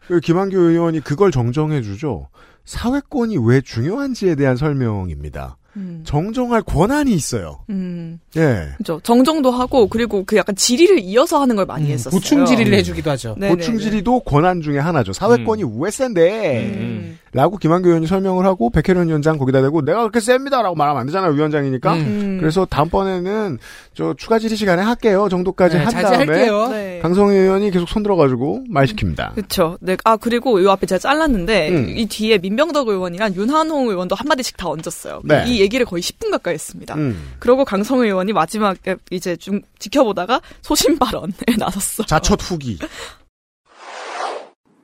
[0.07, 2.27] 그 김한규 의원이 그걸 정정해 주죠.
[2.65, 5.57] 사회권이 왜 중요한지에 대한 설명입니다.
[5.77, 6.01] 음.
[6.03, 7.59] 정정할 권한이 있어요.
[7.69, 8.19] 음.
[8.35, 8.69] 예.
[8.77, 8.99] 그죠.
[9.03, 12.11] 정정도 하고 그리고 그 약간 질의를 이어서 하는 걸 많이 했었어요.
[12.19, 13.35] 보충 질의를 해주기도 하죠.
[13.37, 13.55] 네네네.
[13.55, 15.13] 보충 질의도 권한 중에 하나죠.
[15.13, 17.15] 사회권이 왜 센데?
[17.31, 17.37] 음.
[17.37, 21.31] 라고 김한규 의원이 설명을 하고 백혜련 위원장 거기다 대고 내가 그렇게 셉니다라고 말하면 안 되잖아요
[21.33, 21.93] 위원장이니까.
[21.93, 22.37] 음.
[22.39, 23.59] 그래서 다음번에는
[23.93, 25.93] 저 추가 질의 시간에 할게요 정도까지 네, 한.
[26.03, 26.99] 다음에 네.
[27.01, 29.33] 강성희 의원이 계속 손 들어가지고 말 시킵니다.
[29.35, 29.77] 그렇죠.
[29.81, 29.97] 네.
[30.03, 31.93] 아 그리고 이 앞에 제가 잘랐는데 음.
[31.97, 35.21] 이 뒤에 민병덕 의원이랑 윤한홍 의원도 한 마디씩 다 얹었어요.
[35.23, 35.43] 네.
[35.47, 36.95] 이 얘기를 거의 10분 가까이 했습니다.
[36.95, 37.33] 음.
[37.39, 42.03] 그러고 강성 의원이 마지막에 이제 좀 지켜보다가 소신 발언에 나섰어.
[42.03, 42.77] 자첫 후기.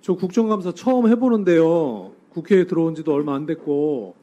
[0.01, 2.11] 저 국정감사 처음 해보는데요.
[2.33, 4.15] 국회에 들어온 지도 얼마 안 됐고,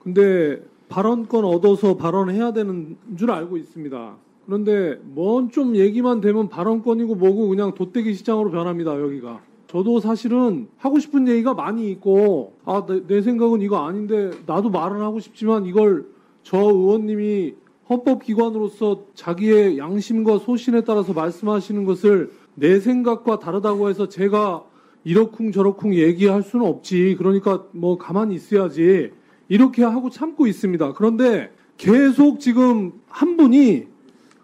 [0.00, 4.16] 근데 발언권 얻어서 발언해야 되는 줄 알고 있습니다.
[4.46, 9.40] 그런데 뭔 좀 얘기만 되면 발언권이고 뭐고 그냥 돗대기 시장으로 변합니다, 여기가.
[9.68, 15.00] 저도 사실은 하고 싶은 얘기가 많이 있고, 아, 내, 내 생각은 이거 아닌데, 나도 말은
[15.00, 16.06] 하고 싶지만 이걸
[16.42, 17.54] 저 의원님이
[17.88, 24.64] 헌법기관으로서 자기의 양심과 소신에 따라서 말씀하시는 것을 내 생각과 다르다고 해서 제가
[25.04, 27.16] 이러쿵 저러쿵 얘기할 수는 없지.
[27.18, 29.12] 그러니까 뭐 가만히 있어야지.
[29.48, 30.92] 이렇게 하고 참고 있습니다.
[30.94, 33.86] 그런데 계속 지금 한 분이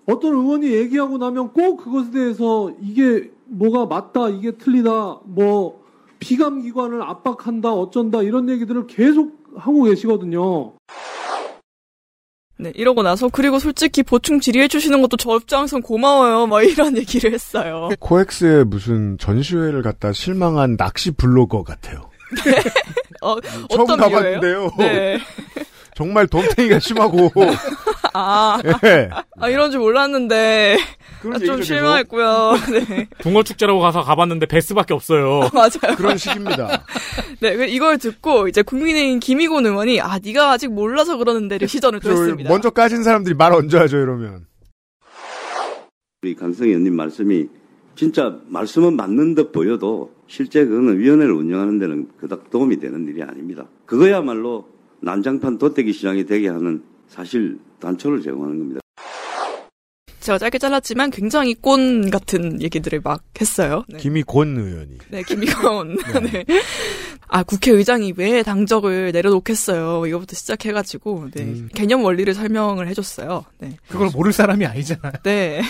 [0.06, 5.84] 어떤 의원이 얘기하고 나면 꼭 그것에 대해서 이게 뭐가 맞다, 이게 틀리다, 뭐
[6.18, 10.72] 피감기관을 압박한다, 어쩐다 이런 얘기들을 계속 하고 계시거든요.
[12.60, 16.46] 네, 이러고 나서 그리고 솔직히 보충 질의해 주시는 것도 저 입장에선 고마워요.
[16.46, 17.88] 막 이런 얘기를 했어요.
[18.00, 22.10] 코엑스에 무슨 전시회를 갔다 실망한 낚시 블로거 같아요.
[23.22, 23.40] 어,
[23.70, 24.70] 처음 어떤 가봤는데요.
[24.78, 25.18] 네.
[25.98, 27.28] 정말 덤탱이가 심하고.
[28.14, 29.10] 아, 예.
[29.36, 30.78] 아 이런 줄 몰랐는데
[31.20, 32.52] 그런 아, 좀 실망했고요.
[32.70, 33.08] 네.
[33.18, 35.50] 붕어 축제라고 가서 가봤는데 베스밖에 없어요.
[35.52, 35.96] 맞아요.
[35.96, 36.84] 그런 식입니다.
[37.40, 42.48] 네, 그 이걸 듣고 이제 국민의힘 김희곤 의원이 아 네가 아직 몰라서 그러는데를 시전을 했습니다.
[42.48, 44.46] 먼저 까진 사람들이 말 얹어야죠 이러면.
[46.22, 47.48] 우리 강성희 의원님 말씀이
[47.96, 53.66] 진짜 말씀은 맞는 듯 보여도 실제 그거는 위원회를 운영하는 데는 그닥 도움이 되는 일이 아닙니다.
[53.84, 58.80] 그거야말로 난장판 돗대기 시장이 되게 하는 사실 단초를 제공하는 겁니다.
[60.28, 63.84] 제가 짧게 잘랐지만 굉장히 꼰 같은 얘기들을 막 했어요.
[63.88, 63.96] 네.
[63.96, 64.98] 김희곤 의원이.
[65.08, 65.96] 네, 김희건.
[66.30, 66.44] 네.
[67.28, 70.06] 아, 국회의장이 왜 당적을 내려놓겠어요.
[70.06, 71.44] 이거부터 시작해가지고, 네.
[71.44, 71.68] 음.
[71.74, 73.46] 개념 원리를 설명을 해줬어요.
[73.58, 73.76] 네.
[73.88, 75.12] 그걸 모를 사람이 아니잖아요.
[75.24, 75.62] 네.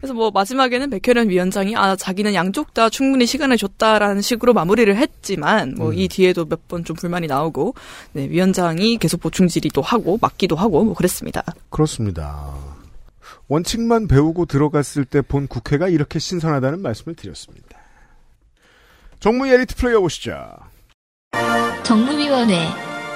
[0.00, 5.74] 그래서 뭐 마지막에는 백혜련 위원장이 아, 자기는 양쪽 다 충분히 시간을 줬다라는 식으로 마무리를 했지만,
[5.76, 7.74] 뭐이 뒤에도 몇 번 좀 불만이 나오고,
[8.14, 11.44] 네, 위원장이 계속 보충 질의도 하고, 막기도 하고, 뭐 그랬습니다.
[11.70, 12.52] 그렇습니다.
[13.48, 17.78] 원칙만 배우고 들어갔을 때 본 국회가 이렇게 신선하다는 말씀을 드렸습니다.
[19.20, 20.36] 정무 엘리트 플레이어 보시죠.
[21.84, 22.68] 정무위원회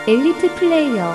[0.08, 1.14] 엘리트 플레이어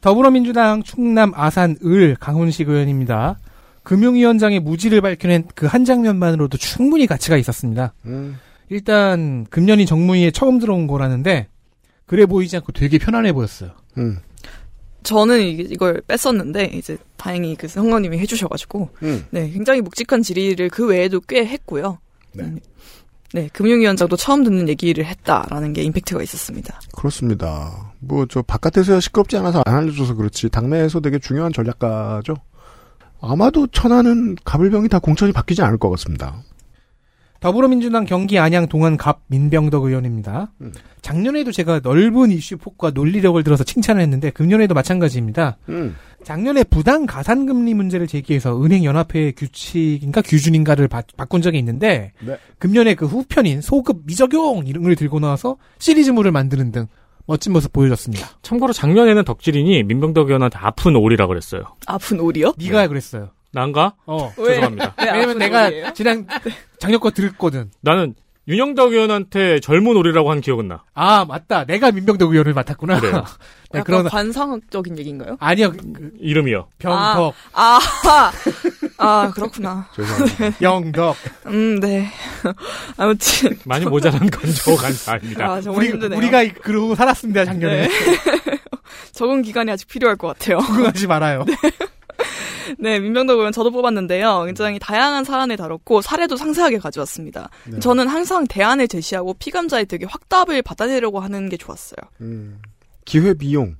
[0.00, 3.38] 더불어민주당 충남 아산 을 강훈식 의원입니다.
[3.84, 7.94] 금융위원장의 무지를 밝혀낸 그 한 장면만으로도 충분히 가치가 있었습니다.
[8.06, 8.38] 음.
[8.68, 11.48] 일단 금년이 정무위에 처음 들어온 거라는데
[12.06, 13.72] 그래 보이지 않고 되게 편안해 보였어요.
[13.98, 14.18] 음.
[15.02, 19.24] 저는 이- 이걸 뺐었는데 이제 다행히 그 성관님이 해주셔가지고 음.
[19.30, 21.98] 네 굉장히 묵직한 질의를 그 외에도 꽤 했고요.
[22.34, 22.44] 네.
[22.44, 22.58] 음,
[23.34, 26.80] 네 금융위원장도 처음 듣는 얘기를 했다라는 게 임팩트가 있었습니다.
[26.96, 27.92] 그렇습니다.
[28.00, 32.34] 뭐 저 바깥에서야 시끄럽지 않아서 안 알려줘서 그렇지 당내에서 되게 중요한 전략가죠.
[33.20, 36.42] 아마도 천하는 가불병이 다 공천이 바뀌지 않을 것 같습니다.
[37.42, 40.52] 더불어민주당 경기 안양 동안 갑 민병덕 의원입니다.
[40.60, 40.72] 음.
[41.00, 45.58] 작년에도 제가 넓은 이슈 폭과 논리력을 들어서 칭찬을 했는데 금년에도 마찬가지입니다.
[45.68, 45.96] 음.
[46.22, 52.38] 작년에 부당 가산금리 문제를 제기해서 은행연합회 규칙인가 규준인가를 바, 꾼 적이 있는데 네.
[52.58, 56.86] 금년에 그 후편인 소급 미적용 이런 걸 들고 나와서 시리즈물을 만드는 등
[57.26, 58.24] 멋진 모습 보여줬습니다.
[58.42, 61.62] 참고로 작년에는 덕질인이 민병덕 의원한테 아픈 오리라 그랬어요.
[61.88, 62.52] 아픈 오리요?
[62.56, 63.30] 네가 그랬어요.
[63.52, 63.94] 난가?
[64.06, 64.32] 어.
[64.36, 64.94] 죄송합니다.
[64.98, 65.92] 왜 왜냐면 내가 오리예요?
[65.94, 66.26] 지난
[66.78, 67.70] 작년 거 들었거든.
[67.80, 68.14] 나는
[68.48, 70.82] 윤영덕 의원한테 젊은 오리라고 한 기억은 나.
[70.94, 71.64] 아 맞다.
[71.64, 72.98] 내가 민병덕 의원을 맡았구나.
[73.00, 73.24] 그래요.
[73.72, 75.36] 네, 그런 관상학적인 얘기인가요?
[75.38, 75.70] 아니요.
[75.70, 76.68] 그, 이름이요.
[76.78, 78.32] 병덕, 아, 아,
[78.98, 79.88] 아 그렇구나.
[79.96, 80.60] 죄송합니다.
[80.60, 81.16] 영덕.
[81.46, 82.08] 음, 네.
[82.96, 85.46] 아무튼 많이 모자란 건조 간사입니다.
[85.46, 86.18] 아, 정말 우리, 힘드네요.
[86.18, 87.88] 우리가 그러고 살았습니다 작년에.
[87.88, 87.90] 네.
[89.12, 90.58] 적응 기간이 아직 필요할 것 같아요.
[90.58, 91.44] 적응하지 말아요.
[91.44, 91.54] 네,
[92.78, 94.44] 민병덕 의원 저도 뽑았는데요.
[94.44, 97.48] 굉장히 다양한 사안을 다뤘고 사례도 상세하게 가져왔습니다.
[97.66, 97.78] 네.
[97.80, 101.96] 저는 항상 대안을 제시하고 피감자의 되게 확답을 받아내려고 하는 게 좋았어요.
[102.20, 102.60] 음,
[103.04, 103.76] 기회 비용.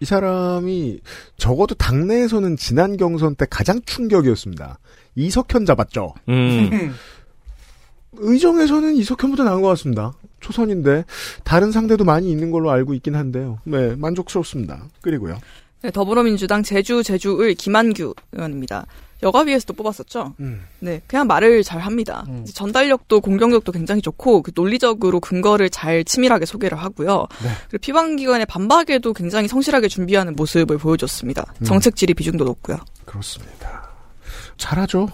[0.00, 1.00] 이 사람이
[1.36, 4.78] 적어도 당내에서는 지난 경선 때 가장 충격이었습니다.
[5.14, 6.14] 이석현 잡았죠.
[6.28, 6.94] 음.
[8.12, 10.12] 의정에서는 이석현보다 나은 것 같습니다.
[10.40, 11.04] 초선인데
[11.44, 13.58] 다른 상대도 많이 있는 걸로 알고 있긴 한데요.
[13.64, 14.88] 네, 만족스럽습니다.
[15.02, 15.38] 그리고요.
[15.82, 18.86] 네, 더불어민주당 제주 제주을 김한규 의원입니다.
[19.22, 20.34] 여가위에서도 뽑았었죠.
[20.40, 20.62] 음.
[20.78, 22.24] 네, 그냥 말을 잘 합니다.
[22.42, 27.26] 이제 전달력도 공격력도 굉장히 좋고 그 논리적으로 근거를 잘 치밀하게 소개를 하고요.
[27.42, 27.48] 네.
[27.68, 31.44] 그리고 피방 기관의 반박에도 굉장히 성실하게 준비하는 모습을 보여줬습니다.
[31.60, 31.64] 음.
[31.64, 32.78] 정책 질의 비중도 높고요.
[33.04, 33.90] 그렇습니다.
[34.56, 35.08] 잘하죠.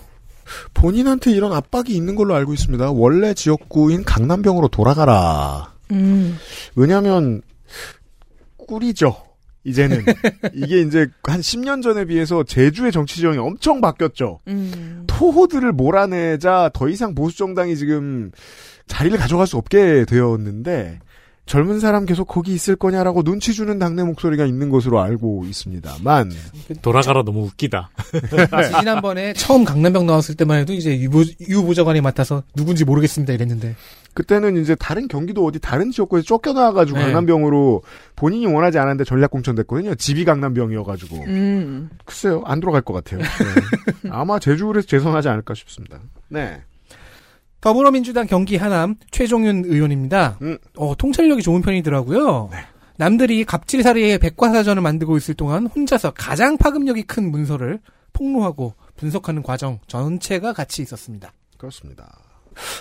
[0.75, 2.93] 본인한테 이런 압박이 있는 걸로 알고 있습니다.
[2.93, 5.73] 원래 지역구인 강남병으로 돌아가라.
[5.91, 6.39] 음.
[6.77, 7.43] 왜냐하면
[8.57, 9.26] 꿀이죠.
[9.67, 10.05] 이제는
[10.55, 14.39] 이게 이제 한 10년 전에 비해서 제주의 정치 지형이 엄청 바뀌었죠.
[14.47, 15.03] 음.
[15.09, 18.31] 토호들을 몰아내자 더 이상 보수 정당이 지금
[18.87, 21.01] 자리를 가져갈 수 없게 되었는데
[21.47, 26.33] 젊은 사람 계속 거기 있을 거냐라고 눈치 주는 당내 목소리가 있는 것으로 알고 있습니다만
[26.83, 27.91] 돌아가라 너무 웃기다.
[28.81, 33.77] 지난번에 처음 강남병 나왔을 때만 해도 이제 유보, 유보좌관이 맡아서 누군지 모르겠습니다 이랬는데.
[34.13, 37.05] 그때는 이제 다른 경기도 어디 다른 지역구에서 쫓겨나와가지고 네.
[37.05, 37.83] 강남병으로
[38.17, 39.95] 본인이 원하지 않았는데 전략 공천됐거든요.
[39.95, 41.25] 집이 강남병이어가지고.
[41.27, 41.91] 음.
[42.05, 43.21] 글쎄요, 안 돌아갈 것 같아요.
[43.21, 44.09] 네.
[44.11, 46.01] 아마 제주에서 재선하지 않을까 싶습니다.
[46.29, 46.63] 네.
[47.67, 50.39] 더불어민주당 경기 하남 최종윤 의원입니다.
[50.43, 50.57] 음.
[50.77, 52.49] 어, 통찰력이 좋은 편이더라고요.
[52.97, 57.81] 남들이 갑질사리의 백과사전을 만들고 있을 동안 혼자서 가장 파급력이 큰 문서를
[58.13, 61.33] 폭로하고 분석하는 과정 전체가 같이 있었습니다.
[61.59, 62.17] 그렇습니다.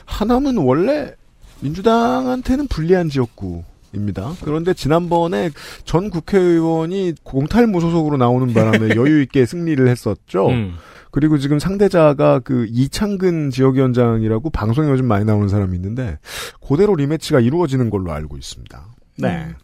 [0.05, 1.15] 하남은 원래
[1.61, 3.63] 민주당한테는 불리한 지역구
[3.95, 4.33] 입니다.
[4.43, 5.49] 그런데 지난번에
[5.83, 10.49] 전 국회의원이 공탈 무소속으로 나오는 바람에 여유 있게 승리를 했었죠.
[10.49, 10.75] 음.
[11.11, 16.19] 그리고 지금 상대자가 그 이창근 지역위원장이라고 방송에 요즘 많이 나오는 사람이 있는데
[16.67, 18.85] 그대로 리매치가 이루어지는 걸로 알고 있습니다.
[19.19, 19.45] 네.
[19.47, 19.55] 음.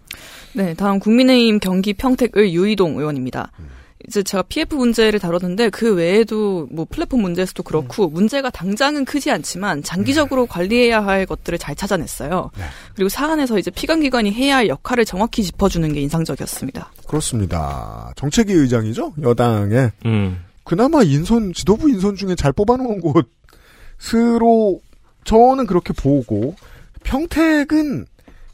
[0.54, 3.52] 네, 다음 국민의힘 경기 평택을 유이동 의원입니다.
[3.60, 3.81] 음.
[4.08, 8.14] 이제 제가 PF 문제를 다뤘는데 그 외에도 뭐 플랫폼 문제에서도 그렇고 음.
[8.14, 12.52] 문제가 당장은 크지 않지만 장기적으로 관리해야 할 것들을 잘 찾아냈어요.
[12.58, 12.64] 네.
[12.96, 16.92] 그리고 사안에서 이제 피감기관이 해야 할 역할을 정확히 짚어주는 게 인상적이었습니다.
[17.08, 18.12] 그렇습니다.
[18.16, 19.14] 정책위 의장이죠?
[19.22, 19.92] 여당에.
[20.06, 20.44] 음.
[20.64, 24.80] 그나마 인선, 지도부 인선 중에 잘 뽑아놓은 곳으로
[25.24, 26.56] 저는 그렇게 보고,
[27.04, 28.06] 평택은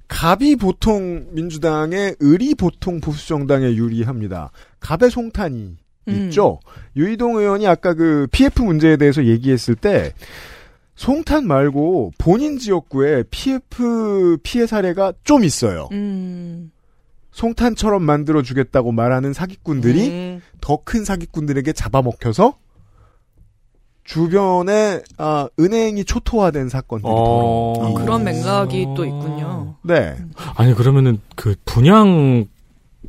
[0.08, 4.52] 갑이 보통 민주당에 을이 보통 보수정당에 유리합니다.
[4.80, 6.14] 갑의 송탄이 음.
[6.14, 6.60] 있죠?
[6.96, 10.14] 유이동 의원이 아까 그 PF 문제에 대해서 얘기했을 때,
[10.96, 15.90] 송탄 말고 본인 지역구에 PF 피해 사례가 좀 있어요.
[15.92, 16.72] 음.
[17.32, 20.42] 송탄처럼 만들어 주겠다고 말하는 사기꾼들이 음.
[20.60, 22.58] 더큰 사기꾼들에게 잡아먹혀서
[24.04, 27.74] 주변에 아, 은행이 초토화된 사건들이 어.
[27.80, 29.76] 아, 그런 맥락이 또 있군요.
[29.84, 30.16] 네.
[30.56, 32.48] 아니 그러면은 그 분양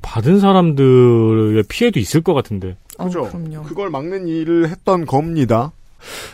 [0.03, 2.77] 받은 사람들의 피해도 있을 것 같은데.
[2.99, 3.23] 그죠.
[3.23, 3.63] 어, 그럼요.
[3.65, 5.73] 그걸 막는 일을 했던 겁니다.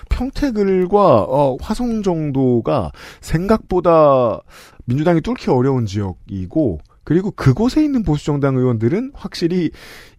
[0.08, 4.40] 평택을과 어, 화성 정도가 생각보다
[4.86, 9.70] 민주당이 뚫기 어려운 지역이고 그리고 그곳에 있는 보수 정당 의원들은 확실히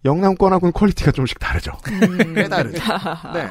[0.04, 1.72] 영남권하고는 quality가 좀씩 다르죠.
[1.88, 2.34] 음.
[2.34, 2.78] 꽤 다르죠.
[3.34, 3.48] 네.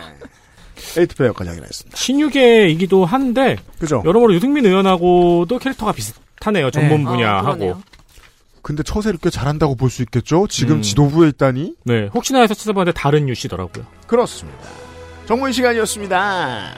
[0.97, 1.97] eight player까지 확인했습니다.
[1.97, 4.01] 친유계이기도 한데 그죠.
[4.05, 6.71] 여러모로 유승민 의원하고도 캐릭터가 비슷하네요.
[6.71, 7.07] 전문 네.
[7.07, 7.45] 아, 분야하고.
[7.45, 7.81] 그러네요.
[8.65, 10.47] 근데 처세를 꽤 잘한다고 볼 수 있겠죠?
[10.47, 10.81] 지금 음.
[10.81, 11.75] 지도부에 있다니?
[11.83, 12.09] 네.
[12.13, 13.85] 혹시나 해서 찾아봤는데 다른 유씨더라고요.
[14.07, 14.57] 그렇습니다.
[15.27, 16.73] 정무의 시간이었습니다.